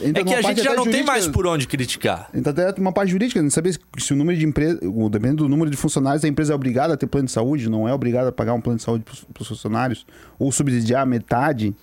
Entra 0.00 0.22
É 0.22 0.24
que 0.24 0.34
a 0.34 0.42
gente 0.42 0.62
já 0.62 0.70
não 0.74 0.84
tem 0.84 0.92
jurídica- 0.92 1.12
mais 1.12 1.28
por 1.28 1.46
onde 1.46 1.66
criticar. 1.66 2.28
Entra 2.34 2.50
até 2.70 2.80
uma 2.80 2.92
parte 2.92 3.10
jurídica, 3.10 3.40
não 3.42 3.50
saber 3.50 3.78
se 3.98 4.12
o 4.12 4.16
número 4.16 4.38
de 4.38 4.44
empresa. 4.46 4.78
Dependendo 5.10 5.44
do 5.44 5.48
número 5.48 5.70
de 5.70 5.76
funcionários, 5.76 6.24
a 6.24 6.28
empresa 6.28 6.52
é 6.52 6.56
obrigada 6.56 6.94
a 6.94 6.96
ter 6.96 7.06
plano 7.06 7.26
de 7.26 7.32
saúde, 7.32 7.68
não 7.68 7.88
é 7.88 7.92
obrigada 7.94 8.28
a 8.30 8.32
pagar 8.32 8.54
um 8.54 8.60
plano 8.60 8.78
de 8.78 8.82
saúde 8.84 9.04
para 9.04 9.42
os 9.42 9.48
funcionários, 9.48 10.06
ou 10.38 10.50
subsidiar 10.52 11.06
metade. 11.06 11.74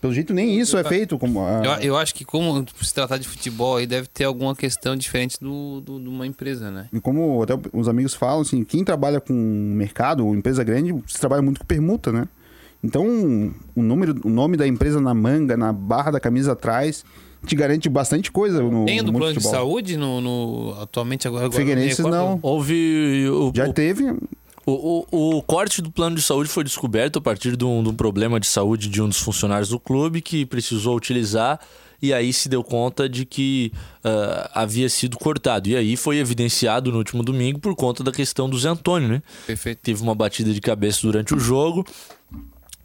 Pelo 0.00 0.12
jeito, 0.12 0.34
nem 0.34 0.60
isso 0.60 0.76
é 0.76 0.84
feito. 0.84 1.18
Como, 1.18 1.40
a- 1.44 1.62
Eu, 1.64 1.72
eu 1.88 1.96
acho 1.96 2.14
que 2.14 2.24
como 2.24 2.64
se 2.80 2.94
tratar 2.94 3.16
de 3.16 3.26
futebol 3.26 3.76
aí 3.78 3.86
deve 3.86 4.06
ter 4.06 4.24
alguma 4.24 4.54
questão 4.54 4.94
diferente 4.94 5.38
do, 5.40 5.80
do- 5.80 5.98
de 5.98 6.08
uma 6.08 6.26
empresa, 6.26 6.70
né? 6.70 6.86
E 6.92 7.00
como 7.00 7.42
até 7.42 7.54
os 7.72 7.88
amigos 7.88 8.14
falam, 8.14 8.42
assim, 8.42 8.62
quem 8.62 8.84
trabalha 8.84 9.20
com 9.20 9.32
mercado 9.32 10.24
ou 10.24 10.34
empresa 10.36 10.62
grande, 10.62 10.92
você 10.92 11.18
trabalha 11.18 11.40
muito 11.42 11.60
com 11.60 11.66
permuta, 11.66 12.12
né? 12.12 12.28
Então, 12.84 13.04
o, 13.74 13.82
número, 13.82 14.14
o 14.22 14.28
nome 14.28 14.56
da 14.56 14.66
empresa 14.66 15.00
na 15.00 15.14
manga, 15.14 15.56
na 15.56 15.72
barra 15.72 16.12
da 16.12 16.20
camisa 16.20 16.52
atrás, 16.52 17.04
te 17.46 17.54
garante 17.56 17.88
bastante 17.88 18.30
coisa 18.30 18.62
no, 18.62 18.84
Tem 18.84 19.02
do 19.02 19.12
plano 19.12 19.26
do 19.26 19.38
de 19.38 19.44
futebol. 19.44 19.52
saúde 19.52 19.96
no, 19.96 20.20
no- 20.20 20.76
atualmente 20.80 21.26
agora? 21.26 21.46
agora 21.46 21.58
Figueirense 21.58 22.02
não. 22.02 22.38
Houve. 22.42 23.28
O, 23.30 23.52
Já 23.54 23.66
o- 23.68 23.72
teve. 23.72 24.04
O, 24.68 25.06
o- 25.12 25.36
o 25.38 25.42
corte 25.42 25.80
do 25.80 25.90
plano 25.92 26.16
de 26.16 26.22
saúde 26.22 26.48
foi 26.50 26.64
descoberto 26.64 27.18
a 27.18 27.22
partir 27.22 27.56
de 27.56 27.64
um, 27.64 27.82
de 27.84 27.88
um 27.88 27.94
problema 27.94 28.40
de 28.40 28.48
saúde 28.48 28.88
de 28.88 29.00
um 29.00 29.08
dos 29.08 29.18
funcionários 29.20 29.68
do 29.68 29.78
clube 29.78 30.20
que 30.20 30.44
precisou 30.44 30.96
utilizar 30.96 31.60
e 32.02 32.12
aí 32.12 32.32
se 32.32 32.48
deu 32.48 32.64
conta 32.64 33.08
de 33.08 33.24
que 33.24 33.72
ah, 34.02 34.50
havia 34.54 34.88
sido 34.88 35.16
cortado. 35.16 35.68
E 35.68 35.76
aí 35.76 35.96
foi 35.96 36.18
evidenciado 36.18 36.90
no 36.90 36.98
último 36.98 37.22
domingo 37.22 37.60
por 37.60 37.76
conta 37.76 38.02
da 38.02 38.10
questão 38.10 38.50
do 38.50 38.58
Zé 38.58 38.68
Antônio, 38.68 39.08
né? 39.08 39.22
Perfeito. 39.46 39.78
Teve 39.82 40.02
uma 40.02 40.14
batida 40.16 40.52
de 40.52 40.60
cabeça 40.60 40.98
durante 41.02 41.32
o 41.32 41.38
jogo. 41.38 41.86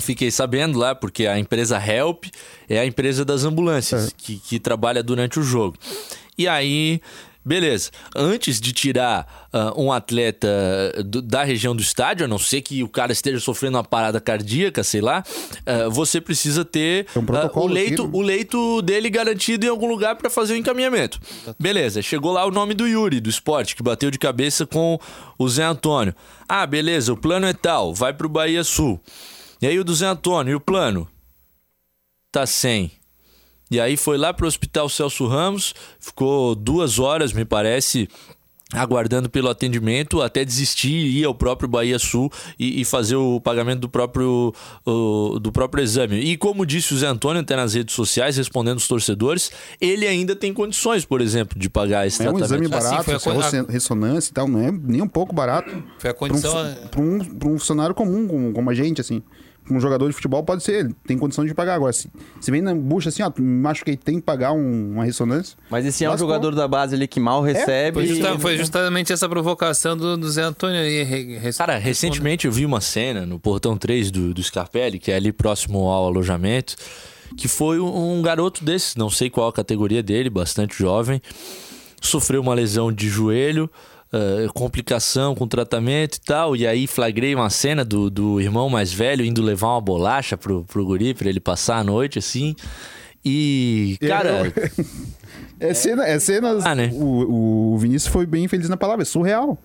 Fiquei 0.01 0.29
sabendo 0.31 0.77
lá, 0.77 0.93
porque 0.95 1.27
a 1.27 1.37
empresa 1.39 1.77
Help 1.83 2.25
é 2.67 2.79
a 2.79 2.85
empresa 2.85 3.23
das 3.23 3.43
ambulâncias 3.45 4.13
que, 4.17 4.37
que 4.37 4.59
trabalha 4.59 5.01
durante 5.03 5.39
o 5.39 5.43
jogo. 5.43 5.77
E 6.37 6.47
aí, 6.47 6.99
beleza. 7.45 7.91
Antes 8.15 8.59
de 8.59 8.71
tirar 8.73 9.47
ah, 9.53 9.73
um 9.75 9.91
atleta 9.91 10.47
do- 11.05 11.21
da 11.21 11.43
região 11.43 11.75
do 11.75 11.81
estádio, 11.81 12.25
a 12.25 12.27
não 12.27 12.39
ser 12.39 12.61
que 12.61 12.83
o 12.83 12.87
cara 12.89 13.11
esteja 13.11 13.39
sofrendo 13.39 13.77
uma 13.77 13.83
parada 13.83 14.19
cardíaca, 14.19 14.83
sei 14.83 15.01
lá, 15.01 15.23
ah, 15.65 15.89
você 15.89 16.19
precisa 16.21 16.63
ter 16.65 17.05
um 17.15 17.19
ah, 17.19 17.51
o, 17.65 17.67
leito, 17.67 18.03
aqui, 18.03 18.15
o 18.17 18.21
leito 18.21 18.81
dele 18.81 19.09
garantido 19.09 19.65
em 19.65 19.69
algum 19.69 19.87
lugar 19.87 20.15
para 20.15 20.29
fazer 20.29 20.53
o 20.53 20.57
encaminhamento. 20.57 21.19
Beleza, 21.59 22.01
chegou 22.01 22.31
lá 22.31 22.45
o 22.45 22.51
nome 22.51 22.73
do 22.73 22.87
Yuri, 22.87 23.19
do 23.19 23.29
esporte, 23.29 23.75
que 23.75 23.83
bateu 23.83 24.09
de 24.09 24.17
cabeça 24.17 24.65
com 24.65 24.97
o 25.37 25.49
Zé 25.49 25.63
Antônio. 25.63 26.15
Ah, 26.47 26.65
beleza, 26.65 27.13
o 27.13 27.17
plano 27.17 27.45
é 27.45 27.53
tal, 27.53 27.93
vai 27.93 28.13
pro 28.13 28.29
Bahia 28.29 28.63
Sul. 28.63 28.99
E 29.61 29.67
aí 29.67 29.77
o 29.79 29.83
do 29.83 29.93
Zé 29.93 30.07
Antônio, 30.07 30.51
e 30.51 30.55
o 30.55 30.59
plano? 30.59 31.07
Tá 32.31 32.45
sem. 32.45 32.91
E 33.69 33.79
aí 33.79 33.95
foi 33.95 34.17
lá 34.17 34.33
pro 34.33 34.47
Hospital 34.47 34.89
Celso 34.89 35.27
Ramos, 35.27 35.73
ficou 35.99 36.55
duas 36.55 36.99
horas, 36.99 37.31
me 37.31 37.45
parece, 37.45 38.09
aguardando 38.73 39.29
pelo 39.29 39.47
atendimento, 39.49 40.21
até 40.21 40.43
desistir 40.43 40.89
e 40.91 41.19
ir 41.19 41.25
ao 41.25 41.33
próprio 41.35 41.69
Bahia 41.69 41.97
Sul 41.99 42.29
e, 42.59 42.81
e 42.81 42.85
fazer 42.85 43.15
o 43.15 43.39
pagamento 43.39 43.79
do 43.81 43.89
próprio, 43.89 44.53
o- 44.85 45.39
do 45.39 45.51
próprio 45.53 45.81
exame. 45.83 46.17
E 46.19 46.35
como 46.35 46.65
disse 46.65 46.93
o 46.93 46.97
Zé 46.97 47.07
Antônio 47.07 47.41
até 47.41 47.55
nas 47.55 47.73
redes 47.73 47.95
sociais, 47.95 48.35
respondendo 48.35 48.77
os 48.77 48.87
torcedores, 48.89 49.51
ele 49.79 50.05
ainda 50.05 50.35
tem 50.35 50.53
condições, 50.53 51.05
por 51.05 51.21
exemplo, 51.21 51.57
de 51.57 51.69
pagar 51.69 52.05
esse 52.07 52.21
É 52.23 52.29
um 52.29 52.33
tratamento. 52.37 52.63
exame 52.65 52.75
Assim, 52.75 52.89
barato, 52.89 53.03
foi 53.21 53.33
a 53.61 53.71
ressonância 53.71 54.31
e 54.31 54.33
tal, 54.33 54.47
não 54.49 54.59
é 54.59 54.69
nem 54.71 55.01
um 55.01 55.07
pouco 55.07 55.33
barato. 55.33 55.69
Foi 55.97 56.09
a 56.09 56.13
Para 56.13 56.25
um, 56.25 56.29
condição. 56.29 56.75
pra 56.91 57.01
um, 57.01 57.19
pra 57.19 57.47
um 57.49 57.57
funcionário 57.59 57.95
comum, 57.95 58.27
como, 58.27 58.51
como 58.51 58.69
a 58.69 58.73
gente, 58.73 58.99
assim. 58.99 59.21
Um 59.71 59.79
jogador 59.79 60.07
de 60.07 60.13
futebol 60.13 60.43
pode 60.43 60.63
ser, 60.63 60.85
ele 60.85 60.95
tem 61.07 61.17
condição 61.17 61.45
de 61.45 61.53
pagar. 61.53 61.75
Agora, 61.75 61.93
se, 61.93 62.09
se 62.39 62.51
vem 62.51 62.61
na 62.61 62.75
bucha 62.75 63.09
assim, 63.09 63.23
ó, 63.23 63.31
me 63.37 63.61
machuquei, 63.61 63.95
tem 63.95 64.15
que 64.15 64.21
pagar 64.21 64.51
um- 64.51 64.91
uma 64.93 65.05
ressonância. 65.05 65.57
Mas 65.69 65.85
esse 65.85 66.03
é 66.03 66.09
um 66.11 66.17
jogador 66.17 66.53
da 66.53 66.67
base 66.67 66.93
ali 66.95 67.07
que 67.07 67.19
mal 67.19 67.41
recebe. 67.41 67.93
Foi, 67.95 68.03
e- 68.03 68.07
justa- 68.07 68.39
foi 68.39 68.57
justamente 68.57 69.13
essa 69.13 69.29
provocação 69.29 69.95
do, 69.95 70.17
do 70.17 70.29
Zé 70.29 70.43
Antônio 70.43 70.79
aí. 70.79 71.03
re- 71.03 71.53
Cara, 71.57 71.77
recentemente 71.77 72.45
eu 72.47 72.51
vi 72.51 72.65
uma 72.65 72.81
cena 72.81 73.25
no 73.25 73.39
portão 73.39 73.77
3 73.77 74.11
do, 74.11 74.33
do 74.33 74.43
Scarpelli, 74.43 74.99
que 74.99 75.11
é 75.11 75.15
ali 75.15 75.31
próximo 75.31 75.87
ao 75.89 76.05
alojamento, 76.07 76.75
que 77.37 77.47
foi 77.47 77.79
um, 77.79 78.17
um 78.17 78.21
garoto 78.21 78.63
desses, 78.65 78.95
não 78.95 79.09
sei 79.09 79.29
qual 79.29 79.47
a 79.47 79.53
categoria 79.53 80.03
dele, 80.03 80.29
bastante 80.29 80.77
jovem, 80.77 81.21
sofreu 82.01 82.41
uma 82.41 82.53
lesão 82.53 82.91
de 82.91 83.07
joelho, 83.07 83.69
eh, 84.13 84.47
complicação 84.53 85.33
com 85.35 85.47
tratamento 85.47 86.15
e 86.17 86.21
tal, 86.21 86.55
e 86.55 86.65
aí 86.67 86.87
flagrei 86.87 87.33
uma 87.35 87.49
cena 87.49 87.83
do, 87.85 88.09
do 88.09 88.39
irmão 88.41 88.69
mais 88.69 88.91
velho 88.91 89.23
indo 89.25 89.41
levar 89.41 89.69
uma 89.69 89.81
bolacha 89.81 90.35
pro, 90.37 90.63
pro 90.65 90.85
guri 90.85 91.13
pra 91.13 91.29
ele 91.29 91.39
passar 91.39 91.77
a 91.77 91.83
noite, 91.83 92.19
assim. 92.19 92.55
E, 93.23 93.97
cara, 94.01 94.51
É, 95.59 95.73
cena, 95.75 96.07
é 96.07 96.19
cenas. 96.19 96.65
Ah, 96.65 96.73
né? 96.73 96.89
o, 96.93 97.73
o 97.73 97.77
Vinícius 97.77 98.11
foi 98.11 98.25
bem 98.25 98.47
feliz 98.47 98.67
na 98.67 98.75
palavra, 98.77 99.03
é 99.03 99.05
surreal. 99.05 99.57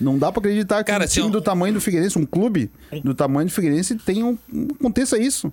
Não 0.00 0.18
dá 0.18 0.32
pra 0.32 0.40
acreditar 0.40 0.82
que 0.82 0.90
Cara, 0.90 1.04
um 1.04 1.06
time 1.08 1.26
eu- 1.26 1.30
do 1.30 1.40
tamanho 1.40 1.74
do 1.74 1.80
Figueirense, 1.80 2.18
um 2.18 2.26
clube 2.26 2.68
do 3.04 3.14
tamanho 3.14 3.46
do 3.48 3.52
Figueirense, 3.52 3.94
tenha 3.94 4.26
um, 4.26 4.36
aconteça 4.78 5.16
isso. 5.16 5.52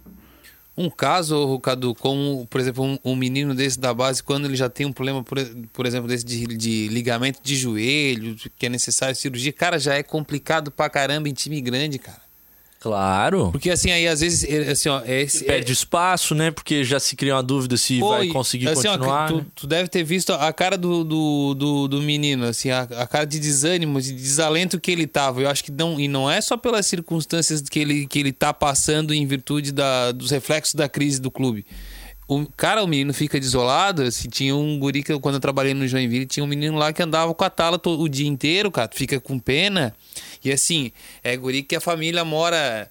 Um 0.77 0.89
caso, 0.89 1.60
Cadu, 1.60 1.93
como, 1.93 2.47
por 2.47 2.62
exemplo, 2.62 2.84
um, 2.84 2.97
um 3.03 3.15
menino 3.15 3.53
desse 3.53 3.79
da 3.79 3.93
base, 3.93 4.23
quando 4.23 4.45
ele 4.45 4.55
já 4.55 4.69
tem 4.69 4.86
um 4.86 4.93
problema, 4.93 5.21
por, 5.23 5.38
por 5.73 5.86
exemplo, 5.86 6.07
desse 6.07 6.25
de, 6.25 6.47
de 6.47 6.88
ligamento 6.88 7.39
de 7.43 7.55
joelho, 7.55 8.36
que 8.57 8.65
é 8.65 8.69
necessário 8.69 9.15
cirurgia, 9.15 9.51
cara, 9.51 9.77
já 9.77 9.95
é 9.95 10.03
complicado 10.03 10.71
pra 10.71 10.89
caramba 10.89 11.27
em 11.27 11.34
time 11.34 11.60
grande, 11.60 11.99
cara. 11.99 12.21
Claro. 12.82 13.50
Porque 13.52 13.70
assim, 13.70 13.91
aí 13.91 14.08
às 14.08 14.20
vezes, 14.20 14.44
é, 14.44 14.72
assim, 14.72 14.89
ó, 14.89 15.02
é 15.06 15.22
esse. 15.22 15.46
Perde 15.46 15.72
espaço, 15.72 16.36
né? 16.36 16.52
Porque 16.52 16.84
já 16.84 17.00
se 17.00 17.15
cria 17.15 17.36
uma 17.36 17.44
dúvida 17.44 17.78
se 17.78 18.00
Pô, 18.00 18.10
vai 18.10 18.28
conseguir 18.28 18.67
assim, 18.67 18.88
ó, 18.88 18.98
continuar. 18.98 19.28
tu, 19.30 19.38
né? 19.38 19.46
tu 19.56 19.67
deve 19.67 19.88
ter 19.88 20.04
visto 20.04 20.34
a 20.34 20.52
cara 20.52 20.78
do, 20.78 21.04
do, 21.04 21.54
do, 21.54 21.88
do 21.88 22.02
menino, 22.02 22.46
assim, 22.46 22.70
a, 22.70 22.82
a 22.82 23.08
cara 23.08 23.26
de 23.26 23.39
desânimo, 23.39 24.02
de 24.02 24.12
desalento 24.12 24.80
que 24.80 24.91
ele 24.91 25.08
tava. 25.08 25.41
Eu 25.41 25.50
acho 25.50 25.63
que 25.63 25.72
não. 25.72 26.00
E 26.00 26.08
não 26.08 26.30
é 26.30 26.41
só 26.41 26.58
pelas 26.58 26.86
circunstâncias 26.86 27.62
que 27.62 27.80
ele, 27.80 28.08
que 28.08 28.20
ele 28.20 28.34
tá 28.34 28.54
passando 28.54 29.13
em 29.13 29.26
virtude 29.26 29.72
da, 29.72 30.12
dos 30.12 30.32
reflexos 30.32 30.74
da 30.76 30.89
crise 30.89 31.22
do 31.22 31.32
clube. 31.32 31.65
O, 32.34 32.46
cara, 32.56 32.82
o 32.84 32.88
menino 32.88 33.13
fica 33.13 33.38
desolado. 33.39 34.04
Assim, 34.04 34.30
tinha 34.30 34.56
um 34.56 34.80
guri 34.80 35.04
que 35.04 35.12
eu, 35.12 35.20
quando 35.20 35.36
eu 35.36 35.41
trabalhei 35.41 35.74
no 35.74 35.86
Joinville, 35.88 36.26
tinha 36.26 36.44
um 36.44 36.48
menino 36.48 36.78
lá 36.78 36.94
que 36.94 37.04
andava 37.04 37.34
com 37.34 37.44
a 37.44 37.50
tala 37.50 37.78
to- 37.78 38.00
o 38.00 38.08
dia 38.08 38.28
inteiro, 38.28 38.72
cara. 38.72 38.89
Fica 38.94 39.20
com 39.20 39.38
pena. 39.38 39.94
E 40.44 40.52
assim, 40.52 40.91
é 41.24 41.36
guri 41.36 41.62
que 41.62 41.76
a 41.76 41.82
família 41.82 42.24
mora 42.24 42.89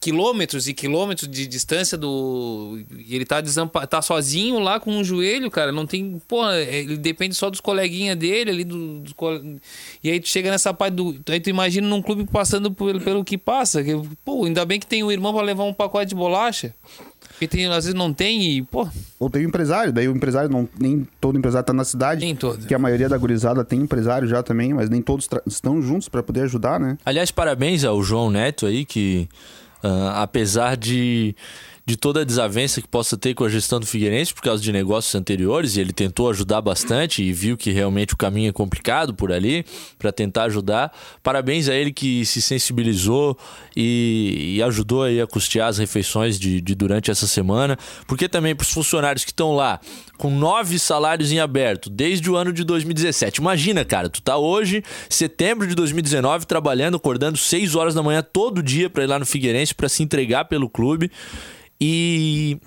quilômetros 0.00 0.68
e 0.68 0.74
quilômetros 0.74 1.26
de 1.30 1.46
distância 1.46 1.96
do. 1.96 2.78
E 2.98 3.14
ele 3.14 3.24
tá, 3.24 3.40
desampa... 3.40 3.86
tá 3.86 4.02
sozinho 4.02 4.58
lá 4.58 4.78
com 4.78 4.90
um 4.90 5.02
joelho, 5.04 5.50
cara. 5.50 5.72
Não 5.72 5.86
tem. 5.86 6.20
Pô, 6.28 6.44
é, 6.50 6.80
ele 6.80 6.96
depende 6.98 7.34
só 7.34 7.48
dos 7.48 7.60
coleguinhas 7.60 8.16
dele 8.18 8.50
ali. 8.50 8.64
Do, 8.64 9.02
cole- 9.16 9.60
E 10.02 10.10
aí 10.10 10.20
tu 10.20 10.28
chega 10.28 10.50
nessa 10.50 10.74
parte 10.74 10.94
do. 10.94 11.16
Aí 11.28 11.40
tu 11.40 11.48
imagina 11.48 11.88
num 11.88 12.02
clube 12.02 12.26
passando 12.30 12.70
por- 12.70 13.00
pelo 13.00 13.24
que 13.24 13.38
passa. 13.38 13.82
que, 13.82 13.92
Pô, 14.24 14.44
ainda 14.44 14.64
bem 14.66 14.78
que 14.78 14.86
tem 14.86 15.02
o 15.02 15.10
irmão 15.12 15.32
pra 15.32 15.42
levar 15.42 15.64
um 15.64 15.72
pacote 15.72 16.08
de 16.10 16.14
bolacha. 16.14 16.74
Porque 17.34 17.48
tem, 17.48 17.66
às 17.66 17.84
vezes 17.84 17.94
não 17.94 18.12
tem 18.12 18.56
e, 18.56 18.62
pô, 18.62 18.88
Ou 19.18 19.28
tem 19.28 19.44
o 19.44 19.48
empresário, 19.48 19.92
daí 19.92 20.08
o 20.08 20.16
empresário, 20.16 20.48
não, 20.48 20.68
nem 20.78 21.06
todo 21.20 21.36
empresário 21.36 21.66
tá 21.66 21.72
na 21.72 21.84
cidade. 21.84 22.24
Nem 22.24 22.34
todo. 22.34 22.64
Que 22.66 22.74
a 22.74 22.78
maioria 22.78 23.08
da 23.08 23.18
gurizada 23.18 23.64
tem 23.64 23.80
empresário 23.80 24.28
já 24.28 24.42
também, 24.42 24.72
mas 24.72 24.88
nem 24.88 25.02
todos 25.02 25.28
estão 25.46 25.82
juntos 25.82 26.08
pra 26.08 26.22
poder 26.22 26.42
ajudar, 26.42 26.78
né? 26.78 26.96
Aliás, 27.04 27.30
parabéns 27.30 27.84
ao 27.84 28.02
João 28.02 28.30
Neto 28.30 28.66
aí, 28.66 28.84
que 28.84 29.28
ah, 29.82 30.22
apesar 30.22 30.76
de, 30.76 31.36
de 31.86 31.96
toda 31.96 32.22
a 32.22 32.24
desavença 32.24 32.80
que 32.80 32.88
possa 32.88 33.16
ter 33.16 33.34
com 33.34 33.44
a 33.44 33.48
gestão 33.48 33.78
do 33.78 33.84
Figueirense 33.84 34.32
por 34.32 34.42
causa 34.42 34.62
de 34.62 34.72
negócios 34.72 35.14
anteriores, 35.14 35.76
e 35.76 35.80
ele 35.80 35.92
tentou 35.92 36.30
ajudar 36.30 36.62
bastante 36.62 37.22
e 37.22 37.32
viu 37.32 37.58
que 37.58 37.70
realmente 37.70 38.14
o 38.14 38.16
caminho 38.16 38.48
é 38.48 38.52
complicado 38.52 39.12
por 39.12 39.30
ali 39.30 39.66
para 39.98 40.10
tentar 40.10 40.44
ajudar. 40.44 40.90
Parabéns 41.22 41.68
a 41.68 41.74
ele 41.74 41.92
que 41.92 42.24
se 42.24 42.40
sensibilizou 42.40 43.36
e, 43.76 44.54
e 44.56 44.62
ajudou 44.62 45.02
aí 45.02 45.20
a 45.20 45.26
custear 45.26 45.68
as 45.68 45.76
refeições 45.76 46.38
de, 46.38 46.60
de 46.60 46.74
durante 46.74 47.10
essa 47.10 47.26
semana, 47.26 47.78
porque 48.06 48.28
também 48.30 48.56
para 48.56 48.64
os 48.64 48.70
funcionários 48.70 49.22
que 49.22 49.30
estão 49.30 49.54
lá 49.54 49.78
com 50.16 50.30
nove 50.30 50.78
salários 50.78 51.32
em 51.32 51.40
aberto 51.40 51.90
desde 51.90 52.30
o 52.30 52.36
ano 52.36 52.52
de 52.52 52.64
2017. 52.64 53.40
Imagina, 53.40 53.84
cara, 53.84 54.08
tu 54.08 54.22
tá 54.22 54.38
hoje, 54.38 54.82
setembro 55.10 55.66
de 55.66 55.74
2019, 55.74 56.46
trabalhando, 56.46 56.96
acordando 56.96 57.36
6 57.36 57.74
horas 57.74 57.94
da 57.94 58.02
manhã 58.02 58.22
todo 58.22 58.62
dia 58.62 58.88
para 58.88 59.04
ir 59.04 59.06
lá 59.06 59.18
no 59.18 59.26
Figueirense 59.26 59.74
para 59.74 59.88
se 59.88 60.02
entregar 60.02 60.46
pelo 60.46 60.70
clube 60.70 61.10
e 61.80 62.58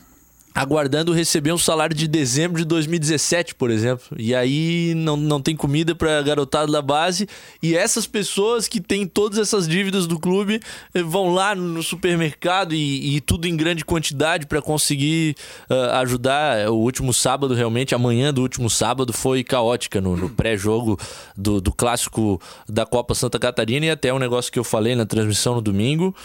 aguardando 0.58 1.14
receber 1.14 1.52
um 1.52 1.58
salário 1.58 1.96
de 1.96 2.08
dezembro 2.08 2.58
de 2.58 2.66
2017, 2.66 3.54
por 3.54 3.70
exemplo. 3.70 4.08
E 4.18 4.34
aí 4.34 4.96
não, 4.96 5.16
não 5.16 5.40
tem 5.40 5.56
comida 5.56 5.94
para 5.94 6.20
garotada 6.24 6.72
da 6.72 6.82
base. 6.82 7.30
E 7.62 7.76
essas 7.76 8.08
pessoas 8.08 8.68
que 8.68 8.82
têm 8.82 9.06
todas 9.06 9.38
essas 9.38 9.68
dívidas 9.68 10.08
do 10.08 10.20
clube 10.20 10.60
eh, 10.96 11.04
vão 11.04 11.32
lá 11.32 11.54
no 11.54 11.84
supermercado 11.84 12.74
e, 12.74 13.18
e 13.18 13.22
tudo 13.22 13.48
em 13.48 13.56
grande 13.56 13.86
quantidade 13.86 14.48
para 14.48 14.60
conseguir 14.60 15.36
uh, 15.70 15.92
ajudar. 15.98 16.72
O 16.72 16.78
último 16.78 17.14
sábado, 17.14 17.54
realmente, 17.54 17.94
a 17.94 18.00
manhã 18.00 18.34
do 18.34 18.42
último 18.42 18.68
sábado 18.68 19.14
foi 19.14 19.44
caótica 19.44 20.02
no, 20.02 20.18
no 20.18 20.28
pré-jogo 20.28 21.00
do, 21.36 21.62
do 21.62 21.72
clássico 21.72 22.42
da 22.68 22.84
Copa 22.84 23.14
Santa 23.14 23.38
Catarina 23.38 23.86
e 23.86 23.92
até 23.92 24.12
um 24.12 24.18
negócio 24.18 24.52
que 24.52 24.58
eu 24.58 24.64
falei 24.64 24.96
na 24.96 25.06
transmissão 25.06 25.54
no 25.54 25.62
domingo. 25.62 26.16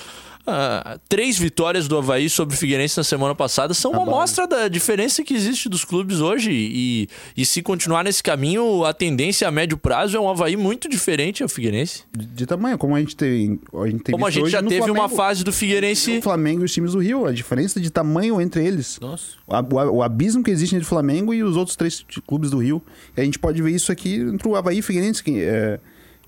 Ah, 0.45 0.99
três 1.09 1.39
vitórias 1.39 1.87
do 1.87 1.97
Havaí 1.97 2.29
sobre 2.29 2.55
o 2.55 2.59
Figueirense 2.59 2.97
na 2.97 3.05
semana 3.05 3.33
passada 3.35 3.73
são 3.75 3.93
uma 3.93 4.05
mostra 4.05 4.47
da 4.47 4.67
diferença 4.67 5.23
que 5.23 5.33
existe 5.35 5.69
dos 5.69 5.85
clubes 5.85 6.21
hoje. 6.21 6.51
E, 6.53 7.09
e 7.37 7.47
se 7.47 7.63
continuar 7.63 8.03
nesse 8.03 8.23
caminho, 8.23 8.85
a 8.85 8.93
tendência 8.93 9.47
a 9.47 9.53
médio 9.53 9.79
prazo 9.79 10.17
é 10.17 10.21
um 10.21 10.29
Havaí 10.29 10.57
muito 10.57 10.89
diferente 10.89 11.45
ao 11.45 11.49
Figueirense. 11.49 12.03
De, 12.11 12.27
de 12.27 12.47
tamanho, 12.47 12.77
como 12.77 12.97
a 12.97 13.01
gente 13.01 13.15
tem. 13.15 13.61
A 13.73 13.87
gente 13.87 14.03
tem 14.03 14.13
Como 14.13 14.27
a 14.27 14.31
gente 14.31 14.43
hoje 14.43 14.53
já 14.53 14.63
teve 14.63 14.81
uma 14.91 14.95
Flamengo. 15.09 15.17
fase 15.17 15.45
do 15.45 15.53
Figueirense. 15.53 16.19
O 16.19 16.23
Flamengo 16.23 16.63
e 16.63 16.65
os 16.65 16.73
times 16.73 16.93
do 16.93 16.99
Rio, 16.99 17.25
a 17.27 17.33
diferença 17.33 17.81
de 17.81 17.89
tamanho 17.91 18.41
entre 18.41 18.67
eles. 18.67 18.99
Nossa. 19.01 19.37
O, 19.47 19.97
o 19.99 20.03
abismo 20.03 20.43
que 20.43 20.51
existe 20.51 20.75
entre 20.75 20.85
o 20.85 20.89
Flamengo 20.89 21.33
e 21.33 21.45
os 21.45 21.57
outros 21.57 21.77
três 21.77 22.05
clubes 22.27 22.51
do 22.51 22.59
Rio. 22.59 22.83
E 23.17 23.21
a 23.21 23.25
gente 23.25 23.39
pode 23.39 23.63
ver 23.63 23.71
isso 23.71 23.93
aqui 23.93 24.17
entre 24.17 24.49
o 24.49 24.57
Havaí 24.57 24.79
e 24.79 24.81
o 24.81 24.83
Figueirense. 24.83 25.23
Que, 25.23 25.41
é, 25.41 25.79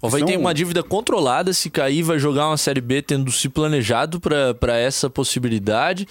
O 0.04 0.06
Havaí 0.08 0.24
tem 0.24 0.36
uma 0.36 0.52
dívida 0.52 0.82
controlada. 0.82 1.52
Se 1.52 1.70
cair, 1.70 2.02
vai 2.02 2.18
jogar 2.18 2.48
uma 2.48 2.56
Série 2.56 2.80
B 2.80 3.00
tendo 3.00 3.30
se 3.32 3.48
planejado 3.48 4.20
para 4.20 4.76
essa 4.76 5.08
possibilidade. 5.08 6.06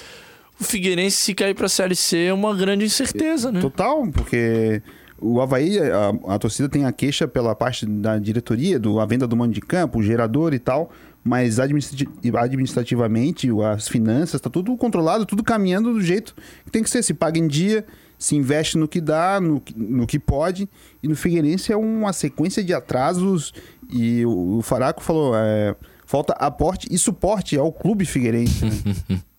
O 0.59 0.63
Figueirense, 0.63 1.17
se 1.17 1.33
cair 1.33 1.53
para 1.53 1.65
a 1.65 1.69
Série 1.69 1.95
C, 1.95 2.25
é 2.25 2.33
uma 2.33 2.55
grande 2.55 2.85
incerteza, 2.85 3.51
né? 3.51 3.59
Total, 3.59 4.07
porque 4.11 4.81
o 5.19 5.41
Havaí, 5.41 5.77
a, 5.79 6.33
a 6.33 6.39
torcida 6.39 6.67
tem 6.67 6.85
a 6.85 6.91
queixa 6.91 7.27
pela 7.27 7.55
parte 7.55 7.85
da 7.85 8.17
diretoria, 8.17 8.79
do, 8.79 8.99
a 8.99 9.05
venda 9.05 9.27
do 9.27 9.35
mando 9.35 9.53
de 9.53 9.61
campo, 9.61 9.99
o 9.99 10.03
gerador 10.03 10.53
e 10.53 10.59
tal, 10.59 10.91
mas 11.23 11.59
administrati- 11.59 12.07
administrativamente, 12.35 13.49
as 13.73 13.87
finanças, 13.87 14.41
tá 14.41 14.49
tudo 14.49 14.75
controlado, 14.75 15.25
tudo 15.25 15.43
caminhando 15.43 15.93
do 15.93 16.01
jeito 16.01 16.35
que 16.65 16.71
tem 16.71 16.83
que 16.83 16.89
ser. 16.89 17.03
Se 17.03 17.13
paga 17.13 17.39
em 17.39 17.47
dia, 17.47 17.85
se 18.23 18.35
investe 18.35 18.77
no 18.77 18.87
que 18.87 19.01
dá, 19.01 19.39
no, 19.41 19.59
que- 19.59 19.73
no 19.77 20.07
que 20.07 20.17
pode, 20.17 20.69
e 21.01 21.07
no 21.07 21.15
Figueirense 21.15 21.71
é 21.73 21.77
uma 21.77 22.13
sequência 22.13 22.63
de 22.63 22.73
atrasos, 22.73 23.53
e 23.91 24.25
o, 24.25 24.57
o 24.57 24.61
Faraco 24.61 25.03
falou, 25.03 25.33
é, 25.35 25.75
falta 26.05 26.33
aporte 26.33 26.87
e 26.89 26.97
suporte 26.97 27.57
ao 27.57 27.71
clube 27.71 28.05
Figueirense. 28.05 28.65
né? 28.65 29.21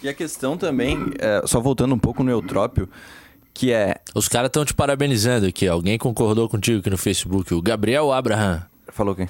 E 0.00 0.08
a 0.08 0.14
questão 0.14 0.56
também, 0.56 0.96
é, 1.18 1.42
só 1.44 1.60
voltando 1.60 1.92
um 1.92 1.98
pouco 1.98 2.22
no 2.22 2.30
Eutrópio, 2.30 2.88
que 3.52 3.72
é. 3.72 3.96
Os 4.14 4.28
caras 4.28 4.48
estão 4.48 4.64
te 4.64 4.72
parabenizando 4.72 5.44
aqui. 5.44 5.66
Alguém 5.66 5.98
concordou 5.98 6.48
contigo 6.48 6.78
aqui 6.78 6.88
no 6.88 6.96
Facebook. 6.96 7.52
O 7.52 7.60
Gabriel 7.60 8.12
Abraham. 8.12 8.62
Falou 8.92 9.12
quem? 9.16 9.28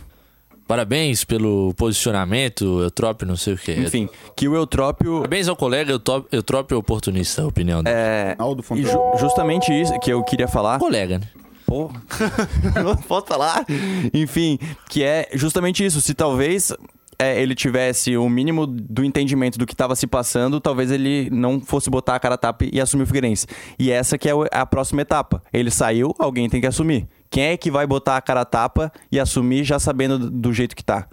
Parabéns 0.69 1.25
pelo 1.25 1.73
posicionamento, 1.75 2.81
Eutrópio, 2.83 3.27
não 3.27 3.37
sei 3.37 3.55
o 3.55 3.59
quê. 3.59 3.75
Enfim, 3.79 4.09
que 4.37 4.47
o 4.47 4.55
Eutrópio. 4.55 5.17
Parabéns 5.17 5.49
ao 5.49 5.57
colega 5.57 5.99
Eutrópio 6.31 6.77
oportunista, 6.79 7.41
a 7.43 7.47
opinião 7.47 7.83
dele. 7.83 7.97
É, 7.97 8.37
Aldo 8.39 8.61
e 8.61 8.65
Fontana. 8.65 8.87
ju- 8.87 9.19
justamente 9.19 9.73
isso 9.73 9.99
que 9.99 10.13
eu 10.13 10.23
queria 10.23 10.47
falar. 10.47 10.79
Colega, 10.79 11.19
né? 11.19 11.27
Pô, 11.67 11.91
não 12.85 12.95
posso 12.97 13.27
falar. 13.27 13.65
Enfim, 14.13 14.59
que 14.91 15.03
é 15.03 15.29
justamente 15.35 15.85
isso. 15.85 16.01
Se 16.01 16.13
talvez 16.15 16.73
é, 17.19 17.41
ele 17.43 17.55
tivesse 17.55 18.17
o 18.17 18.29
mínimo 18.29 18.67
do 18.67 19.05
entendimento 19.05 19.59
do 19.59 19.67
que 19.67 19.75
estava 19.75 19.95
se 19.97 20.07
passando, 20.07 20.61
talvez 20.61 20.91
ele 20.91 21.29
não 21.31 21.61
fosse 21.61 21.91
botar 21.91 22.15
a 22.15 22.21
cara 22.21 22.37
a 22.37 22.39
tapa 22.39 22.65
e 22.71 22.81
assumir 22.81 23.03
o 23.05 23.07
Figueirense. 23.07 23.47
E 23.79 23.91
essa 23.91 24.17
que 24.17 24.29
é 24.29 24.33
a 24.53 24.65
próxima 24.65 25.03
etapa. 25.03 25.43
Ele 25.53 25.71
saiu, 25.71 26.15
alguém 26.19 26.49
tem 26.49 26.61
que 26.61 26.67
assumir. 26.67 27.07
Quem 27.31 27.45
é 27.45 27.57
que 27.57 27.71
vai 27.71 27.87
botar 27.87 28.17
a 28.17 28.21
cara 28.21 28.41
a 28.41 28.45
tapa 28.45 28.93
e 29.13 29.19
assumir 29.21 29.65
já 29.65 29.79
sabendo 29.79 30.19
do- 30.31 30.53
jeito 30.53 30.75
que 30.75 30.83
tá? 30.85 31.07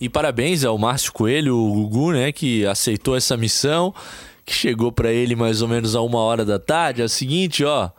E 0.00 0.08
parabéns 0.08 0.64
ao 0.64 0.76
Márcio 0.76 1.12
Coelho, 1.12 1.56
o 1.56 1.72
Gugu, 1.72 2.12
né, 2.12 2.32
que 2.32 2.66
aceitou 2.66 3.16
essa 3.16 3.36
missão, 3.36 3.94
que 4.44 4.52
chegou 4.52 4.92
pra 4.92 5.10
ele 5.10 5.34
mais 5.34 5.62
ou 5.62 5.68
menos 5.68 5.94
a 5.96 6.00
uma 6.02 6.18
hora 6.18 6.44
da 6.44 6.58
tarde. 6.58 7.00
É 7.00 7.04
o 7.04 7.08
seguinte, 7.08 7.64
ó. 7.64 7.90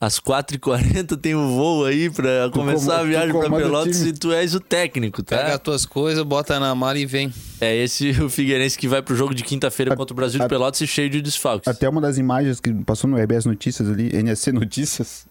Às 0.00 0.18
4h40 0.18 1.16
tem 1.16 1.32
um 1.36 1.54
voo 1.56 1.84
aí 1.84 2.10
pra 2.10 2.50
começar 2.52 2.98
a 3.00 3.04
viagem 3.04 3.30
tu 3.32 3.38
pra 3.38 3.50
Pelotas 3.56 4.02
e 4.02 4.12
tu 4.12 4.32
és 4.32 4.52
o 4.52 4.58
técnico, 4.58 5.22
tá? 5.22 5.36
Pega 5.36 5.54
as 5.54 5.60
tuas 5.60 5.86
coisas, 5.86 6.24
bota 6.24 6.58
na 6.58 6.74
mala 6.74 6.98
e 6.98 7.06
vem. 7.06 7.32
É 7.60 7.76
esse 7.76 8.10
o 8.20 8.28
Figueirense 8.28 8.76
que 8.76 8.88
vai 8.88 9.00
pro 9.00 9.14
jogo 9.14 9.32
de 9.32 9.44
quinta-feira 9.44 9.94
contra 9.96 10.12
o 10.12 10.16
Brasil 10.16 10.40
de 10.40 10.44
a- 10.44 10.48
Pelotas 10.48 10.80
e 10.80 10.88
cheio 10.88 11.08
de 11.08 11.22
desfalques. 11.22 11.68
Até 11.68 11.88
uma 11.88 12.00
das 12.00 12.18
imagens 12.18 12.58
que 12.58 12.72
passou 12.82 13.08
no 13.08 13.16
RBS 13.16 13.46
Notícias 13.46 13.88
ali, 13.88 14.10
NSC 14.12 14.50
Notícias. 14.50 15.24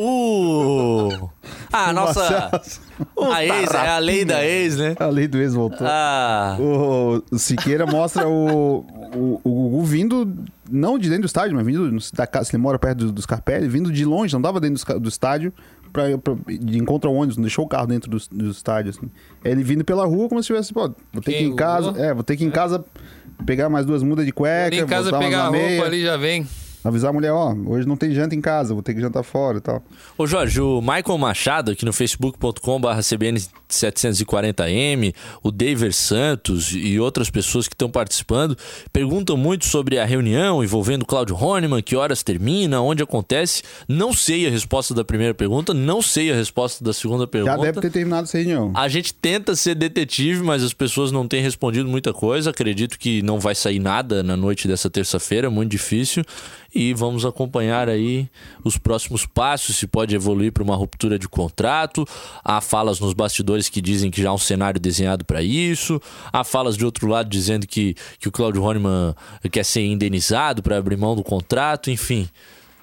Uh! 0.00 1.28
Ah, 1.70 1.92
nossa! 1.92 2.50
A 3.32 3.44
ex, 3.44 3.70
é 3.74 3.88
a 3.88 3.98
lei 3.98 4.24
da 4.24 4.42
ex, 4.44 4.76
né? 4.78 4.94
A 4.98 5.06
lei 5.06 5.28
do 5.28 5.38
ex 5.38 5.52
voltou. 5.54 5.86
Ah, 5.88 6.56
O, 6.58 7.22
o 7.30 7.38
Siqueira 7.38 7.84
mostra 7.86 8.26
o, 8.26 8.86
o, 9.14 9.40
o 9.44 9.50
Gugu 9.70 9.84
vindo, 9.84 10.34
não 10.70 10.98
de 10.98 11.08
dentro 11.08 11.22
do 11.24 11.26
estádio, 11.26 11.54
mas 11.54 11.66
vindo 11.66 11.94
da 12.14 12.26
casa, 12.26 12.46
se 12.46 12.56
ele 12.56 12.62
mora 12.62 12.78
perto 12.78 12.98
do- 13.06 13.12
dos 13.12 13.26
Carpelli, 13.26 13.68
vindo 13.68 13.92
de 13.92 14.04
longe, 14.06 14.32
não 14.32 14.40
tava 14.40 14.60
dentro 14.60 14.82
do, 14.98 15.08
estádio, 15.10 15.52
pra, 15.92 16.16
pra, 16.16 16.34
de 16.48 16.78
encontro 16.78 17.10
ao 17.10 17.16
ônibus, 17.16 17.36
não 17.36 17.42
deixou 17.42 17.64
o 17.64 17.68
carro 17.68 17.86
dentro 17.86 18.10
do, 18.10 18.16
do 18.30 18.50
estádio. 18.50 18.90
Assim. 18.90 19.10
Ele 19.44 19.62
vindo 19.62 19.84
pela 19.84 20.06
rua 20.06 20.26
como 20.28 20.42
se 20.42 20.46
tivesse, 20.46 20.72
pô, 20.72 20.90
vou 21.12 21.22
ter 21.22 21.32
Quem, 21.32 21.38
que 21.38 21.44
ir 21.44 21.48
em 21.48 21.52
o 21.52 21.56
casa, 21.56 21.90
Gugu? 21.90 22.02
é, 22.02 22.14
vou 22.14 22.22
ter 22.22 22.36
que 22.38 22.44
ir 22.44 22.46
em 22.46 22.50
casa 22.50 22.82
pegar 23.44 23.68
mais 23.68 23.84
duas 23.84 24.02
mudas 24.02 24.24
de 24.24 24.32
cueca, 24.32 24.74
em 24.74 24.86
casa 24.86 25.10
pegar 25.18 25.40
a 25.40 25.48
roupa 25.48 25.58
meia, 25.58 25.84
ali 25.84 26.02
já 26.02 26.16
vem. 26.16 26.46
Avisar 26.84 27.10
a 27.10 27.12
mulher, 27.12 27.32
ó, 27.32 27.54
hoje 27.66 27.86
não 27.86 27.96
tem 27.96 28.12
janta 28.12 28.34
em 28.34 28.40
casa, 28.40 28.74
vou 28.74 28.82
ter 28.82 28.94
que 28.94 29.00
jantar 29.00 29.22
fora 29.22 29.58
e 29.58 29.60
tal. 29.60 29.82
Ô 30.16 30.26
Jorge, 30.26 30.60
o 30.60 30.80
Michael 30.80 31.18
Machado 31.18 31.72
aqui 31.72 31.84
no 31.84 31.92
facebook.com.br 31.92 32.88
CBN740M, 33.68 35.14
o 35.42 35.50
David 35.50 35.92
Santos 35.92 36.72
e 36.72 36.98
outras 36.98 37.30
pessoas 37.30 37.68
que 37.68 37.74
estão 37.74 37.90
participando 37.90 38.56
perguntam 38.92 39.36
muito 39.36 39.66
sobre 39.66 39.98
a 39.98 40.04
reunião 40.04 40.62
envolvendo 40.62 41.02
o 41.02 41.06
Cláudio 41.06 41.36
Honeman, 41.36 41.82
que 41.82 41.96
horas 41.96 42.22
termina, 42.22 42.80
onde 42.80 43.02
acontece. 43.02 43.62
Não 43.88 44.12
sei 44.12 44.46
a 44.46 44.50
resposta 44.50 44.94
da 44.94 45.04
primeira 45.04 45.34
pergunta, 45.34 45.72
não 45.72 46.02
sei 46.02 46.32
a 46.32 46.34
resposta 46.34 46.84
da 46.84 46.92
segunda 46.92 47.26
pergunta. 47.26 47.56
Já 47.56 47.62
deve 47.62 47.80
ter 47.80 47.90
terminado 47.90 48.24
essa 48.24 48.38
reunião. 48.38 48.72
A 48.74 48.88
gente 48.88 49.14
tenta 49.14 49.54
ser 49.56 49.74
detetive, 49.74 50.42
mas 50.42 50.62
as 50.62 50.72
pessoas 50.72 51.12
não 51.12 51.26
têm 51.26 51.42
respondido 51.42 51.88
muita 51.88 52.12
coisa. 52.12 52.50
Acredito 52.50 52.98
que 52.98 53.22
não 53.22 53.38
vai 53.38 53.54
sair 53.54 53.78
nada 53.78 54.22
na 54.22 54.36
noite 54.36 54.68
dessa 54.68 54.90
terça-feira, 54.90 55.50
muito 55.50 55.70
difícil. 55.70 56.24
E 56.74 56.94
vamos 56.94 57.26
acompanhar 57.26 57.88
aí 57.88 58.28
os 58.64 58.78
próximos 58.78 59.26
passos, 59.26 59.76
se 59.76 59.86
pode 59.86 60.14
evoluir 60.14 60.52
para 60.52 60.62
uma 60.62 60.74
ruptura 60.74 61.18
de 61.18 61.28
contrato. 61.28 62.06
Há 62.42 62.60
falas 62.62 62.98
nos 62.98 63.12
bastidores 63.12 63.68
que 63.68 63.80
dizem 63.80 64.10
que 64.10 64.22
já 64.22 64.30
há 64.30 64.34
um 64.34 64.38
cenário 64.38 64.80
desenhado 64.80 65.24
para 65.24 65.42
isso. 65.42 66.00
Há 66.32 66.42
falas 66.42 66.76
de 66.76 66.84
outro 66.84 67.06
lado 67.06 67.28
dizendo 67.28 67.66
que, 67.66 67.94
que 68.18 68.28
o 68.28 68.32
Claudio 68.32 68.62
Honeman 68.62 69.14
quer 69.50 69.64
ser 69.64 69.84
indenizado 69.84 70.62
para 70.62 70.78
abrir 70.78 70.96
mão 70.96 71.14
do 71.14 71.22
contrato, 71.22 71.90
enfim. 71.90 72.28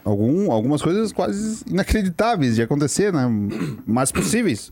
Algum, 0.04 0.52
algumas 0.52 0.82
coisas 0.82 1.12
quase 1.12 1.64
inacreditáveis 1.68 2.56
de 2.56 2.62
acontecer, 2.62 3.12
né? 3.12 3.28
Mas 3.86 4.12
possíveis. 4.12 4.72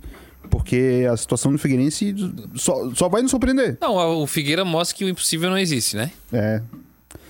Porque 0.49 1.05
a 1.11 1.17
situação 1.17 1.51
do 1.51 1.57
Figueirense 1.57 2.15
só, 2.55 2.89
só 2.93 3.09
vai 3.09 3.21
nos 3.21 3.31
surpreender. 3.31 3.77
Não, 3.81 4.21
o 4.21 4.27
Figueira 4.27 4.63
mostra 4.63 4.97
que 4.97 5.03
o 5.03 5.09
impossível 5.09 5.49
não 5.49 5.57
existe, 5.57 5.95
né? 5.97 6.11
É. 6.31 6.61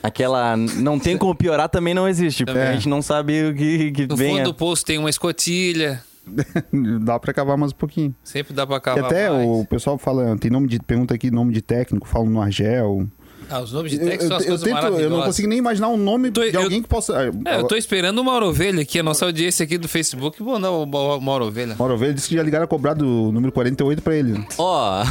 Aquela 0.01 0.55
não 0.57 0.99
tem 0.99 1.17
como 1.17 1.35
piorar 1.35 1.69
também 1.69 1.93
não 1.93 2.07
existe, 2.07 2.45
porque 2.45 2.59
É. 2.59 2.69
a 2.69 2.73
gente 2.73 2.87
não 2.89 3.01
sabe 3.01 3.49
o 3.49 3.53
que, 3.55 3.91
que 3.91 4.07
No 4.07 4.15
vem. 4.15 4.35
fundo 4.37 4.45
do 4.45 4.53
poço 4.53 4.85
tem 4.85 4.97
uma 4.97 5.09
escotilha. 5.09 6.01
Dá 7.03 7.17
pra 7.19 7.33
cavar 7.33 7.57
mais 7.57 7.71
um 7.71 7.75
pouquinho. 7.75 8.13
Sempre 8.23 8.53
dá 8.53 8.67
pra 8.67 8.77
E 8.77 8.81
cavar 8.81 9.05
até 9.05 9.29
mais. 9.29 9.47
o 9.47 9.65
pessoal 9.65 9.97
fala, 9.97 10.37
tem 10.37 10.51
nome 10.51 10.67
de. 10.67 10.77
Pergunta 10.79 11.13
aqui 11.13 11.31
nome 11.31 11.53
de 11.53 11.61
técnico, 11.61 12.07
falam 12.07 12.29
no 12.29 12.41
Argel. 12.41 13.07
Ah, 13.49 13.61
os 13.61 13.71
nomes 13.71 13.91
de 13.91 13.97
Eu, 13.97 14.03
técnico 14.05 14.23
são 14.27 14.31
eu, 14.31 14.37
as 14.37 14.43
eu 14.43 14.49
coisas 14.49 14.81
tento, 14.91 14.99
eu 15.01 15.09
não 15.09 15.21
consigo 15.23 15.47
nem 15.47 15.57
imaginar 15.57 15.87
um 15.87 15.95
nome 15.97 16.31
Tô- 16.31 16.41
de 16.43 16.53
eu- 16.53 16.63
alguém 16.63 16.81
que 16.81 16.87
possa. 16.87 17.31
É, 17.45 17.55
eu 17.59 17.63
tô 17.65 17.75
esperando 17.75 18.19
o 18.19 18.23
Mauro 18.23 18.47
Ovelha 18.47 18.81
aqui, 18.81 18.99
a 18.99 19.03
nossa 19.03 19.25
audiência 19.25 19.63
aqui 19.63 19.77
do 19.77 19.87
Facebook. 19.87 20.41
Vou 20.43 20.53
mandar 20.53 20.71
o 20.71 20.85
Mau- 20.85 21.21
Mauro 21.21 21.45
Ovelha. 21.45 21.75
Mauro 21.79 21.93
Ovelha 21.93 22.13
disse 22.13 22.27
que 22.29 22.35
já 22.35 22.43
ligaram 22.43 22.65
a 22.65 22.67
cobrar 22.67 22.93
do 22.93 23.31
número 23.31 23.51
48 23.53 24.01
pra 24.01 24.15
ele. 24.15 24.45
Ó, 24.57 25.03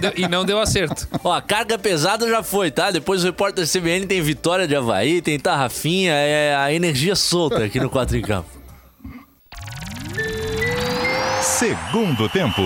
deu- 0.00 0.12
e 0.16 0.26
não 0.28 0.44
deu 0.44 0.58
acerto. 0.58 1.06
ó, 1.22 1.32
a 1.32 1.42
carga 1.42 1.78
pesada 1.78 2.26
já 2.28 2.42
foi, 2.42 2.70
tá? 2.70 2.90
Depois 2.90 3.22
o 3.22 3.26
repórter 3.26 3.66
CBN 3.66 4.06
tem 4.06 4.22
Vitória 4.22 4.66
de 4.66 4.74
Havaí, 4.74 5.20
tem 5.20 5.38
Tarrafinha, 5.38 6.12
é 6.12 6.56
a 6.56 6.72
energia 6.72 7.14
solta 7.14 7.64
aqui 7.64 7.78
no 7.78 7.90
4 7.90 8.16
em 8.16 8.22
Campo. 8.22 8.48
Segundo 11.42 12.28
tempo. 12.28 12.62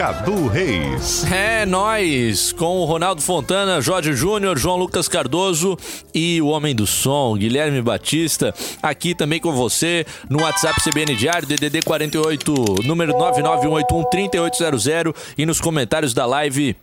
Cadu 0.00 0.48
Reis. 0.48 1.30
É 1.30 1.66
nós, 1.66 2.52
com 2.52 2.78
o 2.78 2.86
Ronaldo 2.86 3.20
Fontana, 3.20 3.82
Jorge 3.82 4.14
Júnior, 4.14 4.56
João 4.56 4.78
Lucas 4.78 5.08
Cardoso 5.08 5.76
e 6.14 6.40
o 6.40 6.46
homem 6.46 6.74
do 6.74 6.86
som, 6.86 7.36
Guilherme 7.36 7.82
Batista, 7.82 8.54
aqui 8.82 9.14
também 9.14 9.38
com 9.38 9.52
você 9.52 10.06
no 10.26 10.40
WhatsApp 10.40 10.82
CBN 10.82 11.14
Diário, 11.14 11.46
DDD 11.46 11.82
48, 11.82 12.76
número 12.82 13.12
991813800 13.12 15.14
e 15.36 15.44
nos 15.44 15.60
comentários 15.60 16.14
da 16.14 16.24
live. 16.24 16.74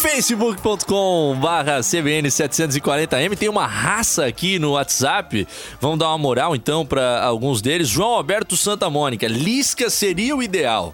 Facebook.com 0.00 1.38
barra 1.40 1.78
CBN740M 1.78 3.38
tem 3.38 3.48
uma 3.48 3.68
raça 3.68 4.26
aqui 4.26 4.58
no 4.58 4.72
WhatsApp. 4.72 5.46
Vamos 5.80 6.00
dar 6.00 6.08
uma 6.08 6.18
moral 6.18 6.56
então 6.56 6.84
para 6.84 7.22
alguns 7.22 7.62
deles. 7.62 7.88
João 7.88 8.14
Alberto 8.14 8.56
Santa 8.56 8.90
Mônica. 8.90 9.28
Lisca 9.28 9.88
seria 9.88 10.34
o 10.34 10.42
ideal 10.42 10.92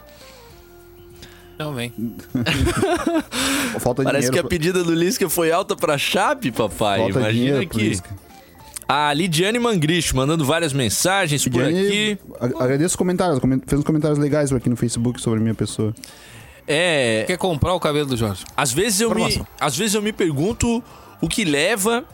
Não 1.59 1.73
vem. 1.75 1.93
Falta 3.81 4.03
Parece 4.03 4.31
que 4.31 4.39
a 4.39 4.45
pedida 4.45 4.83
do 4.85 4.95
Lisca 4.95 5.29
foi 5.29 5.51
alta 5.51 5.75
pra 5.77 5.97
Chape, 5.99 6.51
papai. 6.51 6.99
falta 7.01 7.19
Imagina 7.21 7.61
aqui. 7.61 7.99
A 8.89 9.13
Lidiane 9.13 9.59
Mangrich 9.59 10.15
mandando 10.15 10.45
várias 10.45 10.73
mensagens 10.73 11.43
por 11.45 11.51
Diane, 11.65 11.87
aqui. 11.87 12.19
Agradeço 12.61 12.93
os 12.93 12.97
comentários. 12.97 13.39
comen- 13.41 13.61
Fez 13.67 13.81
uns 13.81 13.85
comentários 13.85 14.19
legais 14.19 14.53
aqui 14.53 14.69
no 14.69 14.77
Facebook 14.77 15.21
sobre 15.21 15.41
a 15.41 15.43
minha 15.43 15.55
pessoa. 15.55 15.93
É, 16.69 17.25
Quer 17.27 17.37
comprar 17.37 17.75
o 17.75 17.81
cabelo 17.81 18.07
do 18.07 18.17
Jorge? 18.17 18.45
às 18.57 18.73
vezes 18.73 19.01
eu 19.01 19.15
me, 19.15 19.43
às 19.61 19.77
vezes 19.77 19.95
eu 19.95 20.03
me 20.03 20.13
pergunto 20.13 20.83
o 21.21 21.29
que 21.29 21.45
leva 21.45 22.05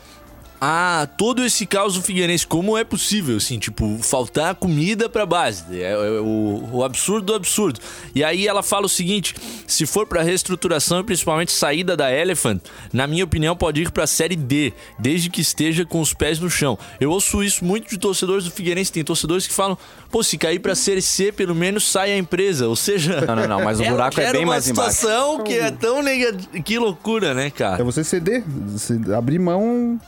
a 0.64 1.08
todo 1.18 1.44
esse 1.44 1.66
caos 1.66 1.94
do 1.94 2.02
Figueirense, 2.02 2.46
como 2.46 2.78
é 2.78 2.84
possível, 2.84 3.36
assim, 3.36 3.58
tipo, 3.58 3.98
faltar 4.00 4.54
comida 4.54 5.08
pra 5.08 5.26
base, 5.26 5.64
é, 5.72 5.90
é 5.90 6.20
o, 6.20 6.68
o 6.74 6.84
absurdo 6.84 7.26
do 7.26 7.34
absurdo. 7.34 7.80
E 8.14 8.22
aí 8.22 8.46
ela 8.46 8.62
fala 8.62 8.86
o 8.86 8.88
seguinte, 8.88 9.34
se 9.66 9.84
for 9.86 10.06
pra 10.06 10.22
reestruturação 10.22 11.00
e 11.00 11.02
principalmente 11.02 11.50
saída 11.50 11.96
da 11.96 12.12
Elephant, 12.14 12.60
na 12.92 13.08
minha 13.08 13.24
opinião 13.24 13.56
pode 13.56 13.82
ir 13.82 13.90
pra 13.90 14.06
Série 14.06 14.36
D, 14.36 14.72
desde 15.00 15.28
que 15.30 15.40
esteja 15.40 15.84
com 15.84 16.00
os 16.00 16.14
pés 16.14 16.38
no 16.38 16.48
chão. 16.48 16.78
Eu 17.00 17.10
ouço 17.10 17.42
isso 17.42 17.64
muito 17.64 17.90
de 17.90 17.98
torcedores 17.98 18.44
do 18.44 18.52
Figueirense, 18.52 18.92
tem 18.92 19.02
torcedores 19.02 19.48
que 19.48 19.52
falam, 19.52 19.76
pô, 20.12 20.22
se 20.22 20.38
cair 20.38 20.60
pra 20.60 20.76
Série 20.76 21.02
C, 21.02 21.32
pelo 21.32 21.56
menos 21.56 21.90
sai 21.90 22.12
a 22.12 22.16
empresa, 22.16 22.68
ou 22.68 22.76
seja... 22.76 23.20
Não, 23.22 23.34
não, 23.34 23.48
não, 23.48 23.64
mas 23.64 23.80
o 23.80 23.82
buraco 23.90 24.20
é 24.20 24.30
bem 24.30 24.44
uma 24.44 24.52
mais 24.52 24.68
embaixo. 24.68 24.92
situação 24.94 25.42
que 25.42 25.54
é 25.54 25.72
tão 25.72 26.00
negativa, 26.04 26.62
que 26.62 26.78
loucura, 26.78 27.34
né, 27.34 27.46
É 27.46 27.50
cara? 27.50 27.82
você 27.82 28.04
ceder, 28.04 28.44
se- 28.78 29.12
abrir 29.12 29.40
mão 29.40 29.98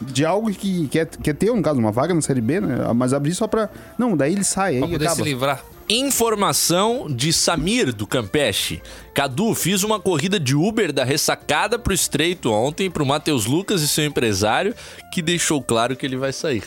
de 0.00 0.24
algo 0.24 0.50
que 0.52 0.86
quer, 0.88 1.06
quer 1.06 1.34
ter, 1.34 1.52
no 1.52 1.62
caso, 1.62 1.78
uma 1.78 1.92
vaga 1.92 2.12
na 2.12 2.20
Série 2.20 2.40
B, 2.40 2.60
né? 2.60 2.92
Mas 2.94 3.12
abrir 3.12 3.34
só 3.34 3.46
pra... 3.46 3.70
Não, 3.98 4.16
daí 4.16 4.32
ele 4.32 4.44
sai, 4.44 4.76
Pra 4.78 4.86
aí 4.86 4.92
poder 4.92 5.04
acaba. 5.06 5.16
se 5.16 5.22
livrar. 5.22 5.64
Informação 5.88 7.06
de 7.08 7.32
Samir 7.32 7.92
do 7.94 8.06
Campeche. 8.06 8.82
Cadu, 9.14 9.54
fiz 9.54 9.82
uma 9.84 10.00
corrida 10.00 10.38
de 10.40 10.54
Uber 10.56 10.92
da 10.92 11.04
ressacada 11.04 11.78
pro 11.78 11.94
Estreito 11.94 12.50
ontem 12.50 12.90
pro 12.90 13.06
Matheus 13.06 13.46
Lucas 13.46 13.82
e 13.82 13.88
seu 13.88 14.04
empresário, 14.04 14.74
que 15.12 15.22
deixou 15.22 15.62
claro 15.62 15.94
que 15.96 16.04
ele 16.04 16.16
vai 16.16 16.32
sair. 16.32 16.64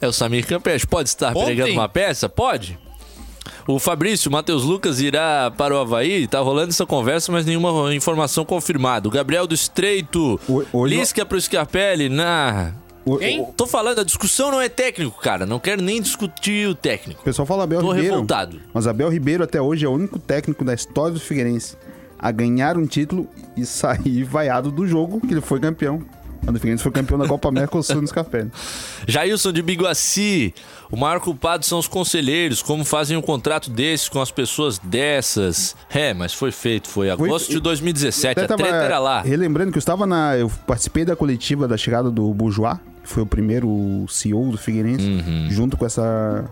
É 0.00 0.06
o 0.06 0.12
Samir 0.12 0.46
Campeche. 0.46 0.86
Pode 0.86 1.08
estar 1.08 1.30
Ontem? 1.30 1.46
pregando 1.46 1.72
uma 1.72 1.88
peça? 1.88 2.28
Pode. 2.28 2.78
O 3.66 3.78
Fabrício, 3.78 4.30
Matheus 4.30 4.62
Lucas 4.64 5.00
irá 5.00 5.50
para 5.56 5.74
o 5.74 5.78
Havaí. 5.78 6.26
Tá 6.26 6.40
rolando 6.40 6.70
essa 6.70 6.86
conversa, 6.86 7.30
mas 7.32 7.44
nenhuma 7.46 7.94
informação 7.94 8.44
confirmada. 8.44 9.08
O 9.08 9.10
Gabriel 9.10 9.46
do 9.46 9.54
Estreito. 9.54 10.40
O- 10.48 10.64
hoje- 10.72 10.96
Lisca 10.96 11.24
pro 11.26 11.40
Scarpelli. 11.40 12.08
Na. 12.08 12.72
O, 13.04 13.18
Quem? 13.18 13.40
o- 13.42 13.52
Tô 13.54 13.66
falando, 13.66 13.98
a 14.00 14.04
discussão 14.04 14.50
não 14.50 14.60
é 14.60 14.68
técnico, 14.68 15.20
cara. 15.20 15.44
Não 15.44 15.58
quero 15.60 15.82
nem 15.82 16.00
discutir 16.00 16.66
o 16.68 16.74
técnico. 16.74 17.20
o 17.20 17.24
pessoal 17.24 17.44
fala 17.44 17.64
Abel 17.64 17.80
Tô 17.80 17.88
Ribeiro. 17.92 18.12
revoltado. 18.14 18.60
Mas 18.72 18.86
Abel 18.86 19.10
Ribeiro 19.10 19.44
até 19.44 19.60
hoje 19.60 19.84
é 19.84 19.88
o 19.88 19.92
único 19.92 20.18
técnico 20.18 20.64
da 20.64 20.72
história 20.72 21.12
do 21.12 21.20
Figueirense 21.20 21.76
a 22.18 22.30
ganhar 22.30 22.78
um 22.78 22.86
título 22.86 23.28
e 23.54 23.66
sair 23.66 24.24
vaiado 24.24 24.70
do 24.70 24.86
jogo 24.86 25.20
que 25.20 25.34
ele 25.34 25.42
foi 25.42 25.60
campeão. 25.60 26.00
Quando 26.44 26.56
o 26.56 26.58
Figueirense 26.58 26.82
foi 26.82 26.92
campeão 26.92 27.18
da 27.18 27.26
Copa 27.26 27.48
América, 27.48 27.78
o 27.78 27.82
Sul 27.82 28.02
no 28.02 28.08
Café. 28.08 28.46
Jailson 29.08 29.50
de 29.52 29.62
Biguaci, 29.62 30.54
o 30.90 30.96
maior 30.96 31.18
culpado 31.20 31.64
são 31.64 31.78
os 31.78 31.88
conselheiros. 31.88 32.62
Como 32.62 32.84
fazem 32.84 33.16
um 33.16 33.22
contrato 33.22 33.70
desse 33.70 34.10
com 34.10 34.20
as 34.20 34.30
pessoas 34.30 34.78
dessas? 34.78 35.74
É, 35.90 36.12
mas 36.12 36.34
foi 36.34 36.50
feito, 36.50 36.88
foi 36.88 37.08
agosto 37.10 37.50
de 37.50 37.60
2017. 37.60 38.26
A 38.40 38.42
Até 38.42 38.46
tava 38.48 38.62
treta 38.62 38.76
era 38.84 38.98
lá. 38.98 39.22
Relembrando 39.22 39.72
que 39.72 39.78
eu 39.78 39.80
estava 39.80 40.06
na. 40.06 40.36
Eu 40.36 40.50
participei 40.66 41.04
da 41.04 41.16
coletiva 41.16 41.66
da 41.66 41.76
chegada 41.76 42.10
do 42.10 42.32
Bourgeois, 42.34 42.76
que 43.02 43.08
foi 43.08 43.22
o 43.22 43.26
primeiro 43.26 44.04
CEO 44.08 44.50
do 44.50 44.58
Figueirense, 44.58 45.04
Uhum. 45.06 45.46
junto 45.50 45.76
com 45.76 45.86
essa. 45.86 46.44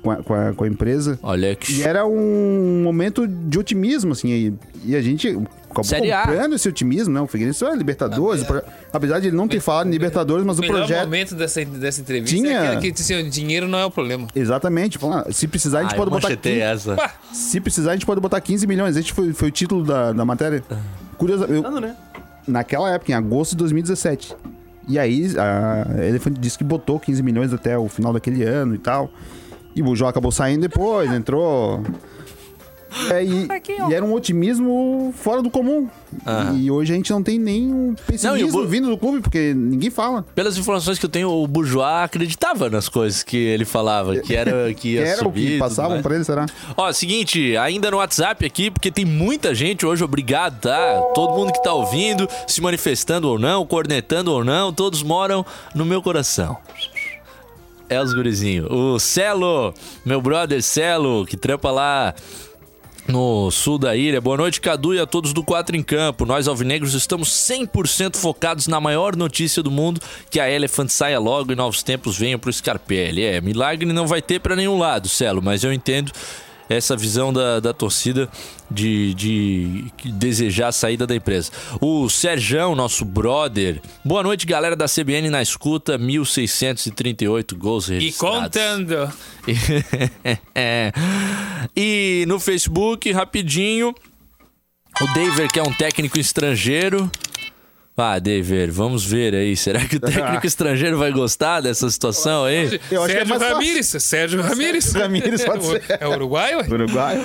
Com 0.00 0.12
a, 0.12 0.16
com 0.22 0.32
a- 0.32 0.52
com 0.54 0.62
a 0.64 0.68
empresa. 0.68 1.18
Olha 1.24 1.56
que. 1.56 1.72
E 1.72 1.82
era 1.82 2.06
um 2.06 2.82
momento 2.84 3.26
de 3.26 3.58
otimismo, 3.58 4.12
assim, 4.12 4.28
e, 4.28 4.54
e 4.84 4.94
a 4.96 5.02
gente 5.02 5.36
acabou 5.80 5.98
Série 5.98 6.12
A. 6.12 6.22
comprando 6.22 6.54
esse 6.54 6.68
otimismo, 6.68 7.12
né? 7.14 7.20
O 7.20 7.26
Figueirense 7.26 7.64
era 7.64 7.74
Libertadores, 7.74 8.42
o 8.42 8.46
pro- 8.46 8.62
apesar 8.92 9.20
de 9.20 9.28
ele 9.28 9.36
não 9.36 9.46
ter 9.48 9.60
falado 9.60 9.86
em 9.86 9.90
Libertadores, 9.90 10.44
mas 10.44 10.58
O 10.58 10.62
o 10.62 10.66
projeto... 10.66 11.04
momento 11.04 11.34
dessa, 11.34 11.64
dessa 11.64 12.00
entrevista 12.00 12.36
Tinha- 12.36 12.50
é 12.52 12.66
aquele 12.68 12.80
que 12.80 12.92
disse 12.92 13.14
assim, 13.14 13.28
dinheiro 13.28 13.66
não 13.68 13.78
é 13.78 13.84
o 13.84 13.90
problema. 13.90 14.26
Exatamente, 14.34 14.98
ah, 15.04 15.26
se 15.30 15.46
precisar 15.48 15.80
a 15.80 15.82
gente 15.82 15.92
Ai, 15.92 15.96
pode 15.96 16.10
botar... 16.10 16.28
manchetei 16.28 16.54
15, 16.54 16.62
essa. 16.64 16.94
Pá, 16.96 17.12
se 17.32 17.60
precisar 17.60 17.90
a 17.90 17.94
gente 17.94 18.06
pode 18.06 18.20
botar 18.20 18.40
15 18.40 18.66
milhões, 18.66 18.96
esse 18.96 19.12
foi, 19.12 19.32
foi 19.32 19.48
o 19.48 19.50
título 19.50 19.84
da, 19.84 20.12
da 20.12 20.24
matéria. 20.24 20.62
Curioso, 21.16 21.44
eu, 21.44 21.80
né? 21.80 21.96
naquela 22.46 22.90
época, 22.92 23.12
em 23.12 23.14
agosto 23.14 23.50
de 23.52 23.56
2017. 23.58 24.34
E 24.88 24.98
aí, 24.98 25.28
a 25.38 26.02
Elephant 26.02 26.34
disse 26.38 26.56
que 26.56 26.64
botou 26.64 26.98
15 26.98 27.22
milhões 27.22 27.52
até 27.52 27.76
o 27.76 27.88
final 27.88 28.12
daquele 28.12 28.42
ano 28.42 28.74
e 28.74 28.78
tal. 28.78 29.10
E 29.76 29.82
o 29.82 29.84
Bujó 29.84 30.08
acabou 30.08 30.32
saindo 30.32 30.62
depois, 30.62 31.12
entrou. 31.12 31.82
É, 33.10 33.24
e, 33.24 33.48
e 33.90 33.94
era 33.94 34.04
um 34.04 34.12
otimismo 34.12 35.12
fora 35.16 35.42
do 35.42 35.50
comum. 35.50 35.88
E 36.56 36.70
hoje 36.70 36.92
a 36.92 36.96
gente 36.96 37.10
não 37.10 37.22
tem 37.22 37.38
nem 37.38 37.72
um 37.72 37.94
pessimismo 38.06 38.50
Não, 38.50 38.60
o 38.60 38.62
Bu- 38.64 38.68
vindo 38.68 38.88
do 38.88 38.96
clube, 38.96 39.20
porque 39.20 39.52
ninguém 39.54 39.90
fala. 39.90 40.24
Pelas 40.34 40.56
informações 40.56 40.98
que 40.98 41.04
eu 41.04 41.08
tenho, 41.10 41.30
o 41.30 41.46
Bourgeois 41.46 42.04
acreditava 42.04 42.70
nas 42.70 42.88
coisas 42.88 43.22
que 43.22 43.36
ele 43.36 43.64
falava, 43.64 44.16
que 44.16 44.34
era 44.34 44.72
que 44.74 44.94
ia 44.94 45.02
era 45.06 45.20
o 45.20 45.24
subir. 45.24 45.46
e 45.46 45.52
que 45.52 45.58
passavam 45.58 46.00
pra 46.02 46.14
ele, 46.14 46.24
será? 46.24 46.46
Ó, 46.76 46.90
seguinte, 46.92 47.56
ainda 47.56 47.90
no 47.90 47.98
WhatsApp 47.98 48.44
aqui, 48.44 48.70
porque 48.70 48.90
tem 48.90 49.04
muita 49.04 49.54
gente 49.54 49.84
hoje, 49.84 50.02
obrigado, 50.02 50.60
tá? 50.60 51.00
Todo 51.14 51.34
mundo 51.34 51.52
que 51.52 51.62
tá 51.62 51.72
ouvindo, 51.72 52.26
se 52.46 52.60
manifestando 52.60 53.28
ou 53.28 53.38
não, 53.38 53.66
cornetando 53.66 54.32
ou 54.32 54.42
não, 54.44 54.72
todos 54.72 55.02
moram 55.02 55.44
no 55.74 55.84
meu 55.84 56.00
coração. 56.02 56.56
É 57.90 58.00
os 58.02 58.12
gurizinhos. 58.12 58.66
O 58.70 58.98
Celo, 58.98 59.72
meu 60.04 60.20
brother 60.20 60.62
Celo, 60.62 61.24
que 61.24 61.36
trampa 61.38 61.70
lá 61.70 62.14
no 63.08 63.50
sul 63.50 63.78
da 63.78 63.96
ilha. 63.96 64.20
Boa 64.20 64.36
noite, 64.36 64.60
Cadu, 64.60 64.94
e 64.94 65.00
a 65.00 65.06
todos 65.06 65.32
do 65.32 65.42
Quatro 65.42 65.74
em 65.74 65.82
Campo. 65.82 66.26
Nós, 66.26 66.46
alvinegros, 66.46 66.94
estamos 66.94 67.30
100% 67.30 68.16
focados 68.16 68.66
na 68.66 68.80
maior 68.80 69.16
notícia 69.16 69.62
do 69.62 69.70
mundo, 69.70 70.00
que 70.30 70.38
a 70.38 70.50
Elephant 70.50 70.90
saia 70.90 71.18
logo 71.18 71.50
e 71.50 71.56
novos 71.56 71.82
tempos 71.82 72.18
venham 72.18 72.38
pro 72.38 72.52
Scarpelli. 72.52 73.24
É, 73.24 73.40
milagre 73.40 73.90
não 73.92 74.06
vai 74.06 74.20
ter 74.20 74.40
pra 74.40 74.54
nenhum 74.54 74.78
lado, 74.78 75.08
Celo, 75.08 75.42
mas 75.42 75.64
eu 75.64 75.72
entendo 75.72 76.12
essa 76.68 76.96
visão 76.96 77.32
da, 77.32 77.60
da 77.60 77.72
torcida 77.72 78.28
de, 78.70 79.14
de 79.14 79.84
desejar 80.04 80.68
a 80.68 80.72
saída 80.72 81.06
da 81.06 81.14
empresa. 81.14 81.50
O 81.80 82.08
Serjão, 82.08 82.74
nosso 82.74 83.04
brother. 83.04 83.80
Boa 84.04 84.22
noite, 84.22 84.46
galera 84.46 84.76
da 84.76 84.86
CBN 84.86 85.30
na 85.30 85.40
escuta. 85.40 85.96
1638 85.96 87.56
gols 87.56 87.88
e 87.88 87.94
registrados. 87.94 88.38
contando. 88.42 89.12
É. 90.54 90.92
E 91.74 92.24
no 92.26 92.38
Facebook, 92.40 93.10
rapidinho, 93.12 93.94
o 95.00 95.06
Daver, 95.14 95.48
que 95.50 95.58
é 95.58 95.62
um 95.62 95.72
técnico 95.72 96.18
estrangeiro. 96.18 97.10
Ah, 98.00 98.18
David, 98.20 98.70
vamos 98.70 99.04
ver 99.04 99.34
aí. 99.34 99.56
Será 99.58 99.80
que 99.84 99.96
o 99.96 100.00
técnico 100.00 100.46
estrangeiro 100.46 100.96
vai 100.96 101.10
gostar 101.10 101.60
dessa 101.60 101.90
situação 101.90 102.44
aí? 102.44 102.80
Eu 102.90 103.02
acho 103.02 103.12
que 103.12 103.18
é 103.20 103.24
Sérgio 103.24 103.28
mais 103.28 103.42
fácil. 103.42 103.54
Ramírez, 103.56 103.86
Sérgio 103.86 104.40
Ramírez. 104.42 104.92
Ramírez 104.92 105.44
pode 105.44 105.64
ser. 105.66 105.82
É 106.00 106.06
Uruguai, 106.08 106.54
ué? 106.54 106.66
Uruguai. 106.70 107.16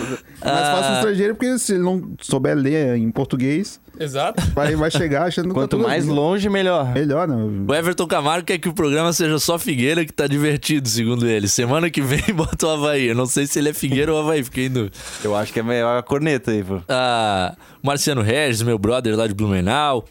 Mas 0.41 0.51
Ah. 0.51 0.75
fácil 0.77 0.95
estrangeiro, 0.95 1.35
porque 1.35 1.59
se 1.59 1.73
ele 1.73 1.83
não 1.83 2.13
souber 2.19 2.55
ler 2.57 2.97
em 2.97 3.11
português, 3.11 3.79
Exato. 3.99 4.41
vai, 4.55 4.75
vai 4.75 4.89
chegar 4.89 5.27
achando 5.27 5.49
que 5.49 5.53
Quanto 5.53 5.69
tá 5.71 5.77
tudo 5.77 5.87
mais 5.87 6.07
longe, 6.07 6.49
melhor. 6.49 6.91
Melhor, 6.91 7.27
né? 7.27 7.35
O 7.67 7.73
Everton 7.75 8.07
Camargo 8.07 8.47
quer 8.47 8.57
que 8.57 8.67
o 8.67 8.73
programa 8.73 9.13
seja 9.13 9.37
só 9.37 9.59
Figueira, 9.59 10.03
que 10.03 10.11
tá 10.11 10.25
divertido, 10.25 10.89
segundo 10.89 11.27
ele. 11.29 11.47
Semana 11.47 11.89
que 11.91 12.01
vem 12.01 12.23
bota 12.33 12.65
o 12.65 12.69
Havaí. 12.71 13.05
Eu 13.09 13.15
não 13.15 13.27
sei 13.27 13.45
se 13.45 13.59
ele 13.59 13.69
é 13.69 13.73
Figueira 13.73 14.11
ou 14.11 14.19
Havaí, 14.19 14.43
fiquei 14.43 14.65
em 14.65 14.71
dúvida. 14.71 14.95
Eu 15.23 15.35
acho 15.35 15.53
que 15.53 15.59
é 15.59 15.63
melhor 15.63 15.99
a 15.99 16.01
corneta 16.01 16.49
aí, 16.49 16.63
pô. 16.63 16.81
Ah, 16.89 17.55
Marciano 17.83 18.23
Regis, 18.23 18.63
meu 18.63 18.79
brother 18.79 19.15
lá 19.15 19.27
de 19.27 19.35
Blumenau. 19.35 20.03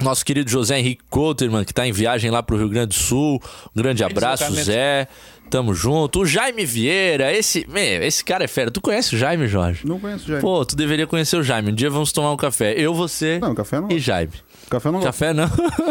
Nosso 0.00 0.24
querido 0.24 0.50
José 0.50 0.78
Henrique 0.78 1.02
Couterman, 1.08 1.64
que 1.64 1.72
tá 1.72 1.86
em 1.86 1.92
viagem 1.92 2.30
lá 2.30 2.42
pro 2.42 2.56
Rio 2.58 2.68
Grande 2.68 2.88
do 2.88 2.94
Sul. 2.94 3.40
Um 3.74 3.80
grande 3.82 4.04
abraço. 4.04 4.44
Zé. 4.52 5.08
Tamo 5.48 5.72
junto. 5.72 6.20
O 6.20 6.26
Jaime 6.26 6.66
Vieira, 6.66 7.32
esse, 7.32 7.64
meu, 7.68 8.02
esse 8.02 8.24
cara 8.24 8.44
é 8.44 8.48
fera. 8.48 8.70
Tu 8.70 8.80
conhece 8.80 9.14
o 9.14 9.18
Jaime, 9.18 9.46
Jorge? 9.46 9.86
Não 9.86 9.98
conheço 9.98 10.26
já. 10.26 10.40
Pô, 10.40 10.64
tu 10.66 10.74
deveria 10.76 11.06
conhecer 11.06 11.36
o 11.36 11.42
Jaime. 11.42 11.70
Um 11.70 11.74
dia 11.74 11.88
vamos 11.88 12.10
tomar 12.12 12.32
um 12.32 12.36
café. 12.36 12.74
Eu, 12.76 12.92
você 12.92 13.38
Não, 13.38 13.54
café 13.54 13.80
não. 13.80 13.88
e 13.90 13.98
Jaime. 13.98 14.32
Café 14.68 14.90
não. 14.90 15.00
Café 15.00 15.32
não. 15.32 15.48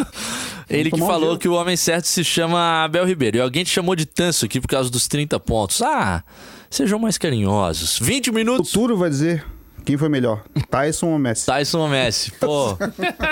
Ele 0.69 0.91
que 0.91 1.01
um 1.01 1.07
falou 1.07 1.29
gelo. 1.29 1.39
que 1.39 1.47
o 1.47 1.53
homem 1.53 1.77
certo 1.77 2.05
se 2.05 2.23
chama 2.23 2.83
Abel 2.83 3.05
Ribeiro. 3.05 3.37
E 3.37 3.39
alguém 3.41 3.63
te 3.63 3.69
chamou 3.69 3.95
de 3.95 4.05
tanso 4.05 4.45
aqui 4.45 4.59
por 4.59 4.67
causa 4.67 4.89
dos 4.89 5.07
30 5.07 5.39
pontos. 5.39 5.81
Ah, 5.81 6.21
sejam 6.69 6.99
mais 6.99 7.17
carinhosos. 7.17 7.97
20 7.99 8.29
O 8.29 8.33
minutos. 8.33 8.71
futuro 8.71 8.97
vai 8.97 9.09
dizer 9.09 9.45
quem 9.85 9.97
foi 9.97 10.09
melhor, 10.09 10.43
Tyson 10.69 11.07
ou 11.07 11.19
Messi. 11.19 11.45
Tyson 11.45 11.79
ou 11.79 11.87
Messi? 11.87 12.31
Pô, 12.33 12.77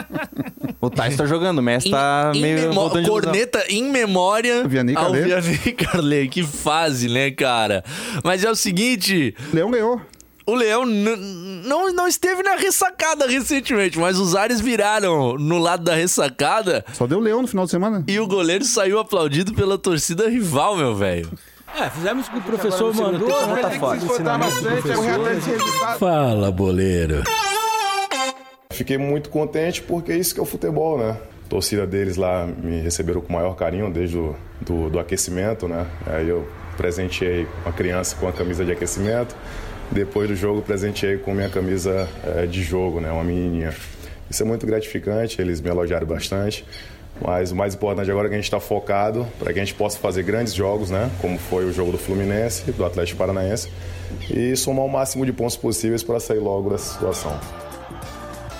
O 0.80 0.90
Tais 0.90 1.16
tá 1.16 1.26
jogando, 1.26 1.60
o 1.60 1.62
Messi 1.62 1.88
em, 1.88 1.92
tá 1.92 2.32
em 2.36 2.42
meio 2.42 2.68
lesão. 2.70 3.04
corneta 3.06 3.64
em 3.70 3.84
memória 3.90 4.68
Vianney 4.68 4.96
ao. 4.96 5.12
Vianney 5.14 5.58
Carlet. 5.74 6.30
Que 6.30 6.44
fase, 6.44 7.08
né, 7.10 7.32
cara? 7.32 7.84
Mas 8.24 8.44
é 8.44 8.50
o 8.52 8.56
seguinte, 8.56 9.34
Leão 9.54 9.72
ganhou. 9.72 10.02
o 10.46 10.54
Leão 10.54 10.86
não, 10.86 11.94
não 11.94 12.08
esteve 12.08 12.44
na 12.44 12.56
ressacada 12.56 13.26
recentemente, 13.28 13.98
mas 13.98 14.20
os 14.20 14.36
ares 14.36 14.60
viraram 14.60 15.38
no 15.38 15.58
lado 15.58 15.84
da 15.86 15.96
ressacada 15.96 16.84
Só 16.94 17.08
deu 17.08 17.20
Leão 17.20 17.42
no 17.42 17.48
final 17.48 17.64
de 17.66 17.72
semana. 17.72 18.04
e 18.08 18.20
o 18.20 18.28
goleiro 18.28 18.66
saiu 18.66 19.00
aplaudido 19.00 19.54
pela 19.54 19.78
torcida 19.78 20.30
rival, 20.30 20.76
meu 20.76 20.94
velho. 20.94 21.30
É, 21.80 21.90
fizemos 21.90 22.28
o 22.28 22.32
que 22.32 22.38
o 22.38 22.42
professor 22.42 22.94
mandou. 22.94 23.28
Tá 23.62 23.70
foda. 23.72 24.00
Fala, 25.98 26.52
boleiro. 26.52 27.24
Fiquei 28.72 28.98
muito 28.98 29.30
contente 29.30 29.82
porque 29.82 30.14
isso 30.14 30.34
que 30.34 30.40
é 30.40 30.44
o 30.44 30.46
futebol, 30.46 30.98
né? 30.98 31.18
A 31.46 31.50
torcida 31.50 31.86
deles 31.86 32.16
lá 32.18 32.46
me 32.48 32.82
receberam 32.82 33.22
com 33.22 33.30
o 33.30 33.34
maior 33.34 33.54
carinho 33.56 33.92
desde 33.92 34.18
o 34.18 34.36
do, 34.62 34.90
do 34.90 35.00
aquecimento, 35.00 35.68
né? 35.68 35.86
Aí 36.08 36.28
eu 36.28 36.48
presenteei 36.78 37.48
uma 37.64 37.74
criança 37.74 38.16
com 38.16 38.28
a 38.28 38.32
camisa 38.32 38.66
de 38.66 38.72
aquecimento. 38.72 39.36
Depois 39.92 40.28
do 40.28 40.36
jogo, 40.36 40.62
presenteei 40.62 41.18
com 41.18 41.34
minha 41.34 41.50
camisa 41.50 42.08
eh, 42.24 42.48
de 42.48 42.64
jogo, 42.64 43.00
né? 43.00 43.12
Uma 43.12 43.24
menininha. 43.24 43.74
Isso 44.30 44.42
é 44.42 44.46
muito 44.46 44.66
gratificante, 44.66 45.40
eles 45.40 45.62
me 45.62 45.70
elogiaram 45.70 46.08
bastante. 46.08 46.66
Mas 47.22 47.52
o 47.52 47.56
mais 47.56 47.76
importante 47.76 48.10
agora 48.10 48.28
é 48.28 48.30
que 48.30 48.36
a 48.36 48.38
gente 48.38 48.46
está 48.46 48.60
focado 48.60 49.28
para 49.40 49.54
que 49.54 49.60
a 49.60 49.64
gente 49.64 49.76
possa 49.76 49.98
fazer 50.00 50.24
grandes 50.24 50.54
jogos, 50.54 50.90
né? 50.90 51.10
Como 51.22 51.38
foi 51.38 51.66
o 51.66 51.72
jogo 51.72 51.92
do 51.92 51.98
Fluminense, 51.98 52.72
do 52.72 52.84
Atlético 52.84 53.18
Paranaense, 53.18 53.70
e 54.30 54.56
somar 54.56 54.86
o 54.86 54.90
máximo 54.90 55.26
de 55.26 55.32
pontos 55.32 55.56
possíveis 55.56 56.04
para 56.04 56.20
sair 56.20 56.40
logo 56.40 56.70
dessa 56.70 56.94
situação. 56.94 57.40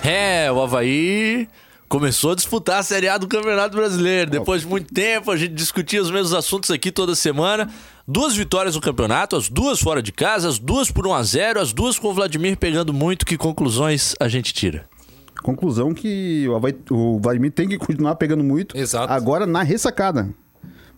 É, 0.02 0.50
o 0.52 0.60
Havaí 0.60 1.48
começou 1.88 2.32
a 2.32 2.34
disputar 2.34 2.80
a 2.80 2.82
Série 2.82 3.08
A 3.08 3.16
do 3.18 3.28
Campeonato 3.28 3.76
Brasileiro. 3.76 4.30
Depois 4.30 4.62
de 4.62 4.66
muito 4.66 4.92
tempo, 4.92 5.30
a 5.30 5.36
gente 5.36 5.54
discutia 5.54 6.02
os 6.02 6.10
mesmos 6.10 6.34
assuntos 6.34 6.70
aqui 6.70 6.90
toda 6.90 7.14
semana. 7.14 7.70
Duas 8.06 8.36
vitórias 8.36 8.74
no 8.74 8.80
campeonato, 8.80 9.36
as 9.36 9.48
duas 9.48 9.80
fora 9.80 10.02
de 10.02 10.12
casa, 10.12 10.48
as 10.48 10.58
duas 10.58 10.90
por 10.90 11.06
1 11.06 11.14
a 11.14 11.22
0 11.22 11.60
as 11.60 11.72
duas 11.72 11.98
com 11.98 12.08
o 12.08 12.14
Vladimir 12.14 12.56
pegando 12.56 12.92
muito. 12.92 13.24
Que 13.24 13.36
conclusões 13.36 14.14
a 14.20 14.28
gente 14.28 14.52
tira? 14.52 14.86
Conclusão 15.44 15.92
que 15.92 16.46
o, 16.48 16.56
Havaí- 16.56 16.74
o 16.90 17.20
Vladimir 17.20 17.52
tem 17.52 17.68
que 17.68 17.76
continuar 17.76 18.14
pegando 18.14 18.42
muito. 18.42 18.74
Exato. 18.76 19.12
Agora 19.12 19.44
na 19.44 19.62
ressacada. 19.62 20.26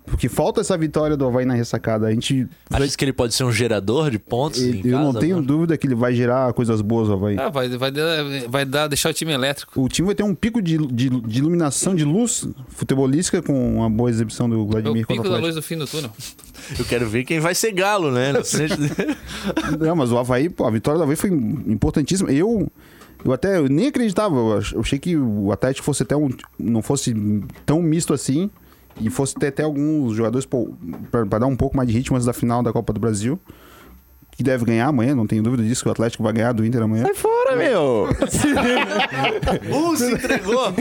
Porque 0.06 0.28
falta 0.28 0.60
essa 0.60 0.78
vitória 0.78 1.16
do 1.16 1.26
Havaí 1.26 1.44
na 1.44 1.54
ressacada. 1.54 2.06
A 2.06 2.12
gente. 2.12 2.46
Acha 2.70 2.96
que 2.96 3.04
ele 3.04 3.12
pode 3.12 3.34
ser 3.34 3.42
um 3.42 3.50
gerador 3.50 4.08
de 4.08 4.20
pontos? 4.20 4.62
em 4.62 4.80
eu 4.86 4.96
não 5.00 5.06
casa 5.06 5.18
tenho 5.18 5.34
agora? 5.38 5.46
dúvida 5.48 5.76
que 5.76 5.84
ele 5.84 5.96
vai 5.96 6.14
gerar 6.14 6.52
coisas 6.52 6.80
boas, 6.80 7.08
o 7.08 7.14
Havaí. 7.14 7.36
Ah, 7.36 7.48
vai, 7.48 7.68
vai, 7.70 7.90
dar, 7.90 8.24
vai 8.48 8.64
dar, 8.64 8.86
deixar 8.86 9.10
o 9.10 9.12
time 9.12 9.32
elétrico. 9.32 9.82
O 9.82 9.88
time 9.88 10.06
vai 10.06 10.14
ter 10.14 10.22
um 10.22 10.32
pico 10.32 10.62
de, 10.62 10.78
de, 10.78 11.10
de 11.10 11.38
iluminação, 11.40 11.92
de 11.92 12.04
luz 12.04 12.46
futebolística 12.68 13.42
com 13.42 13.78
uma 13.78 13.90
boa 13.90 14.08
exibição 14.08 14.48
do 14.48 14.54
É 14.54 14.58
o 14.58 14.66
Vladimir 14.68 15.04
pico 15.08 15.14
o 15.14 15.16
da 15.16 15.38
Atlético. 15.38 15.44
luz 15.44 15.54
do 15.56 15.62
fim 15.62 15.76
do 15.76 15.88
túnel. 15.88 16.12
Eu 16.78 16.84
quero 16.84 17.08
ver 17.08 17.24
quem 17.24 17.40
vai 17.40 17.56
ser 17.56 17.72
galo, 17.72 18.12
né? 18.12 18.30
Na 18.30 18.44
frente 18.44 18.76
dele. 18.76 19.16
Não, 19.80 19.96
mas 19.96 20.12
o 20.12 20.18
Havaí, 20.18 20.48
pô, 20.48 20.66
a 20.66 20.70
vitória 20.70 20.98
do 20.98 21.02
Havaí 21.02 21.16
foi 21.16 21.30
importantíssima. 21.30 22.30
Eu, 22.30 22.70
eu 23.26 23.32
até 23.32 23.58
eu 23.58 23.68
nem 23.68 23.88
acreditava. 23.88 24.34
Eu 24.36 24.58
ach- 24.58 24.72
eu 24.72 24.80
achei 24.80 24.98
que 24.98 25.16
o 25.16 25.52
Atlético 25.52 25.84
fosse 25.84 26.02
até 26.02 26.16
um. 26.16 26.28
não 26.58 26.80
fosse 26.82 27.14
tão 27.64 27.82
misto 27.82 28.14
assim. 28.14 28.50
E 28.98 29.10
fosse 29.10 29.34
ter 29.34 29.48
até 29.48 29.62
alguns 29.62 30.14
jogadores 30.14 30.48
pra 31.10 31.24
dar 31.38 31.46
um 31.46 31.54
pouco 31.56 31.76
mais 31.76 31.86
de 31.86 31.94
ritmo 31.94 32.16
antes 32.16 32.24
da 32.24 32.32
final 32.32 32.62
da 32.62 32.72
Copa 32.72 32.94
do 32.94 33.00
Brasil. 33.00 33.38
Que 34.36 34.42
deve 34.42 34.66
ganhar 34.66 34.88
amanhã, 34.88 35.14
não 35.14 35.26
tenho 35.26 35.42
dúvida 35.42 35.62
disso, 35.62 35.82
que 35.82 35.88
o 35.88 35.92
Atlético 35.92 36.22
vai 36.22 36.30
ganhar 36.30 36.52
do 36.52 36.62
Inter 36.64 36.82
amanhã. 36.82 37.04
Sai 37.04 37.14
fora, 37.14 37.56
meu! 37.56 38.06
Uh, 39.70 39.96
se 39.96 40.12
entregou. 40.12 40.74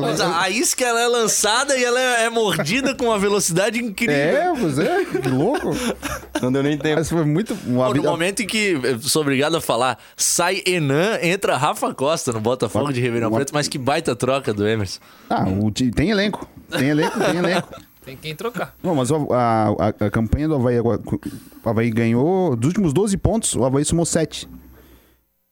Mas 0.00 0.20
a, 0.20 0.42
a 0.42 0.50
isca 0.50 0.84
ela 0.84 1.00
é 1.00 1.06
lançada 1.06 1.76
e 1.76 1.84
ela 1.84 2.00
é, 2.00 2.24
é 2.24 2.30
mordida 2.30 2.92
com 2.92 3.04
uma 3.04 3.18
velocidade 3.20 3.78
incrível. 3.78 4.16
É, 4.16 4.52
pois 4.58 4.78
é, 4.80 5.04
que 5.04 5.28
louco. 5.28 5.70
Não 6.40 6.50
deu 6.50 6.62
nem 6.64 6.76
tempo. 6.76 6.96
Mas 6.98 7.08
foi 7.08 7.24
muito. 7.24 7.56
Uma 7.66 7.86
Pô, 7.86 7.94
no 7.94 8.02
momento 8.02 8.42
em 8.42 8.46
que 8.48 8.78
eu 8.82 8.98
sou 9.00 9.22
obrigado 9.22 9.56
a 9.56 9.60
falar, 9.60 9.96
sai 10.16 10.60
Enan, 10.66 11.18
entra 11.22 11.56
Rafa 11.56 11.94
Costa 11.94 12.32
no 12.32 12.40
Botafogo 12.40 12.92
de 12.92 13.00
Ribeirão 13.00 13.28
Uma- 13.28 13.36
Preto, 13.36 13.54
mas 13.54 13.68
que 13.68 13.78
baita 13.78 14.16
troca 14.16 14.52
do 14.52 14.66
Emerson. 14.66 14.98
Ah, 15.30 15.44
o 15.48 15.70
tem 15.70 16.10
elenco. 16.10 16.48
Tem 16.68 16.88
elenco, 16.88 17.18
tem 17.20 17.36
elenco. 17.36 17.68
Tem 18.04 18.16
quem 18.16 18.34
trocar. 18.34 18.74
Não, 18.82 18.94
mas 18.94 19.10
o- 19.10 19.28
a, 19.32 19.68
a, 19.68 20.06
a 20.06 20.10
campanha 20.10 20.48
do 20.48 20.54
Havaí, 20.56 20.76
agora- 20.78 21.00
o 21.64 21.68
Havaí 21.68 21.90
ganhou, 21.90 22.56
dos 22.56 22.68
últimos 22.68 22.92
12 22.92 23.16
pontos, 23.16 23.54
o 23.54 23.64
Havaí 23.64 23.84
somou 23.84 24.04
7. 24.04 24.48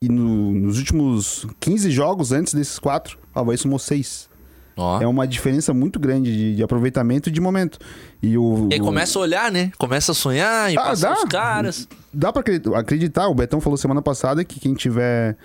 E 0.03 0.09
no- 0.09 0.51
nos 0.53 0.77
últimos 0.79 1.45
15 1.59 1.89
jogos 1.91 2.31
antes 2.31 2.53
desses 2.53 2.77
quatro, 2.79 3.17
o 3.33 3.39
Havaí 3.39 3.57
somou 3.57 3.79
6. 3.79 4.29
Ó. 4.75 5.01
É 5.01 5.05
uma 5.07 5.27
diferença 5.27 5.73
muito 5.73 5.99
grande 5.99 6.31
de, 6.35 6.55
de 6.55 6.63
aproveitamento 6.63 7.29
e 7.29 7.31
de 7.31 7.39
momento. 7.41 7.77
E, 8.21 8.37
o, 8.37 8.67
E 8.71 8.75
aí 8.75 8.79
começa 8.79 9.19
a 9.19 9.21
olhar, 9.21 9.51
né? 9.51 9.71
Começa 9.77 10.11
a 10.11 10.15
sonhar 10.15 10.71
e 10.73 10.77
Ah, 10.77 10.81
passar 10.83 11.09
dá. 11.13 11.17
os 11.19 11.23
caras. 11.25 11.87
Dá 12.11 12.33
pra 12.33 12.41
acreditar, 12.77 13.27
o 13.27 13.35
Betão 13.35 13.61
falou 13.61 13.77
semana 13.77 14.01
passada 14.01 14.43
que 14.43 14.59
quem 14.59 14.73
tiver. 14.73 15.37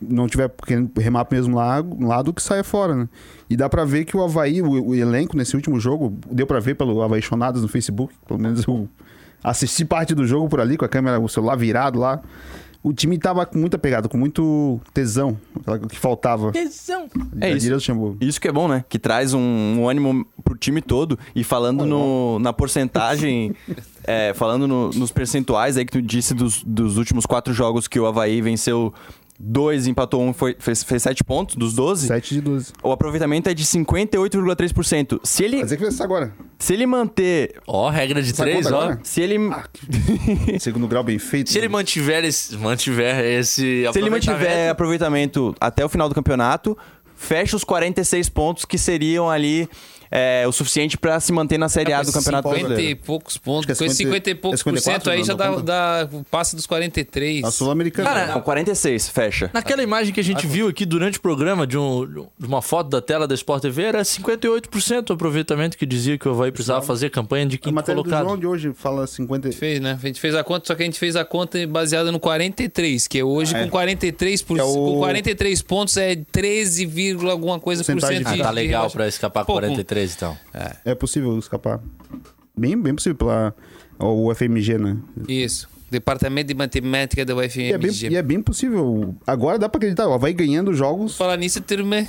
Não 0.00 0.26
tiver 0.26 0.50
querendo 0.66 0.90
remar 0.98 1.24
pro 1.24 1.36
mesmo 1.36 1.56
lado, 1.56 1.96
lado 2.04 2.32
que 2.32 2.42
saia 2.42 2.62
fora, 2.64 2.94
né? 2.94 3.08
E 3.48 3.56
dá 3.56 3.68
pra 3.68 3.84
ver 3.84 4.04
que 4.04 4.16
o 4.16 4.22
Havaí, 4.22 4.60
o, 4.60 4.88
o 4.88 4.94
elenco 4.94 5.36
nesse 5.36 5.54
último 5.56 5.78
jogo, 5.80 6.16
deu 6.30 6.46
pra 6.46 6.60
ver 6.60 6.74
pelo 6.74 7.00
Havaí 7.02 7.22
Chonadas 7.22 7.62
no 7.62 7.68
Facebook, 7.68 8.12
pelo 8.26 8.38
menos 8.40 8.64
eu 8.66 8.88
assisti 9.42 9.84
parte 9.84 10.14
do 10.14 10.26
jogo 10.26 10.48
por 10.48 10.60
ali, 10.60 10.76
com 10.76 10.84
a 10.84 10.88
câmera, 10.88 11.18
o 11.20 11.28
celular 11.28 11.56
virado 11.56 11.98
lá. 11.98 12.20
O 12.82 12.92
time 12.92 13.16
tava 13.16 13.46
com 13.46 13.56
muita 13.58 13.78
pegada, 13.78 14.10
com 14.10 14.18
muito 14.18 14.78
tesão, 14.92 15.38
o 15.66 15.88
que 15.88 15.98
faltava. 15.98 16.52
Tesão. 16.52 17.06
É 17.40 17.48
isso. 17.56 17.66
Isso 18.20 18.38
que 18.38 18.46
é 18.46 18.52
bom, 18.52 18.68
né? 18.68 18.84
Que 18.86 18.98
traz 18.98 19.32
um, 19.32 19.40
um 19.40 19.88
ânimo 19.88 20.26
pro 20.44 20.54
time 20.54 20.82
todo. 20.82 21.18
E 21.34 21.42
falando 21.42 21.86
no, 21.86 22.38
na 22.40 22.52
porcentagem, 22.52 23.54
é, 24.04 24.34
falando 24.34 24.68
no- 24.68 24.90
nos 24.90 25.10
percentuais 25.10 25.78
aí 25.78 25.86
que 25.86 25.92
tu 25.92 26.02
disse 26.02 26.34
dos, 26.34 26.62
dos 26.62 26.98
últimos 26.98 27.24
quatro 27.24 27.54
jogos 27.54 27.88
que 27.88 27.98
o 27.98 28.04
Havaí 28.04 28.42
venceu 28.42 28.92
dois, 29.38 29.86
empatou 29.86 30.22
um, 30.22 30.32
foi, 30.32 30.56
fez, 30.58 30.82
fez 30.82 31.02
sete 31.02 31.24
pontos 31.24 31.56
dos 31.56 31.74
12. 31.74 32.06
7 32.06 32.34
de 32.34 32.40
12. 32.40 32.72
O 32.82 32.92
aproveitamento 32.92 33.48
é 33.48 33.54
de 33.54 33.64
58,3%. 33.64 35.20
Se 35.22 35.44
ele, 35.44 35.56
Quer 35.58 35.62
dizer 35.64 35.76
que 35.76 35.82
fez 35.82 35.94
isso 35.94 36.02
agora. 36.02 36.32
se 36.58 36.72
ele 36.72 36.86
manter. 36.86 37.56
Ó, 37.66 37.88
regra 37.90 38.22
de 38.22 38.30
Essa 38.30 38.42
três, 38.42 38.64
conta 38.64 38.76
ó. 38.76 38.80
agora? 38.82 39.00
Se 39.02 39.20
ele. 39.20 39.38
Segundo 40.60 40.86
grau 40.88 41.02
bem 41.02 41.18
feito. 41.18 41.50
Se 41.50 41.58
ele 41.58 41.68
mantiver 41.68 42.24
esse, 42.24 42.56
mantiver 42.56 43.24
esse 43.24 43.86
Se 43.92 43.98
ele 43.98 44.10
mantiver 44.10 44.70
aproveitamento- 44.70 44.70
aproveitamento 44.70 45.54
até 45.60 45.84
o 45.84 45.88
final 45.88 46.08
do 46.08 46.14
campeonato, 46.14 46.76
fecha 47.16 47.56
os 47.56 47.64
46 47.64 48.28
pontos 48.28 48.64
que 48.64 48.76
seriam 48.78 49.30
ali 49.30 49.68
é, 50.10 50.44
o 50.46 50.52
suficiente 50.52 50.96
pra 50.96 51.18
se 51.20 51.32
manter 51.32 51.58
na 51.58 51.68
Série 51.68 51.92
A 51.92 52.02
do 52.02 52.12
Campeonato 52.12 52.48
50 52.48 52.66
Brasileiro. 52.68 52.90
e 52.90 52.94
poucos 52.94 53.36
pontos. 53.36 53.68
É 53.70 53.74
Com 53.74 53.84
esses 53.84 53.96
50 53.98 54.30
e 54.30 54.34
poucos 54.34 54.60
é 54.60 54.64
por 54.64 54.78
54, 54.78 55.02
cento 55.02 55.10
aí 55.10 55.18
não, 55.18 55.24
já 55.26 55.34
não 55.50 55.62
dá, 55.64 56.04
dá 56.04 56.08
passa 56.30 56.56
dos 56.56 56.66
43. 56.66 57.44
A 57.44 57.50
Sul-Americana. 57.50 58.08
Cara, 58.08 58.26
Não, 58.34 58.40
46, 58.40 59.08
fecha. 59.08 59.50
Naquela 59.52 59.82
imagem 59.82 60.12
que 60.12 60.20
a 60.20 60.24
gente 60.24 60.46
viu 60.46 60.68
aqui 60.68 60.84
durante 60.86 61.18
o 61.18 61.20
programa, 61.20 61.66
de, 61.66 61.76
um- 61.78 62.06
de 62.38 62.46
uma 62.46 62.62
foto 62.62 62.88
da 62.90 63.00
tela 63.00 63.26
da 63.26 63.34
Sport 63.34 63.62
TV, 63.62 63.82
era 63.82 64.04
58% 64.04 65.10
o 65.10 65.12
aproveitamento 65.14 65.76
que 65.76 65.86
dizia 65.86 66.18
que 66.18 66.28
o 66.28 66.32
Havaí 66.32 66.50
precisava 66.52 66.82
fazer 66.82 67.10
campanha 67.10 67.46
de 67.46 67.56
a 67.56 67.58
quinto 67.58 67.74
do 67.82 67.84
colocado. 67.84 68.24
João 68.24 68.38
de 68.38 68.46
hoje 68.46 68.72
fala 68.74 69.06
50. 69.06 69.50
Fez, 69.52 69.80
né? 69.80 69.98
A 70.02 70.06
gente 70.06 70.20
fez 70.20 70.34
a 70.34 70.42
conta, 70.44 70.66
só 70.66 70.74
que 70.74 70.82
a 70.82 70.86
gente 70.86 70.98
fez 70.98 71.16
a 71.16 71.24
conta 71.24 71.64
baseada 71.66 72.10
no 72.12 72.18
43, 72.20 73.06
que 73.08 73.18
é 73.18 73.24
hoje 73.24 73.54
Ah, 73.54 73.60
é. 73.60 73.64
com 73.64 73.70
43 73.70 74.42
por, 74.42 74.58
é 74.58 74.62
o- 74.62 74.72
com 74.74 74.98
43 74.98 75.62
pontos 75.62 75.96
é 75.96 76.16
13, 76.32 76.86
vírgula 76.86 77.32
alguma 77.32 77.58
coisa 77.60 77.82
por 77.84 78.00
cento 78.00 78.24
de- 78.32 78.40
Ah, 78.40 78.44
tá 78.44 78.50
legal 78.50 78.90
pra 78.90 79.06
escapar 79.08 79.44
Pouco. 79.44 79.60
43, 79.60 79.93
então. 80.02 80.36
É 80.84 80.94
possível 80.94 81.38
escapar. 81.38 81.80
Bem, 82.56 82.80
bem 82.80 82.94
possível 82.94 83.16
pela 83.16 83.54
o 83.98 84.32
FMG, 84.34 84.78
né? 84.78 84.96
Isso. 85.28 85.68
Departamento 85.90 86.48
de 86.48 86.54
Matemática 86.54 87.24
da 87.24 87.34
E 87.34 87.72
é, 87.72 87.78
bem, 87.78 87.90
UFMG. 87.90 88.08
e 88.10 88.16
é 88.16 88.22
bem 88.22 88.42
possível. 88.42 89.14
Agora 89.26 89.58
dá 89.58 89.68
pra 89.68 89.78
acreditar, 89.78 90.08
ó, 90.08 90.18
vai 90.18 90.32
ganhando 90.32 90.74
jogos. 90.74 91.16
Falar 91.16 91.36
nisso, 91.36 91.60
turma. 91.60 92.04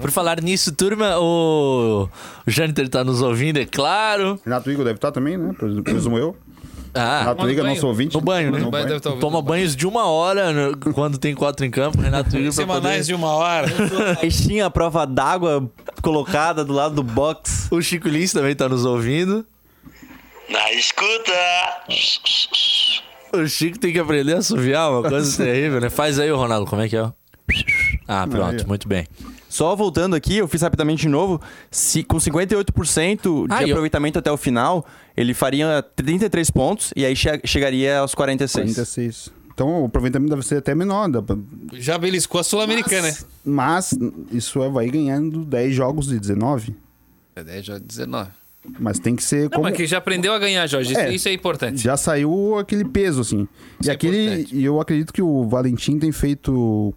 Por 0.00 0.10
falar 0.10 0.40
nisso, 0.42 0.72
turma, 0.72 1.18
o, 1.18 2.08
o 2.46 2.50
Jâniter 2.50 2.88
tá 2.88 3.02
nos 3.02 3.22
ouvindo, 3.22 3.58
é 3.58 3.64
claro. 3.64 4.38
Renato 4.44 4.70
Igor 4.70 4.84
deve 4.84 4.98
estar 4.98 5.10
também, 5.10 5.36
né? 5.36 5.52
Presu- 5.58 5.82
Presumo 5.82 6.18
eu. 6.18 6.36
Ah, 6.94 7.20
Renato 7.20 7.42
no 7.44 7.50
Igor 7.50 7.64
é 7.66 7.68
nosso 7.70 7.86
ouvinte. 7.86 8.14
no 8.14 8.20
banho, 8.20 8.50
né? 8.52 8.58
No 8.58 8.70
banho 8.70 8.84
deve 8.84 8.98
estar 8.98 9.10
ouvindo. 9.10 9.20
Toma 9.22 9.42
banhos 9.42 9.74
de 9.74 9.86
uma 9.86 10.06
hora 10.06 10.52
né, 10.52 10.72
quando 10.94 11.18
tem 11.18 11.34
quatro 11.34 11.64
em 11.64 11.70
campo, 11.70 12.00
Renato 12.00 12.36
Igor 12.36 12.52
Semanais 12.52 12.82
poder... 12.82 13.02
de 13.04 13.14
uma 13.14 13.28
hora. 13.28 13.66
Aí 14.22 14.30
tinha 14.30 14.66
a 14.66 14.70
prova 14.70 15.06
d'água 15.06 15.70
colocada 16.10 16.64
do 16.64 16.72
lado 16.72 16.94
do 16.94 17.02
box. 17.02 17.66
O 17.70 17.82
Chico 17.82 18.06
Lins 18.08 18.32
também 18.32 18.54
tá 18.54 18.68
nos 18.68 18.84
ouvindo. 18.84 19.44
Na 20.48 20.72
escuta! 20.72 21.32
O 23.32 23.46
Chico 23.48 23.78
tem 23.78 23.92
que 23.92 23.98
aprender 23.98 24.34
a 24.34 24.38
assoviar, 24.38 24.88
uma 24.90 25.02
coisa 25.08 25.36
terrível, 25.44 25.80
né? 25.80 25.90
Faz 25.90 26.18
aí, 26.20 26.30
Ronaldo, 26.30 26.64
como 26.70 26.80
é 26.82 26.88
que 26.88 26.96
é? 26.96 27.12
Ah, 28.06 28.26
pronto, 28.28 28.66
muito 28.68 28.86
bem. 28.88 29.06
Só 29.48 29.74
voltando 29.74 30.14
aqui, 30.14 30.36
eu 30.36 30.46
fiz 30.46 30.62
rapidamente 30.62 31.02
de 31.02 31.08
novo. 31.08 31.40
Se, 31.70 32.02
com 32.04 32.18
58% 32.18 33.46
de 33.48 33.52
Ah, 33.52 33.62
e 33.62 33.68
eu- 33.70 33.74
aproveitamento 33.74 34.18
até 34.18 34.30
o 34.30 34.36
final, 34.36 34.86
ele 35.16 35.34
faria 35.34 35.82
33 35.96 36.50
pontos 36.50 36.92
e 36.94 37.04
aí 37.04 37.16
che- 37.16 37.40
chegaria 37.44 37.98
aos 37.98 38.14
46. 38.14 38.74
46. 38.74 39.30
Então 39.56 39.80
o 39.82 39.86
aproveitamento 39.86 40.28
deve 40.28 40.46
ser 40.46 40.56
até 40.58 40.74
menor. 40.74 41.08
Já 41.72 41.96
beliscou 41.96 42.38
a 42.38 42.44
Sul-Americana. 42.44 43.10
Mas 43.42 43.90
isso 44.30 44.62
é- 44.62 44.68
vai 44.68 44.86
ganhando 44.90 45.46
10 45.46 45.74
jogos 45.74 46.08
de 46.08 46.20
19. 46.20 46.76
É 47.34 47.42
10, 47.42 47.64
já 47.64 47.78
19. 47.78 48.30
Mas 48.78 48.98
tem 48.98 49.16
que 49.16 49.22
ser 49.24 49.44
Não, 49.44 49.50
como. 49.50 49.62
mas 49.62 49.74
que 49.76 49.86
já 49.86 49.96
aprendeu 49.96 50.34
a 50.34 50.38
ganhar, 50.38 50.66
Jorge. 50.66 50.90
Isso 50.92 51.00
É. 51.00 51.14
isso 51.14 51.28
é 51.28 51.32
importante. 51.32 51.78
Já 51.82 51.96
saiu 51.96 52.58
aquele 52.58 52.84
peso, 52.84 53.22
assim. 53.22 53.48
Isso 53.80 53.88
e 53.88 53.90
é 53.90 53.94
aquele. 53.94 54.24
importante. 54.26 54.56
E 54.56 54.64
eu 54.64 54.78
acredito 54.78 55.10
que 55.12 55.22
o 55.22 55.48
Valentim 55.48 55.98
tem 55.98 56.12
feito. 56.12 56.92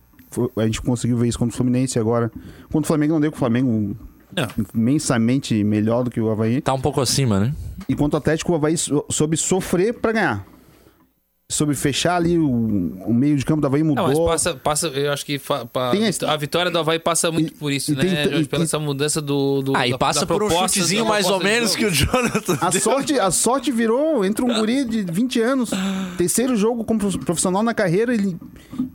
A 0.58 0.66
gente 0.66 0.82
conseguiu 0.82 1.16
ver 1.18 1.30
isso 1.30 1.40
contra 1.40 1.54
o 1.54 1.58
Fluminense 1.58 1.98
agora. 1.98 2.30
Contra 2.66 2.82
o 2.82 2.88
Flamengo 2.88 3.14
não 3.14 3.22
deu, 3.22 3.32
que 3.32 3.38
o 3.38 3.40
Flamengo 3.40 3.96
Não. 4.36 4.48
imensamente 4.76 5.64
melhor 5.64 6.04
do 6.04 6.12
que 6.12 6.20
o 6.20 6.30
Havaí. 6.30 6.60
Tá 6.60 6.74
um 6.74 6.82
pouco 6.82 7.00
acima, 7.00 7.40
né? 7.40 7.56
E 7.88 7.96
contra 7.96 8.18
o 8.18 8.20
Atlético, 8.20 8.52
o 8.52 8.56
Havaí 8.56 8.78
sou- 8.78 9.06
soube 9.10 9.38
sofrer 9.38 9.94
pra 9.94 10.12
ganhar. 10.12 10.46
Soube 11.52 11.74
fechar 11.74 12.16
ali 12.16 12.38
o, 12.38 12.48
o 13.08 13.12
meio 13.12 13.36
de 13.36 13.44
campo 13.44 13.60
do 13.60 13.66
Havaí 13.66 13.82
mudou. 13.82 14.08
Não, 14.08 14.14
mas 14.14 14.20
passa, 14.44 14.54
passa, 14.54 14.88
eu 14.90 15.12
acho 15.12 15.26
que 15.26 15.40
fa- 15.40 15.66
pa- 15.66 15.90
Tem 15.90 16.04
a- 16.06 16.32
a 16.34 16.38
vitória 16.38 16.70
do 16.70 16.78
Havaí 16.78 17.00
passa 17.00 17.32
muito 17.32 17.48
E- 17.54 17.56
por 17.56 17.72
isso, 17.72 17.92
e 17.92 17.96
né? 17.96 18.02
tem- 18.04 18.10
Jorge? 18.24 18.42
e- 18.44 18.46
Pela 18.48 18.62
e- 18.62 18.66
essa 18.66 18.78
mudança 18.78 19.20
do. 19.20 19.64
do 19.64 19.76
Ah, 19.76 19.88
e 19.88 19.92
da- 19.92 19.98
passa 19.98 20.20
da 20.22 20.26
por 20.28 20.44
um 20.44 20.50
chutezinho 20.52 21.08
mais 21.08 21.26
ou 21.28 21.40
menos 21.44 21.76
que 21.76 21.86
o. 21.86 21.90
Jonathan 21.92 22.56
A 22.62 22.70
deu. 22.70 22.80
sorte, 22.80 23.20
a 23.20 23.32
sorte 23.32 23.72
virou 23.72 24.24
entre 24.24 24.46
um 24.46 24.54
guri 24.54 24.86
de 24.86 25.02
20 25.02 25.42
anos. 25.42 25.72
Terceiro 26.20 26.56
jogo 26.56 26.84
como 26.84 27.00
prof- 27.00 27.18
profissional 27.18 27.64
na 27.64 27.74
carreira, 27.74 28.14
ele 28.14 28.38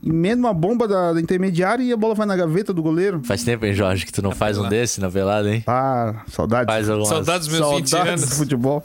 emenda 0.07 0.39
uma 0.41 0.55
bomba 0.55 0.87
da, 0.87 1.13
da 1.13 1.21
intermediária 1.21 1.83
e 1.83 1.93
a 1.93 1.97
bola 1.97 2.15
vai 2.15 2.25
na 2.25 2.37
gaveta 2.37 2.73
do 2.73 2.81
goleiro. 2.85 3.21
Faz 3.25 3.43
tempo, 3.43 3.67
hein, 3.67 3.75
Jorge, 3.75 4.07
que 4.07 4.13
tu 4.13 4.23
não 4.23 4.31
faz 4.31 4.59
um 4.59 4.69
desse 4.69 5.01
na 5.01 5.09
velada, 5.09 5.53
hein? 5.53 5.65
Ah, 5.67 6.23
saudade. 6.29 6.67
Faz 6.67 6.89
algumas... 6.89 7.09
Saudades 7.09 7.49
dos 7.49 7.59
meus 7.59 7.75
20 7.79 7.91
Saudades 7.91 8.23
do 8.23 8.27
anos. 8.27 8.39
futebol. 8.39 8.85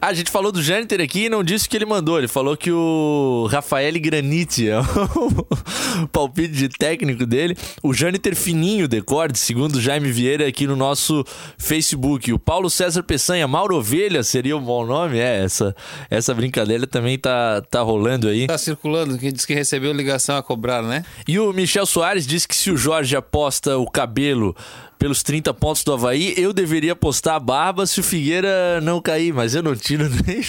Ah, 0.00 0.06
a 0.06 0.14
gente 0.14 0.30
falou 0.30 0.50
do 0.50 0.62
Jâniter 0.62 1.02
aqui 1.02 1.26
e 1.26 1.28
não 1.28 1.44
disse 1.44 1.66
o 1.66 1.70
que 1.70 1.76
ele 1.76 1.84
mandou. 1.84 2.16
Ele 2.16 2.26
falou 2.26 2.56
que 2.56 2.72
o 2.72 3.09
Rafael 3.50 3.92
Granite 4.00 4.68
é 4.70 4.78
o 4.78 6.08
palpite 6.08 6.54
de 6.54 6.68
técnico 6.68 7.26
dele. 7.26 7.56
O 7.82 7.92
Jâniter 7.92 8.34
Fininho 8.34 8.86
decorde, 8.88 9.38
segundo 9.38 9.80
Jaime 9.80 10.10
Vieira 10.10 10.46
aqui 10.46 10.66
no 10.66 10.76
nosso 10.76 11.24
Facebook. 11.58 12.32
O 12.32 12.38
Paulo 12.38 12.70
César 12.70 13.02
Peçanha, 13.02 13.46
Mauro 13.48 13.76
Ovelha 13.76 14.22
seria 14.22 14.56
um 14.56 14.62
bom 14.62 14.86
nome? 14.86 15.18
É, 15.18 15.44
essa, 15.44 15.74
essa 16.08 16.34
brincadeira 16.34 16.86
também 16.86 17.18
tá, 17.18 17.62
tá 17.62 17.80
rolando 17.82 18.28
aí. 18.28 18.46
Tá 18.46 18.58
circulando, 18.58 19.18
que 19.18 19.32
diz 19.32 19.44
que 19.44 19.54
recebeu 19.54 19.92
ligação 19.92 20.36
a 20.36 20.42
cobrar, 20.42 20.82
né? 20.82 21.04
E 21.26 21.38
o 21.38 21.52
Michel 21.52 21.86
Soares 21.86 22.26
disse 22.26 22.46
que 22.46 22.56
se 22.56 22.70
o 22.70 22.76
Jorge 22.76 23.16
aposta 23.16 23.78
o 23.78 23.90
cabelo 23.90 24.54
pelos 25.00 25.22
30 25.22 25.54
pontos 25.54 25.82
do 25.82 25.94
Havaí, 25.94 26.34
eu 26.36 26.52
deveria 26.52 26.92
apostar 26.92 27.34
a 27.36 27.40
barba 27.40 27.86
se 27.86 27.98
o 28.00 28.02
Figueira 28.02 28.80
não 28.82 29.00
cair, 29.00 29.32
mas 29.32 29.54
eu 29.54 29.62
não 29.62 29.74
tiro 29.74 30.04
nem. 30.26 30.42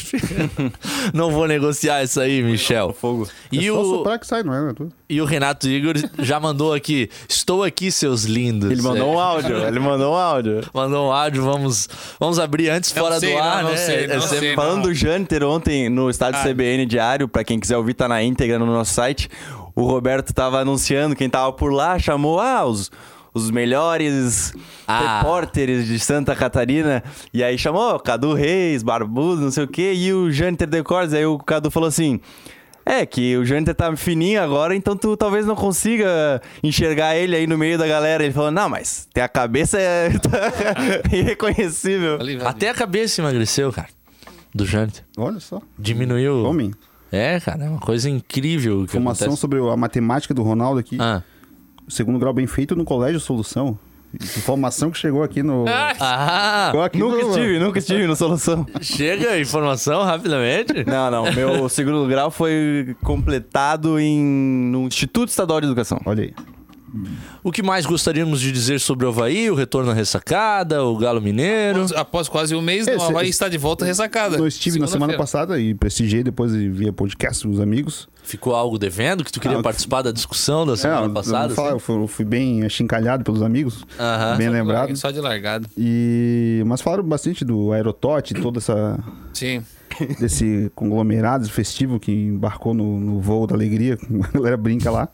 não 1.14 1.32
vou 1.32 1.48
negociar 1.48 2.04
isso 2.04 2.20
aí, 2.20 2.44
Michel. 2.44 2.94
Fogo. 2.94 3.30
E, 3.50 3.60
é 3.60 3.72
só 3.72 4.04
o, 4.04 4.20
que 4.20 4.28
sai, 4.28 4.44
não 4.44 4.54
é? 4.54 4.74
Tudo. 4.74 4.92
e 5.10 5.22
o 5.22 5.26
Renato 5.26 5.70
Igor 5.70 5.96
já 6.20 6.38
mandou 6.38 6.74
aqui. 6.74 7.10
Estou 7.30 7.64
aqui, 7.64 7.90
seus 7.92 8.26
lindos. 8.26 8.70
Ele 8.70 8.82
mandou 8.82 9.08
É, 9.08 9.16
um 9.16 9.20
áudio, 9.20 9.58
ele 9.66 9.80
mandou 9.80 10.14
um 10.14 10.18
áudio. 10.18 10.62
mandou 10.74 11.08
um 11.08 11.12
áudio, 11.14 11.44
vamos, 11.44 11.88
vamos 12.20 12.38
abrir 12.38 12.70
antes 12.70 12.94
Não 12.94 13.04
fora 13.04 13.20
sei, 13.22 13.32
do 13.34 13.40
ar, 13.40 13.56
não, 13.58 13.64
não 13.64 13.72
né? 13.72 13.78
sei, 13.78 14.04
É 14.04 14.08
não 14.16 14.22
sempre- 14.22 14.40
sei. 14.40 14.56
Falando 14.56 14.84
do 14.84 14.94
Jâniter 14.94 15.44
ontem 15.44 15.88
no 15.90 16.10
estádio 16.10 16.42
Ah. 16.42 16.44
CBN 16.44 16.86
Diário, 16.86 17.28
pra 17.30 17.46
quem 17.46 17.58
quiser 17.58 17.78
ouvir, 17.78 17.94
tá 17.94 18.06
na 18.08 18.22
íntegra 18.22 18.60
no 18.60 18.66
nosso 18.66 18.94
site. 18.94 19.30
O 19.74 19.86
Roberto 19.86 20.34
tava 20.34 20.60
anunciando, 20.60 21.16
quem 21.16 21.30
tava 21.30 21.54
por 21.54 21.72
lá 21.72 21.98
chamou 21.98 22.38
ah, 22.42 22.66
os, 22.66 22.92
os 23.34 23.50
melhores 23.52 24.54
Ah. 24.88 25.20
repórteres 25.20 25.86
de 25.88 26.00
Santa 26.00 26.36
Catarina. 26.36 27.04
E 27.34 27.44
aí 27.44 27.58
chamou 27.58 28.00
Cadu 28.00 28.34
Reis, 28.34 28.84
Barbudo, 28.84 29.42
não 29.42 29.52
sei 29.52 29.64
o 29.64 29.68
quê, 29.68 29.94
e 29.96 30.12
o 30.14 30.32
Jâniter 30.32 30.68
Decordes. 30.68 31.14
Aí 31.14 31.26
o 31.26 31.38
Cadu 31.38 31.70
falou 31.72 31.88
assim. 31.88 32.20
É, 32.84 33.06
que 33.06 33.38
o 33.38 33.46
Jâniter 33.46 33.76
tá 33.76 33.96
fininho 33.96 34.42
agora, 34.42 34.76
então 34.76 34.98
tu 34.98 35.16
talvez 35.16 35.46
não 35.46 35.56
consiga 35.56 36.42
enxergar 36.64 37.16
ele 37.16 37.36
aí 37.36 37.46
no 37.46 37.56
meio 37.56 37.78
da 37.78 37.86
galera. 37.88 38.24
Ele 38.24 38.34
falou, 38.34 38.50
não, 38.50 38.68
mas 38.68 39.08
tem 39.14 39.24
a 39.24 39.30
cabeça 39.30 39.80
é 39.80 40.10
irreconhecível. 41.14 42.16
Ali, 42.20 42.36
ali. 42.38 42.44
Até 42.46 42.70
a 42.70 42.74
cabeça 42.74 43.22
emagreceu, 43.22 43.72
cara. 43.72 43.88
Do 44.54 44.66
Jâniter. 44.66 45.04
Olha 45.16 45.40
só. 45.40 45.62
Diminuiu. 45.78 46.44
Homem. 46.44 46.74
É, 47.12 47.40
cara, 47.40 47.66
é 47.66 47.70
uma 47.70 47.80
coisa 47.80 48.10
incrível 48.10 48.82
Informação 48.84 49.36
sobre 49.36 49.60
a 49.60 49.78
matemática 49.78 50.34
do 50.34 50.42
Ronaldo 50.42 50.80
aqui. 50.80 50.98
Ah. 51.00 51.22
Segundo 51.92 52.18
grau 52.20 52.34
bem 52.34 52.48
feito 52.48 52.76
no 52.76 52.84
Colégio 52.86 53.20
Solução. 53.20 53.78
Informação 54.14 54.92
que 54.92 54.98
chegou 54.98 55.24
aqui 55.24 55.42
no. 55.42 55.64
Ah, 55.68 56.66
Chegou 56.68 56.84
aqui 56.84 56.98
Nunca 57.00 57.22
no- 57.24 57.30
estive, 57.30 57.60
nunca 57.60 57.80
estive 57.80 58.08
no 58.08 58.16
Solução. 58.16 58.66
chega 58.82 59.30
a 59.32 59.40
informação 59.40 60.04
rapidamente. 60.04 60.84
Não, 60.86 61.10
não. 61.10 61.32
Meu 61.34 61.70
segundo 61.70 62.06
grau 62.08 62.30
foi 62.30 62.94
completado 63.04 63.98
em 64.00 64.20
no 64.20 64.88
Instituto 64.88 65.30
Estadual 65.30 65.62
de 65.62 65.68
Educação. 65.68 66.00
Olha 66.06 66.24
aí. 66.24 66.34
O 67.44 67.52
que 67.52 67.64
mais 67.64 67.86
gostaríamos 67.86 68.42
de 68.42 68.52
dizer 68.52 68.80
sobre 68.80 69.06
o 69.06 69.10
Havaí, 69.10 69.50
o 69.50 69.56
retorno 69.56 69.92
à 69.92 69.94
ressacada, 69.94 70.84
o 70.84 70.98
Galo 70.98 71.22
Mineiro? 71.22 71.80
Após, 71.82 71.92
após 71.94 72.30
quase 72.30 72.56
um 72.56 72.62
mês, 72.62 72.88
É, 72.88 72.96
o 72.98 73.02
Havaí 73.02 73.30
está 73.30 73.48
de 73.48 73.58
volta 73.58 73.86
ressacada. 73.86 74.38
Eu 74.38 74.48
estive 74.48 74.78
na 74.80 74.88
semana 74.88 75.16
passada 75.18 75.60
e 75.60 75.74
prestigiei 75.74 76.24
depois 76.24 76.54
e 76.54 76.70
via 76.70 76.92
podcast 76.92 77.46
com 77.46 77.54
os 77.54 77.60
amigos. 77.60 78.08
Ficou 78.24 78.54
algo 78.54 78.78
devendo 78.78 79.24
que 79.24 79.32
tu 79.32 79.40
queria 79.40 79.58
Ah, 79.58 79.64
participar 79.64 80.02
da 80.04 80.12
discussão 80.12 80.66
da 80.66 80.78
semana 80.78 81.02
É, 81.02 81.06
eu- 81.06 81.14
passada? 81.14 81.52
eu, 81.52 81.56
falar, 81.56 81.68
assim? 81.70 81.76
eu 81.76 81.80
fui, 81.80 81.96
eu 81.96 82.08
fui 82.08 82.26
bem 82.26 82.64
achincalhado 82.64 83.24
pelos 83.24 83.42
amigos. 83.42 83.84
Aham. 84.00 84.38
Bem 84.38 84.50
lembrado. 84.50 84.96
Só 84.96 85.10
de 85.12 85.20
largada. 85.20 85.68
E... 85.78 86.62
Mas 86.68 86.82
falaram 86.82 87.04
bastante 87.04 87.44
do 87.44 87.72
Aerotote, 87.72 88.34
toda 88.36 88.60
essa 88.60 89.00
Sim. 89.34 89.64
desse 90.20 90.72
conglomerado 90.76 91.50
festivo 91.50 92.00
que 92.00 92.12
embarcou 92.12 92.74
no, 92.74 93.00
no 93.00 93.20
voo 93.20 93.48
da 93.48 93.56
alegria, 93.56 93.98
a 94.24 94.38
galera 94.38 94.58
brinca 94.58 94.92
lá. 94.92 95.10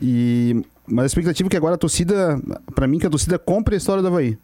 E 0.00 0.62
mas 0.90 1.04
a 1.04 1.06
expectativa 1.06 1.46
é 1.46 1.50
que 1.50 1.56
agora 1.56 1.74
a 1.74 1.78
torcida, 1.78 2.40
pra 2.74 2.86
mim 2.86 2.98
que 2.98 3.06
a 3.06 3.10
torcida 3.10 3.38
compre 3.38 3.74
a 3.74 3.78
história 3.78 4.02
do 4.02 4.08
Havaí. 4.08 4.36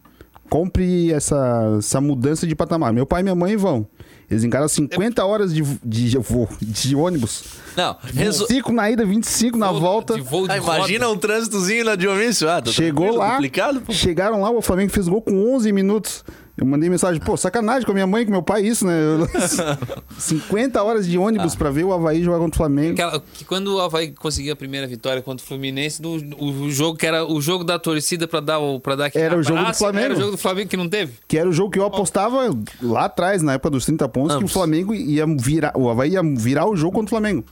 Compre 0.51 1.11
essa, 1.11 1.76
essa 1.78 2.01
mudança 2.03 2.47
de 2.47 2.55
patamar. 2.55 2.92
Meu 2.92 3.07
pai 3.07 3.20
e 3.20 3.22
minha 3.22 3.34
mãe 3.34 3.57
vão. 3.57 3.86
Eles 4.30 4.45
encaram 4.45 4.68
50 4.68 5.24
horas 5.24 5.55
de, 5.55 5.62
de, 5.82 6.18
voo, 6.18 6.49
de 6.61 6.95
ônibus. 6.95 7.45
Não, 7.76 7.97
resu... 8.03 8.40
25 8.47 8.72
na 8.72 8.90
ida, 8.90 9.05
25 9.07 9.57
na 9.57 9.70
Voo- 9.72 9.80
volta. 9.80 10.14
De 10.14 10.20
voo 10.20 10.47
de 10.47 10.53
Ah, 10.53 10.59
imagina 10.59 11.09
um 11.09 11.16
trânsitozinho 11.16 11.84
na 11.86 11.95
Dionísio. 11.97 12.49
Ah, 12.49 12.62
Chegou 12.66 13.16
lá, 13.16 13.32
Complicado, 13.32 13.80
pô. 13.80 13.92
chegaram 13.92 14.40
lá, 14.42 14.51
o 14.51 14.61
Flamengo 14.61 14.92
fez 14.92 15.09
gol 15.09 15.22
com 15.22 15.55
11 15.55 15.72
minutos. 15.72 16.24
Eu 16.57 16.64
mandei 16.64 16.88
mensagem, 16.88 17.20
pô, 17.20 17.36
sacanagem 17.36 17.84
com 17.84 17.90
a 17.90 17.94
minha 17.94 18.07
mãe 18.07 18.24
com 18.24 18.30
meu 18.30 18.42
pai 18.42 18.62
isso, 18.64 18.86
né? 18.86 18.94
50 20.18 20.80
horas 20.82 21.07
de 21.07 21.18
ônibus 21.18 21.55
pra 21.57 21.70
ver 21.70 21.84
o 21.84 21.92
Havaí 21.92 22.22
jogar 22.22 22.38
contra 22.38 22.55
o 22.55 22.57
Flamengo. 22.59 22.92
Aquela- 22.92 23.20
que 23.32 23.44
quando 23.44 23.74
o 23.74 23.80
Havaí 23.80 24.12
conseguiu 24.12 24.52
a 24.52 24.57
primeira 24.57 24.86
vitória 24.86 25.20
contra 25.20 25.44
o 25.44 25.48
Fluminense, 25.48 26.00
no, 26.00 26.11
o, 26.38 26.62
o 26.66 26.70
jogo 26.70 26.96
que 26.96 27.07
era 27.07 27.24
o 27.24 27.40
jogo 27.40 27.64
da 27.64 27.78
torcida 27.78 28.28
pra 28.28 28.38
dar 28.40 28.61
para 28.82 28.94
dar 28.96 29.07
aquele 29.07 29.24
Era 29.24 29.36
o 29.36 29.42
jogo 29.42 29.64
do 29.64 29.74
Flamengo. 29.74 30.05
Era 30.05 30.14
o 30.14 30.16
jogo 30.16 30.30
do 30.32 30.38
Flamengo 30.38 30.68
que 30.68 30.76
não 30.76 30.88
teve. 30.88 31.14
Que 31.26 31.38
era 31.38 31.48
o 31.48 31.52
jogo 31.52 31.70
que 31.70 31.78
eu 31.78 31.84
apostava 31.86 32.48
lá 32.80 33.07
atrás, 33.07 33.42
na 33.42 33.55
época 33.55 33.70
dos 33.70 33.84
30 33.84 34.09
pontos, 34.09 34.30
que 34.36 34.36
o 34.36 34.38
Ambos. 34.44 34.52
Flamengo 34.52 34.94
ia 34.94 35.26
virar, 35.26 35.72
o 35.76 35.90
Havaí 35.90 36.12
ia 36.12 36.22
virar 36.22 36.66
o 36.68 36.76
jogo 36.76 36.92
contra 36.92 37.07
o 37.07 37.11
Flamengo. 37.11 37.44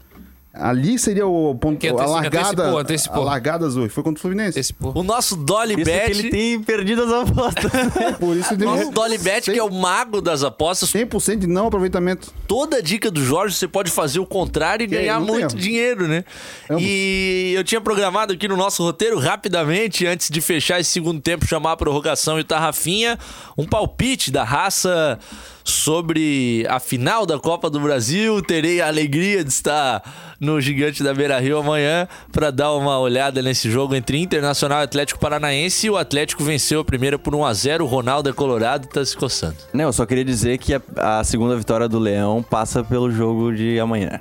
Ali 0.55 0.99
seria 0.99 1.27
o 1.27 1.55
ponto, 1.55 1.79
Que 1.79 1.89
a 1.89 1.95
largada, 1.95 2.41
antecipou, 2.51 2.79
antecipou. 2.79 3.23
a 3.23 3.25
largada 3.25 3.65
azul. 3.67 3.89
Foi 3.89 4.03
contra 4.03 4.19
o 4.19 4.21
Fluminense. 4.21 4.51
Antecipou. 4.59 4.93
O 4.95 5.03
nosso 5.03 5.35
Dolly 5.35 5.75
Isso 5.77 5.85
Bet. 5.85 6.05
que 6.13 6.19
ele 6.19 6.31
tem 6.31 6.63
perdido 6.63 7.05
as 7.05 7.11
apostas. 7.11 7.73
Por 8.21 8.37
isso 8.37 8.53
ele 8.53 8.65
Nosso 8.67 8.91
Dolly 8.91 9.17
Bet, 9.17 9.51
que 9.51 9.59
é 9.59 9.63
o 9.65 9.73
mago 9.73 10.21
das 10.21 10.43
apostas. 10.43 10.93
100% 10.93 11.39
de 11.39 11.47
não 11.47 11.69
aproveitamento. 11.69 12.31
Toda 12.47 12.83
dica 12.83 13.11
do 13.11 13.25
Jorge 13.25 13.57
você 13.57 13.67
pode 13.67 13.91
fazer 13.91 14.19
o 14.21 14.27
contrário 14.27 14.85
e 14.85 14.93
E 14.93 14.95
aí, 14.95 15.01
ganhar 15.07 15.21
muito 15.21 15.41
erro. 15.41 15.57
dinheiro, 15.57 16.07
né? 16.07 16.23
Ambos. 16.69 16.83
E 16.87 17.55
eu 17.57 17.65
tinha 17.65 17.81
programado 17.81 18.35
aqui 18.35 18.47
no 18.47 18.57
nosso 18.57 18.83
roteiro, 18.83 19.19
rapidamente, 19.19 20.07
antes 20.07 20.29
de 20.29 20.41
fechar 20.43 20.79
esse 20.79 20.91
segundo 20.91 21.19
tempo, 21.21 21.47
chamar 21.47 21.73
a 21.73 21.77
prorrogação 21.79 22.37
e 22.37 22.43
o 22.43 22.45
Tarrafinha, 22.45 23.19
um 23.57 23.65
palpite 23.65 24.31
da 24.31 24.45
raça 24.45 25.19
sobre 25.65 26.67
a 26.69 26.81
final 26.81 27.27
da 27.27 27.39
Copa 27.39 27.69
do 27.69 27.81
Brasil. 27.81 28.41
Terei 28.43 28.81
a 28.81 28.89
alegria 28.89 29.45
de 29.45 29.51
estar 29.51 30.03
no 30.41 30.61
Gigante 30.61 31.03
da 31.03 31.15
Beira 31.15 31.39
Rio 31.39 31.59
amanhã 31.59 32.09
para 32.33 32.51
dar 32.51 32.73
uma 32.75 32.99
olhada 32.99 33.41
nesse 33.43 33.71
jogo 33.71 33.95
entre 33.95 34.19
Internacional 34.19 34.81
e 34.81 34.85
Atlético 34.85 35.21
Paranaense. 35.21 35.89
O 35.89 35.97
Atlético 35.97 36.43
venceu 36.45 36.81
a 36.81 36.85
primeira 36.85 37.19
por 37.19 37.35
1 37.35 37.45
a 37.45 37.55
0 37.55 37.85
O 37.85 37.89
Ronaldo 37.89 38.29
é 38.29 38.33
colorado 38.33 38.87
e 38.87 38.89
tá 38.89 39.05
se 39.05 39.17
coçando. 39.17 39.57
Não, 39.73 39.85
eu 39.85 39.93
só 39.93 40.05
queria 40.05 40.25
dizer 40.25 40.59
que 40.59 40.75
a, 40.75 40.81
a 40.97 41.25
segunda 41.25 41.57
vitória 41.57 41.89
do 41.89 41.99
Leão 41.99 42.43
passa 42.43 42.83
pelo 42.83 43.11
jogo 43.11 43.53
de 43.53 43.79
amanhã. 43.79 44.21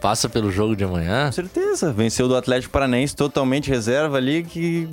Passa 0.00 0.28
pelo 0.28 0.52
jogo 0.52 0.76
de 0.76 0.84
amanhã. 0.84 1.26
Com 1.26 1.32
certeza. 1.32 1.92
Venceu 1.92 2.28
do 2.28 2.36
Atlético 2.36 2.72
Paranaense 2.72 3.16
totalmente 3.16 3.70
reserva 3.70 4.18
ali, 4.18 4.44
que 4.44 4.88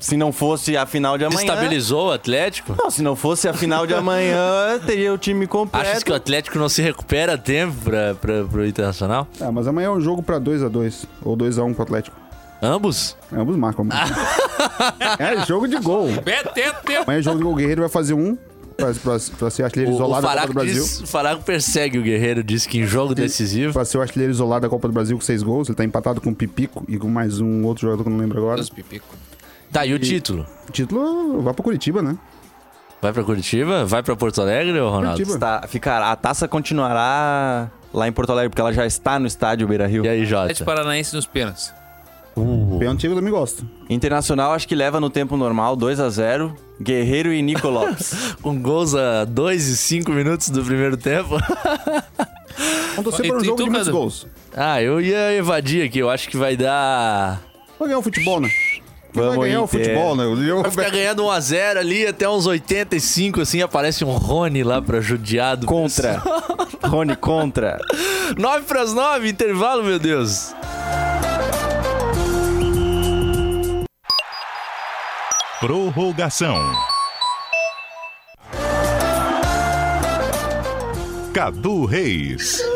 se 0.00 0.16
não 0.16 0.32
fosse 0.32 0.76
a 0.76 0.86
final 0.86 1.18
de 1.18 1.24
amanhã... 1.24 1.40
Estabilizou 1.40 2.08
o 2.08 2.12
Atlético? 2.12 2.74
Não, 2.78 2.90
se 2.90 3.02
não 3.02 3.16
fosse 3.16 3.48
a 3.48 3.54
final 3.54 3.86
de 3.86 3.94
amanhã, 3.94 4.78
teria 4.86 5.12
o 5.12 5.18
time 5.18 5.46
completo. 5.46 5.88
Achas 5.88 6.02
que 6.02 6.10
o 6.10 6.14
Atlético 6.14 6.58
não 6.58 6.68
se 6.68 6.82
recupera 6.82 7.34
a 7.34 7.38
tempo 7.38 7.74
pra, 7.82 8.14
pra, 8.14 8.44
pro 8.44 8.66
Internacional? 8.66 9.26
Ah, 9.40 9.50
mas 9.50 9.66
amanhã 9.66 9.86
é 9.86 9.90
um 9.90 10.00
jogo 10.00 10.22
pra 10.22 10.40
2x2. 10.40 11.04
Ou 11.22 11.36
2x1 11.36 11.74
pro 11.74 11.82
Atlético. 11.82 12.16
Ambos? 12.60 13.16
Ambos 13.32 13.56
marcam. 13.56 13.86
é 15.18 15.46
jogo 15.46 15.68
de 15.68 15.76
gol. 15.78 16.08
Betete. 16.24 16.96
Amanhã 16.96 17.18
é 17.18 17.22
jogo 17.22 17.38
de 17.38 17.44
gol. 17.44 17.52
O 17.52 17.56
Guerreiro 17.56 17.82
vai 17.82 17.90
fazer 17.90 18.14
um 18.14 18.36
pra, 18.76 18.92
pra, 18.94 19.16
pra 19.38 19.50
ser 19.50 19.62
artilheiro 19.64 19.92
O, 19.92 19.94
o 19.94 19.98
isolado 19.98 20.22
da 20.26 20.34
Copa 20.34 20.46
do 20.46 20.54
Brasil. 20.54 20.82
diz, 20.82 21.00
o 21.00 21.06
Faraco 21.06 21.42
persegue 21.42 21.98
o 21.98 22.02
Guerreiro, 22.02 22.42
disse 22.42 22.68
que 22.68 22.78
em 22.78 22.86
jogo 22.86 23.14
decisivo. 23.14 23.72
Pra 23.72 23.84
ser 23.84 23.98
o 23.98 24.00
artilheiro 24.00 24.32
isolado 24.32 24.62
da 24.62 24.68
Copa 24.68 24.88
do 24.88 24.94
Brasil 24.94 25.16
com 25.16 25.22
seis 25.22 25.42
gols. 25.42 25.68
Ele 25.68 25.76
tá 25.76 25.84
empatado 25.84 26.20
com 26.20 26.30
o 26.30 26.34
Pipico 26.34 26.84
e 26.88 26.96
com 26.96 27.08
mais 27.08 27.40
um 27.40 27.64
outro 27.64 27.82
jogador 27.82 28.02
que 28.02 28.08
eu 28.08 28.12
não 28.12 28.18
lembro 28.18 28.38
agora. 28.38 28.60
Os 28.60 28.70
pipico. 28.70 29.06
Tá, 29.72 29.84
e 29.86 29.92
o 29.94 29.98
título? 29.98 30.46
O 30.68 30.72
título 30.72 31.42
vai 31.42 31.52
pra 31.54 31.62
Curitiba, 31.62 32.02
né? 32.02 32.16
Vai 33.00 33.12
pra 33.12 33.22
Curitiba? 33.22 33.84
Vai 33.84 34.02
pra 34.02 34.16
Porto 34.16 34.40
Alegre, 34.40 34.78
ô 34.80 34.88
Ronaldo? 34.90 35.22
Curitiba. 35.22 35.34
Está, 35.66 36.10
a 36.12 36.16
taça 36.16 36.48
continuará 36.48 37.70
lá 37.92 38.08
em 38.08 38.12
Porto 38.12 38.30
Alegre, 38.32 38.48
porque 38.50 38.60
ela 38.60 38.72
já 38.72 38.84
está 38.86 39.18
no 39.18 39.26
estádio 39.26 39.68
Beira 39.68 39.86
Rio. 39.86 40.04
E 40.04 40.08
aí, 40.08 40.24
Jota? 40.24 40.44
Atlético 40.44 40.66
Paranaense 40.66 41.14
nos 41.14 41.26
pênaltis. 41.26 41.72
Pênalti 42.78 43.04
eu 43.06 43.14
também 43.16 43.32
gosto. 43.32 43.66
Internacional 43.90 44.52
acho 44.52 44.66
que 44.68 44.74
leva 44.74 45.00
no 45.00 45.10
tempo 45.10 45.36
normal, 45.36 45.74
2 45.74 45.98
a 45.98 46.08
0 46.08 46.54
Guerreiro 46.80 47.32
e 47.32 47.42
Nico 47.42 47.68
Lopes. 47.68 48.34
Com 48.40 48.60
gols 48.62 48.94
a 48.94 49.24
2 49.24 49.66
e 49.68 49.76
5 49.76 50.12
minutos 50.12 50.48
do 50.50 50.62
primeiro 50.64 50.96
tempo. 50.96 51.30
Vamos 52.94 53.04
torcer 53.10 53.26
E- 53.26 53.28
para 53.28 53.38
um 53.38 53.42
e 53.42 53.44
jogo 53.44 53.56
tu, 53.58 53.64
de 53.64 53.70
muitos 53.70 53.88
gols. 53.88 54.26
ah, 54.56 54.80
eu 54.80 55.00
ia 55.00 55.32
evadir 55.34 55.84
aqui. 55.84 55.98
Eu 55.98 56.08
acho 56.10 56.28
que 56.28 56.36
vai 56.36 56.56
dar... 56.56 57.40
Vai 57.78 57.88
ganhar 57.88 57.98
o 57.98 58.02
futebol, 58.02 58.40
né? 58.40 58.48
Vamos, 59.12 59.36
vai 59.36 59.48
ganhar 59.48 59.62
o 59.62 59.64
Inter. 59.64 59.80
futebol, 59.80 60.16
né? 60.16 60.24
Vai 60.62 60.70
ficar 60.70 60.90
ganhando 60.90 61.22
1x0 61.24 61.78
ali 61.78 62.06
até 62.06 62.28
uns 62.28 62.46
85, 62.46 63.40
assim, 63.40 63.62
aparece 63.62 64.04
um 64.04 64.10
Rony 64.10 64.62
lá 64.62 64.82
pra 64.82 65.00
judiar 65.00 65.56
do 65.56 65.66
Contra. 65.66 66.22
Rony, 66.84 67.16
contra. 67.16 67.78
9 68.36 68.64
pras 68.66 68.92
9, 68.94 69.28
intervalo, 69.28 69.82
meu 69.82 69.98
Deus. 69.98 70.54
Prorrogação. 75.60 76.56
Cadu 81.34 81.84
Reis. 81.84 82.62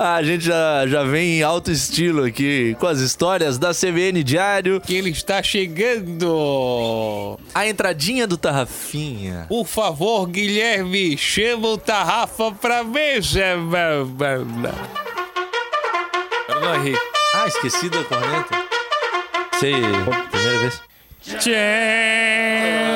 a 0.16 0.22
gente 0.22 0.46
já, 0.46 0.86
já 0.86 1.02
vem 1.04 1.38
em 1.38 1.42
alto 1.42 1.70
estilo 1.70 2.24
aqui 2.24 2.74
com 2.80 2.86
as 2.86 3.00
histórias 3.00 3.58
da 3.58 3.72
CBN 3.74 4.24
Diário. 4.24 4.80
Que 4.80 4.94
ele 4.94 5.10
está 5.10 5.42
chegando. 5.42 7.38
A 7.54 7.68
entradinha 7.68 8.26
do 8.26 8.38
Tarrafinha. 8.38 9.44
Por 9.46 9.66
favor, 9.66 10.26
Guilherme, 10.26 11.18
chama 11.18 11.68
o 11.68 11.76
Tarrafa 11.76 12.50
pra 12.52 12.82
mesa. 12.82 13.40
Eu 16.48 16.60
não 16.60 16.74
errei. 16.76 16.96
Ah, 17.34 17.46
esqueci 17.46 17.90
da 17.90 18.02
corneta. 18.04 18.64
Sei, 19.58 19.74
primeira 20.30 20.58
vez. 20.60 20.82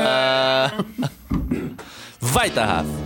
Ah. 0.07 0.73
Vai, 2.19 2.49
Tarrafa. 2.49 3.04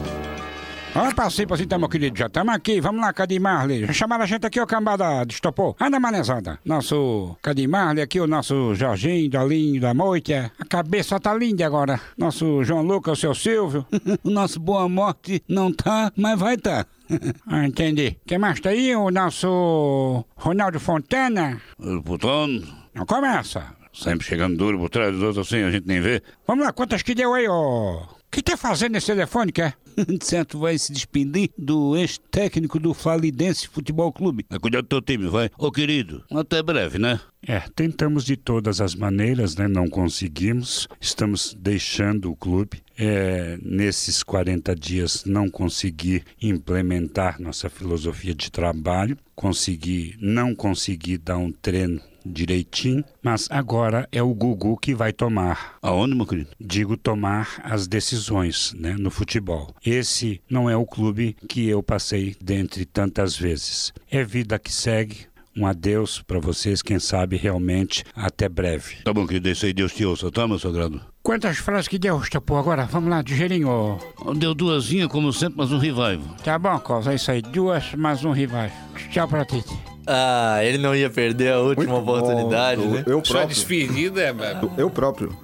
Olha, 1.01 1.14
participa 1.14 1.55
assim, 1.55 1.64
meu 1.78 1.88
querido. 1.88 2.18
Já 2.18 2.26
estamos 2.26 2.53
aqui. 2.53 2.80
Vamos 2.80 3.01
lá, 3.01 3.12
Cadim 3.12 3.38
Marley. 3.38 3.86
Já 3.86 3.92
chamaram 3.92 4.24
a 4.24 4.26
gente 4.26 4.44
aqui, 4.44 4.59
ó, 4.59 4.66
cambada 4.66 5.24
de 5.24 5.34
estopor. 5.34 5.76
Anda, 5.80 6.01
manezada. 6.01 6.59
Nosso 6.64 7.36
Cadim 7.40 7.68
Marley 7.68 8.03
aqui, 8.03 8.18
o 8.20 8.26
nosso 8.26 8.74
Jorginho, 8.74 9.30
Dolinho, 9.30 9.80
da 9.80 9.94
Moite. 9.94 10.34
A 10.34 10.51
cabeça 10.68 11.20
tá 11.20 11.32
linda 11.32 11.64
agora. 11.64 12.01
Nosso 12.16 12.64
João 12.64 12.82
Lucas, 12.82 13.16
o 13.18 13.20
seu 13.20 13.32
Silvio. 13.32 13.86
o 14.24 14.28
nosso 14.28 14.59
Boa 14.59 14.88
Morte 14.88 15.40
não 15.49 15.72
tá, 15.72 16.12
mas 16.16 16.36
vai 16.36 16.57
tá. 16.57 16.84
ah, 17.46 17.64
entendi. 17.64 18.18
Quem 18.26 18.38
mais 18.38 18.59
tá 18.59 18.70
aí? 18.70 18.96
O 18.96 19.09
nosso 19.12 20.24
Ronaldo 20.36 20.80
Fontana. 20.80 21.62
Putão, 22.05 22.49
Não 22.92 23.07
começa. 23.07 23.72
sempre 23.94 24.26
chegando 24.26 24.57
duro 24.57 24.76
por 24.76 24.90
trás 24.90 25.12
dos 25.12 25.22
outros 25.22 25.46
assim, 25.46 25.62
a 25.62 25.70
gente 25.70 25.86
nem 25.86 26.01
vê. 26.01 26.20
Vamos 26.44 26.64
lá, 26.64 26.72
quantas 26.72 27.03
que 27.03 27.14
deu 27.14 27.34
aí, 27.34 27.46
ó? 27.49 28.18
O 28.29 28.31
que 28.31 28.43
tá 28.43 28.59
fazendo 28.59 28.97
esse 28.97 29.07
telefone, 29.07 29.51
quer? 29.51 29.74
certo, 30.22 30.59
vai 30.59 30.76
se 30.79 30.93
despedir 30.93 31.51
do 31.57 31.97
ex-técnico 31.97 32.79
do 32.79 32.93
Falidense 32.93 33.66
Futebol 33.66 34.12
Clube. 34.12 34.45
Vai 34.51 34.59
cuidar 34.59 34.83
do 34.83 34.87
teu 34.87 35.01
time, 35.01 35.29
vai. 35.29 35.51
Ô 35.59 35.72
querido, 35.72 36.22
até 36.31 36.62
breve, 36.62 36.99
né? 36.99 37.18
É, 37.47 37.61
tentamos 37.74 38.24
de 38.24 38.37
todas 38.37 38.83
as 38.83 38.95
maneiras, 38.95 39.57
né? 39.57 39.66
Não 39.66 39.89
conseguimos. 39.89 40.87
Estamos 41.01 41.57
deixando 41.59 42.31
o 42.31 42.37
clube. 42.37 42.83
É, 42.99 43.59
nesses 43.62 44.22
40 44.22 44.76
dias 44.76 45.24
não 45.24 45.49
consegui 45.49 46.22
implementar 46.43 47.41
nossa 47.41 47.70
filosofia 47.70 48.35
de 48.35 48.51
trabalho, 48.51 49.16
consegui, 49.35 50.16
não 50.20 50.55
consegui 50.55 51.16
dar 51.16 51.39
um 51.39 51.51
treino 51.51 52.01
direitinho, 52.29 53.05
mas 53.22 53.49
agora 53.51 54.09
é 54.12 54.22
o 54.22 54.35
Gugu 54.35 54.76
que 54.76 54.95
vai 54.95 55.12
tomar. 55.12 55.76
Aonde, 55.83 56.14
meu 56.14 56.26
querido? 56.26 56.51
Digo 56.61 56.97
tomar 56.97 57.61
as 57.64 57.87
decisões, 57.87 58.74
né, 58.79 58.95
no 58.99 59.11
futebol. 59.11 59.74
Esse 59.85 60.41
não 60.49 60.68
é 60.68 60.76
o 60.76 60.87
clube 60.87 61.37
que 61.49 61.66
eu 61.68 61.83
passei 61.83 62.37
dentre 62.41 62.85
tantas 62.85 63.37
vezes. 63.37 63.93
É 64.11 64.22
vida 64.24 64.59
que 64.59 64.72
segue. 64.72 65.26
Um 65.57 65.66
adeus 65.66 66.22
para 66.22 66.39
vocês, 66.39 66.83
quem 66.83 67.01
sabe 67.01 67.37
realmente 67.37 68.05
até 68.14 68.49
breve. 68.49 68.99
Tá 69.03 69.12
bom, 69.12 69.26
querido, 69.26 69.49
é 69.49 69.53
isso 69.53 69.66
aí, 69.66 69.72
Deus 69.72 69.93
te 69.93 70.05
ouça, 70.05 70.31
tá, 70.31 70.47
meu 70.47 70.57
sagrado? 70.57 71.01
Quantas 71.20 71.59
frases 71.59 71.89
que 71.89 71.99
deu, 71.99 72.20
estopor? 72.20 72.61
Agora, 72.61 72.85
vamos 72.85 73.11
lá, 73.11 73.20
ligeirinho. 73.22 73.99
Deu 74.37 74.55
duasinha, 74.55 75.09
como 75.09 75.33
sempre, 75.33 75.59
mas 75.59 75.72
um 75.72 75.79
revival. 75.79 76.37
Tá 76.45 76.57
bom, 76.57 76.79
Cosa, 76.79 77.11
é 77.11 77.16
isso 77.16 77.31
aí. 77.33 77.43
Duas 77.43 77.93
mais 77.95 78.24
um 78.24 78.31
rival. 78.31 78.70
Tchau 79.11 79.26
pra 79.26 79.45
ti. 79.45 79.64
Ah, 80.09 80.61
ele 80.64 80.78
não 80.78 80.94
ia 80.96 81.11
perder 81.11 81.52
a 81.52 81.59
última 81.61 81.92
Muito 81.94 82.06
bom. 82.06 82.18
oportunidade, 82.18 82.80
Eu- 82.82 82.90
né? 82.90 83.02
Eu 83.06 83.24
Sua 83.24 83.40
próprio. 83.40 83.48
despedida, 83.54 84.32
mano. 84.32 84.72
Eu 84.78 84.88
próprio. 84.88 85.36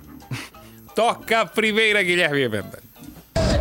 Toca 0.94 1.42
a 1.42 1.46
primeira, 1.46 2.02
Guilherme. 2.02 2.48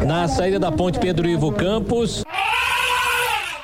Na 0.05 0.27
saída 0.27 0.59
da 0.59 0.71
ponte 0.71 0.99
Pedro 0.99 1.27
Ivo 1.27 1.51
Campos. 1.51 2.23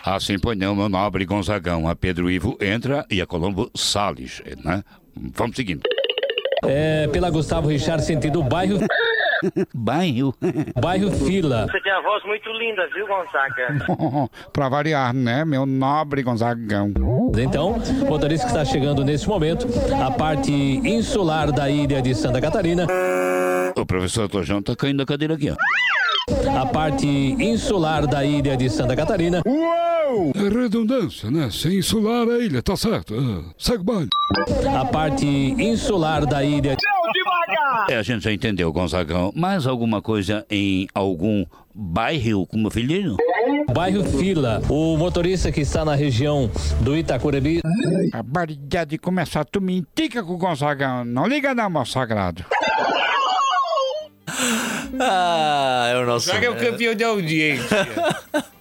Assim, 0.03 0.37
pois 0.39 0.57
não, 0.57 0.75
meu 0.75 0.89
nobre 0.89 1.23
Gonzagão. 1.25 1.87
A 1.87 1.95
Pedro 1.95 2.29
Ivo 2.31 2.57
entra 2.59 3.05
e 3.09 3.21
a 3.21 3.25
Colombo 3.27 3.69
Salles, 3.75 4.41
né? 4.63 4.83
Vamos 5.35 5.55
seguindo. 5.55 5.81
É, 6.65 7.07
pela 7.07 7.29
Gustavo 7.29 7.67
Richard, 7.69 8.03
sentido 8.03 8.41
bairro. 8.43 8.79
Bairro. 9.73 10.33
Bairro 10.79 11.11
Fila. 11.11 11.67
Você 11.69 11.81
tem 11.81 11.91
a 11.91 12.01
voz 12.01 12.23
muito 12.25 12.49
linda, 12.51 12.87
viu, 12.93 13.07
Gonzaga? 13.07 14.29
pra 14.51 14.69
variar, 14.69 15.13
né, 15.13 15.45
meu 15.45 15.65
nobre 15.65 16.23
Gonzagão? 16.23 16.93
Então, 17.37 17.77
motorista 18.07 18.47
que 18.47 18.51
está 18.53 18.65
chegando 18.65 19.03
nesse 19.03 19.27
momento, 19.27 19.67
a 20.03 20.11
parte 20.11 20.51
insular 20.51 21.51
da 21.51 21.69
ilha 21.69 22.01
de 22.01 22.13
Santa 22.15 22.41
Catarina. 22.41 22.87
O 23.75 23.85
professor 23.85 24.27
Tojão 24.27 24.61
tá 24.61 24.75
caindo 24.75 24.97
da 24.97 25.05
cadeira 25.05 25.35
aqui, 25.35 25.51
ó. 25.51 25.55
A 26.59 26.65
parte 26.65 27.07
insular 27.07 28.05
da 28.05 28.23
ilha 28.23 28.55
de 28.55 28.69
Santa 28.69 28.95
Catarina. 28.95 29.41
Uou! 29.45 30.31
É 30.35 30.49
redundância, 30.49 31.29
né? 31.29 31.49
Sem 31.51 31.79
insular 31.79 32.27
a 32.27 32.39
ilha, 32.39 32.61
tá 32.61 32.75
certo. 32.75 33.13
Ah, 33.15 33.43
segue 33.57 33.81
o 33.81 33.83
baile. 33.83 34.09
A 34.79 34.85
parte 34.85 35.25
insular 35.25 36.25
da 36.25 36.43
ilha. 36.43 36.75
É, 37.89 37.97
a 37.97 38.03
gente 38.03 38.23
já 38.23 38.31
entendeu, 38.31 38.71
Gonzagão. 38.71 39.31
Mais 39.35 39.65
alguma 39.67 40.01
coisa 40.01 40.45
em 40.49 40.87
algum 40.93 41.45
bairro, 41.73 42.45
como 42.47 42.63
meu 42.63 42.71
filho? 42.71 43.17
Bairro 43.73 44.03
Fila. 44.03 44.61
O 44.69 44.97
motorista 44.97 45.51
que 45.51 45.61
está 45.61 45.85
na 45.85 45.95
região 45.95 46.49
do 46.81 46.95
Itacurebi. 46.95 47.61
A 48.13 48.23
barbaridade 48.23 48.91
de 48.91 48.97
começar, 48.97 49.45
tu 49.45 49.61
me 49.61 49.77
intica 49.77 50.23
com 50.23 50.33
o 50.33 50.37
Gonzagão. 50.37 51.05
Não 51.05 51.27
liga 51.27 51.53
não, 51.53 51.69
meu 51.69 51.85
sagrado. 51.85 52.43
Ah, 54.99 55.89
é 55.91 55.97
o 55.97 56.05
nosso. 56.05 56.31
Que 56.31 56.45
é 56.45 56.49
o 56.49 56.55
campeão 56.55 56.95
de 56.95 57.03
audiência. 57.03 57.87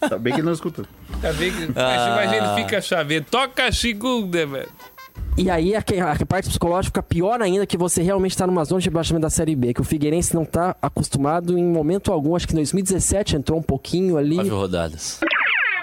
Tá 0.01 0.19
bem 0.19 0.35
que 0.35 0.43
não 0.43 0.53
escutou. 0.53 0.87
Tá 1.21 1.33
bem 1.33 1.51
que... 1.51 1.73
Ah. 1.75 2.15
Mas 2.17 2.33
ele 2.33 2.63
fica 2.63 2.81
sabendo. 2.83 3.25
Toca 3.25 3.67
a 3.67 3.73
segunda, 3.73 4.47
velho. 4.47 4.69
E 5.39 5.49
aí 5.51 5.75
a, 5.75 5.81
que- 5.83 5.99
a 5.99 6.17
parte 6.27 6.49
psicológica 6.49 7.01
fica 7.01 7.03
pior 7.03 7.41
ainda 7.41 7.65
que 7.67 7.77
você 7.77 8.03
realmente 8.03 8.37
tá 8.37 8.47
numa 8.47 8.65
zona 8.65 8.81
de 8.81 8.89
rebaixamento 8.89 9.23
da 9.23 9.31
Série 9.31 9.55
B, 9.55 9.73
que 9.73 9.81
o 9.81 9.85
Figueirense 9.85 10.35
não 10.35 10.45
tá 10.45 10.75
acostumado 10.83 11.57
em 11.57 11.65
momento 11.65 12.13
algum. 12.13 12.35
Acho 12.35 12.47
que 12.49 12.53
em 12.55 12.57
2017 12.57 13.37
entrou 13.37 13.59
um 13.59 13.63
pouquinho 13.63 14.17
ali. 14.17 14.37
Nove 14.37 14.49
rodadas. 14.51 15.21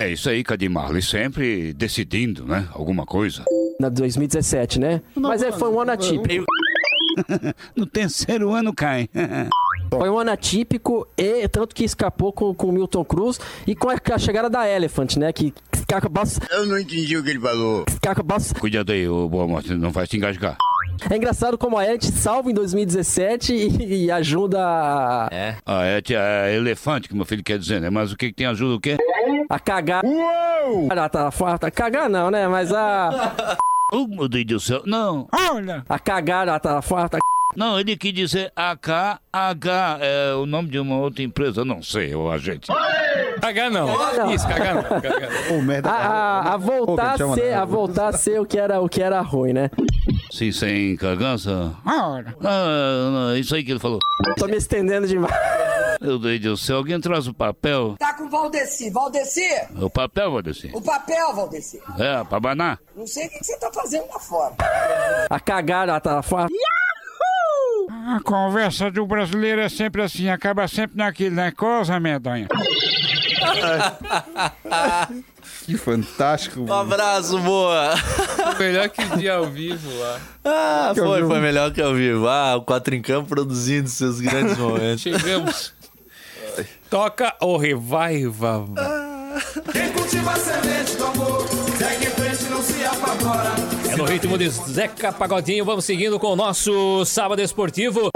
É 0.01 0.09
isso 0.09 0.29
aí, 0.29 0.43
Cadim 0.43 0.67
Marley, 0.67 1.01
sempre 1.01 1.73
decidindo, 1.73 2.45
né? 2.45 2.67
Alguma 2.73 3.05
coisa. 3.05 3.43
Na 3.79 3.87
2017, 3.87 4.77
né? 4.79 5.01
Mas 5.15 5.41
é, 5.41 5.51
foi 5.53 5.69
um 5.69 5.79
ano 5.79 5.91
atípico. 5.91 6.45
No 7.73 7.85
terceiro 7.85 8.51
ano 8.53 8.73
cai. 8.73 9.07
Foi 9.99 10.09
um 10.09 10.17
ano 10.17 10.31
atípico 10.31 11.07
e 11.17 11.47
tanto 11.47 11.75
que 11.75 11.83
escapou 11.83 12.31
com, 12.31 12.53
com 12.53 12.67
o 12.67 12.71
Milton 12.71 13.05
Cruz 13.05 13.39
e 13.65 13.75
com 13.75 13.89
a, 13.89 13.95
a 14.13 14.17
chegada 14.17 14.49
da 14.49 14.69
Elephant, 14.69 15.17
né? 15.17 15.31
Que 15.33 15.53
acabou. 15.93 16.23
Eu 16.51 16.65
não 16.65 16.79
entendi 16.79 17.17
o 17.17 17.23
que 17.23 17.29
ele 17.29 17.39
falou. 17.39 17.85
acabou. 18.07 18.37
Cuidado 18.59 18.91
aí, 18.91 19.07
ô 19.07 19.27
Boa 19.27 19.47
Morte, 19.47 19.73
não 19.73 19.91
vai 19.91 20.07
se 20.07 20.17
engasgar. 20.17 20.57
É 21.09 21.17
engraçado 21.17 21.57
como 21.57 21.77
a 21.77 21.85
Elite 21.85 22.11
salva 22.11 22.49
em 22.49 22.53
2017 22.53 23.53
e, 23.53 24.05
e 24.05 24.11
ajuda 24.11 24.59
a, 24.61 25.29
É. 25.31 25.55
É, 25.67 26.01
tia, 26.01 26.19
é 26.19 26.55
elefante 26.55 27.09
que 27.09 27.15
meu 27.15 27.25
filho 27.25 27.43
quer 27.43 27.59
dizer, 27.59 27.81
né? 27.81 27.89
Mas 27.89 28.11
o 28.11 28.17
que, 28.17 28.27
que 28.27 28.33
tem 28.33 28.47
ajuda 28.47 28.75
o 28.75 28.79
quê? 28.79 28.97
a 29.49 29.59
cagar. 29.59 30.03
Uou! 30.03 30.87
Ah, 30.89 31.09
tá, 31.09 31.31
tá, 31.57 31.71
cagar 31.71 32.09
não, 32.09 32.31
né? 32.31 32.47
Mas 32.47 32.71
a. 32.71 33.55
Oh, 33.93 34.07
meu 34.07 34.27
Deus 34.27 34.45
do 34.45 34.59
céu. 34.59 34.81
Não. 34.83 35.27
Olha! 35.31 35.85
A 35.87 35.99
cagar, 35.99 36.49
ah, 36.49 36.59
tá, 36.59 36.81
tá, 36.81 37.19
Não, 37.55 37.79
ele 37.79 37.95
quis 37.95 38.13
dizer 38.13 38.51
AKH, 38.55 39.99
é 40.01 40.33
o 40.35 40.45
nome 40.45 40.69
de 40.69 40.79
uma 40.79 40.97
outra 40.97 41.23
empresa, 41.23 41.63
não 41.63 41.81
sei, 41.81 42.13
o 42.15 42.29
agente. 42.29 42.67
Cagar 43.41 43.69
não. 43.69 43.87
Não. 43.87 44.31
Isso, 44.33 44.47
cagar 44.47 44.75
não. 44.75 44.83
Cagar 44.83 45.29
não. 45.49 45.57
Ô, 45.57 45.61
merda. 45.61 45.89
a, 45.89 45.95
a, 46.49 46.53
a 46.53 46.57
voltar 46.57 47.13
a 47.13 47.17
ser, 47.17 47.51
não. 47.51 47.61
a 47.61 47.65
voltar 47.65 48.07
a 48.09 48.13
ser 48.13 48.39
o 48.41 48.45
que 48.45 48.57
era, 48.57 48.79
o 48.81 48.89
que 48.89 49.01
era 49.01 49.21
ruim, 49.21 49.53
né? 49.53 49.69
Sim, 50.31 50.51
sem 50.51 50.95
cagança. 50.97 51.73
Ah, 51.85 52.21
não, 52.41 53.37
isso 53.37 53.55
aí 53.55 53.63
que 53.63 53.71
ele 53.71 53.79
falou. 53.79 53.99
Tô 54.37 54.47
me 54.47 54.57
estendendo 54.57 55.07
demais. 55.07 55.33
Meu 56.01 56.19
Deus 56.19 56.41
do 56.41 56.57
céu, 56.57 56.77
alguém 56.77 56.99
traz 56.99 57.25
o 57.27 57.33
papel? 57.33 57.95
Tá 57.97 58.13
com 58.13 58.25
o 58.25 58.29
Valdeci. 58.29 58.89
Valdeci, 58.89 59.47
O 59.81 59.89
papel, 59.89 60.41
descer. 60.41 60.71
o 60.75 60.81
papel, 60.81 61.33
Valdeci. 61.33 61.81
É, 61.97 62.23
pra 62.25 62.39
banar. 62.39 62.79
Não 62.95 63.07
sei 63.07 63.27
o 63.27 63.29
que 63.29 63.43
você 63.43 63.57
tá 63.57 63.71
fazendo 63.73 64.05
lá 64.09 64.19
fora. 64.19 64.55
A 65.29 65.39
cagar, 65.39 65.89
ah, 65.89 65.99
tá, 65.99 66.21
A 67.89 68.19
conversa 68.23 68.89
do 68.91 69.05
brasileiro 69.05 69.61
é 69.61 69.69
sempre 69.69 70.01
assim, 70.01 70.29
acaba 70.29 70.67
sempre 70.67 70.97
naquilo, 70.97 71.35
né? 71.35 71.51
Coisa 71.51 71.99
medonha. 71.99 72.47
Que 75.65 75.77
fantástico. 75.77 76.61
Um 76.61 76.71
abraço, 76.73 77.39
boa. 77.39 77.93
Melhor 78.59 78.87
que 78.89 79.01
o 79.03 79.17
dia 79.17 79.33
ao 79.33 79.47
vivo 79.47 79.89
lá. 79.99 80.19
Ah, 80.43 80.91
Que 80.93 81.01
foi, 81.01 81.23
foi 81.25 81.39
melhor 81.39 81.71
que 81.71 81.81
ao 81.81 81.93
vivo. 81.95 82.27
Ah, 82.27 82.55
o 82.55 82.61
Quatro 82.61 82.93
em 82.93 83.01
Campo 83.01 83.29
produzindo 83.29 83.89
seus 83.89 84.19
grandes 84.19 84.57
momentos. 84.57 85.01
Chegamos. 85.01 85.73
Toca 86.89 87.33
o 87.41 87.57
revival. 87.57 88.69
Quem 89.71 89.84
no 94.05 94.11
ritmo 94.11 94.37
de 94.37 94.49
Zeca 94.49 95.11
Pagodinho. 95.11 95.65
Vamos 95.65 95.83
seguindo 95.83 96.19
com 96.19 96.27
o 96.27 96.35
nosso 96.35 97.03
sábado 97.05 97.41
esportivo. 97.41 98.11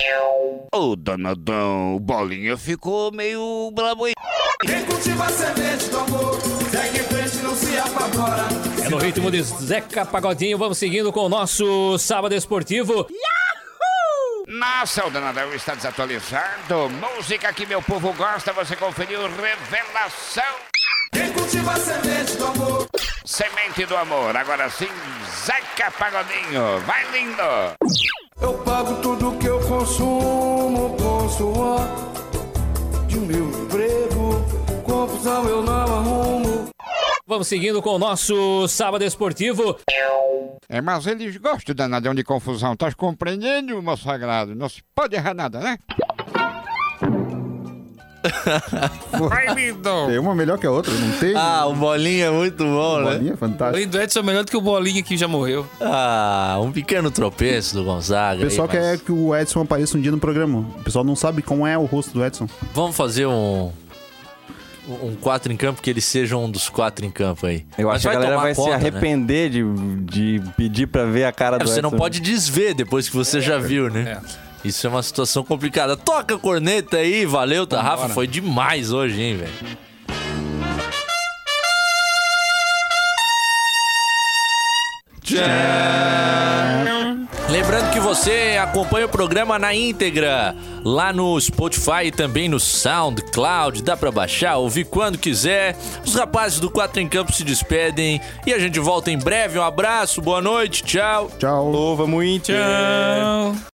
Ô, 0.74 0.96
danadão, 0.96 1.96
o 1.96 2.00
bolinha 2.00 2.56
ficou 2.56 3.12
meio 3.12 3.72
brabo 3.74 4.06
aí. 4.06 4.14
Quem 4.62 4.86
cultiva 4.86 5.26
a 5.26 5.30
semente 5.30 5.90
do 5.90 5.98
amor, 5.98 6.40
segue 6.70 7.00
em 7.00 7.04
frente, 7.04 7.38
não 7.38 7.56
se 7.56 7.78
apavora. 7.80 8.48
É 8.86 8.90
no 8.90 8.98
ritmo 8.98 9.32
de 9.32 9.42
Zeca 9.42 10.06
Pagodinho. 10.06 10.60
Vamos 10.60 10.78
seguindo 10.78 11.12
com 11.12 11.22
o 11.22 11.30
nosso 11.30 11.98
sábado 11.98 12.36
esportivo. 12.36 13.08
Nossa, 14.48 15.08
o 15.08 15.10
danadão 15.10 15.54
está 15.54 15.74
desatualizado. 15.74 16.90
Música 16.90 17.52
que 17.52 17.66
meu 17.66 17.82
povo 17.82 18.14
gosta, 18.14 18.54
você 18.54 18.76
conferiu 18.76 19.22
Revelação. 19.22 20.68
Cultiva 21.50 21.72
a 21.72 21.80
semente 21.80 22.38
do 22.38 22.45
amor, 22.45 22.88
Semente 23.26 23.86
do 23.88 23.97
amor, 23.97 24.38
agora 24.38 24.70
sim, 24.70 24.86
Zeca 25.43 25.89
Pagodinho. 25.97 26.80
Vai 26.86 27.12
lindo! 27.12 27.41
eu 28.39 28.54
pago 28.60 28.93
tudo 29.02 29.36
que 29.39 29.47
eu 29.47 29.60
consumo 29.68 30.95
com 30.95 31.28
suor 31.28 31.80
de 33.08 33.18
meu 33.18 33.50
emprego. 33.50 34.45
Confusão 34.84 35.43
eu 35.45 35.64
não 35.64 35.74
arrumo. 35.74 36.70
Vamos 37.26 37.47
seguindo 37.47 37.82
com 37.82 37.95
o 37.95 38.00
nosso 38.00 38.68
sábado 38.68 39.04
esportivo. 39.04 39.80
É, 40.70 40.82
mas 40.82 41.08
eles 41.08 41.36
gostam 41.38 41.74
danadão 41.74 42.14
de 42.14 42.24
confusão, 42.24 42.76
tá 42.76 42.93
compreendendo, 42.93 43.82
meu 43.82 43.97
sagrado? 43.97 44.54
Não 44.54 44.70
se 44.70 44.84
pode 44.93 45.16
errar 45.16 45.34
nada, 45.34 45.60
né? 45.62 45.80
Vai, 49.30 49.53
lindo! 49.53 49.89
Tem 50.07 50.17
uma 50.20 50.36
melhor 50.36 50.57
que 50.57 50.67
a 50.67 50.72
outra, 50.72 50.93
não 50.93 51.11
tem? 51.20 51.34
Ah, 51.36 51.65
o 51.67 51.74
Bolinha 51.76 52.26
é 52.26 52.32
muito 52.32 52.63
bom, 52.63 52.99
né? 52.99 53.11
Bolinha 53.13 53.34
é 53.34 53.38
fantástico. 53.38 53.76
Além 53.78 53.88
do 53.88 54.01
Edson, 54.01 54.20
é 54.20 54.24
melhor 54.24 54.43
do 54.43 54.51
que 54.51 54.57
o 54.57 54.61
Bolinha 54.61 55.01
que 55.03 55.15
já 55.17 55.28
morreu. 55.28 55.65
Ah, 55.82 56.57
um 56.61 56.72
pequeno 56.72 57.09
tropeço 57.11 57.76
do 57.76 57.84
Gonzaga. 57.84 58.41
O 58.41 58.43
pessoal 58.43 58.67
aí, 58.70 58.78
mas 58.80 58.99
quer 58.99 59.05
que 59.05 59.11
o 59.11 59.36
Edson 59.36 59.61
apareça 59.61 59.97
um 59.97 60.01
dia 60.01 60.11
no 60.11 60.20
programa. 60.20 60.59
O 60.80 60.84
pessoal 60.84 61.03
não 61.05 61.15
sabe 61.15 61.41
como 61.41 61.65
é 61.65 61.78
o 61.78 61.86
rosto 61.86 62.13
do 62.13 62.26
Edson. 62.26 62.47
Vamos 62.74 62.95
fazer 62.95 63.26
um. 63.26 63.72
Um 65.03 65.13
quatro 65.15 65.53
em 65.53 65.55
campo, 65.55 65.84
que 65.84 65.89
ele 65.91 66.01
seja 66.01 66.36
um 66.36 66.49
dos 66.49 66.67
quatro 66.67 67.05
em 67.05 67.11
campo 67.11 67.45
aí. 67.45 67.63
Eu 67.78 67.91
acho 67.91 68.01
que 68.01 68.07
a 68.09 68.13
galera 68.13 68.38
vai 68.39 68.55
conta, 68.55 68.72
se 68.72 68.78
né? 68.80 68.88
arrepender 68.88 69.51
de, 69.51 69.63
de 70.01 70.41
pedir 70.57 70.88
pra 70.88 71.05
ver 71.05 71.26
a 71.26 71.32
cara 71.32 71.57
É, 71.57 71.59
do 71.59 71.67
você 71.67 71.80
não 71.80 71.89
Edson. 71.89 71.97
pode 71.99 72.20
desver 72.20 72.74
depois 72.74 73.07
que 73.07 73.15
você 73.15 73.39
já 73.39 73.59
viu, 73.59 73.88
né? 73.88 74.20
Isso 74.64 74.86
é 74.86 74.89
uma 74.89 75.03
situação 75.03 75.43
complicada. 75.43 75.95
Toca 75.95 76.36
a 76.36 76.39
corneta 76.39 76.97
aí, 76.97 77.26
valeu, 77.26 77.66
tá? 77.66 77.82
Rafa, 77.82 78.10
foi 78.10 78.28
demais 78.28 78.91
hoje, 78.91 79.22
hein, 79.22 79.38
velho? 79.38 79.53
Lembrando 87.49 87.91
que 87.91 87.99
você 87.99 88.60
acompanha 88.62 89.05
o 89.05 89.10
programa 89.10 89.57
na 89.57 89.74
íntegra 89.74 90.55
lá 90.84 91.12
no 91.14 91.39
Spotify 91.39 92.05
e 92.05 92.12
também 92.12 92.47
no 92.47 92.60
SoundCloud. 92.60 93.84
Dá 93.84 93.95
pra 93.97 94.12
baixar, 94.12 94.57
ouvir 94.57 94.86
quando 94.86 95.18
quiser. 95.18 95.76
Os 96.05 96.16
rapazes 96.16 96.60
do 96.60 96.70
Quatro 96.70 96.99
em 96.99 97.07
Campo 97.07 97.32
se 97.34 97.43
despedem 97.43 98.22
e 98.45 98.53
a 98.53 98.60
gente 98.60 98.80
volta 98.80 99.12
em 99.12 99.18
breve. 99.18 99.57
Um 99.57 99.64
abraço, 99.64 100.22
boa 100.22 100.41
noite, 100.41 100.84
tchau. 100.84 101.30
Tchau. 101.39 101.70
Louva 101.70 102.05
muito. 102.05 102.51
Tchau. 102.51 103.55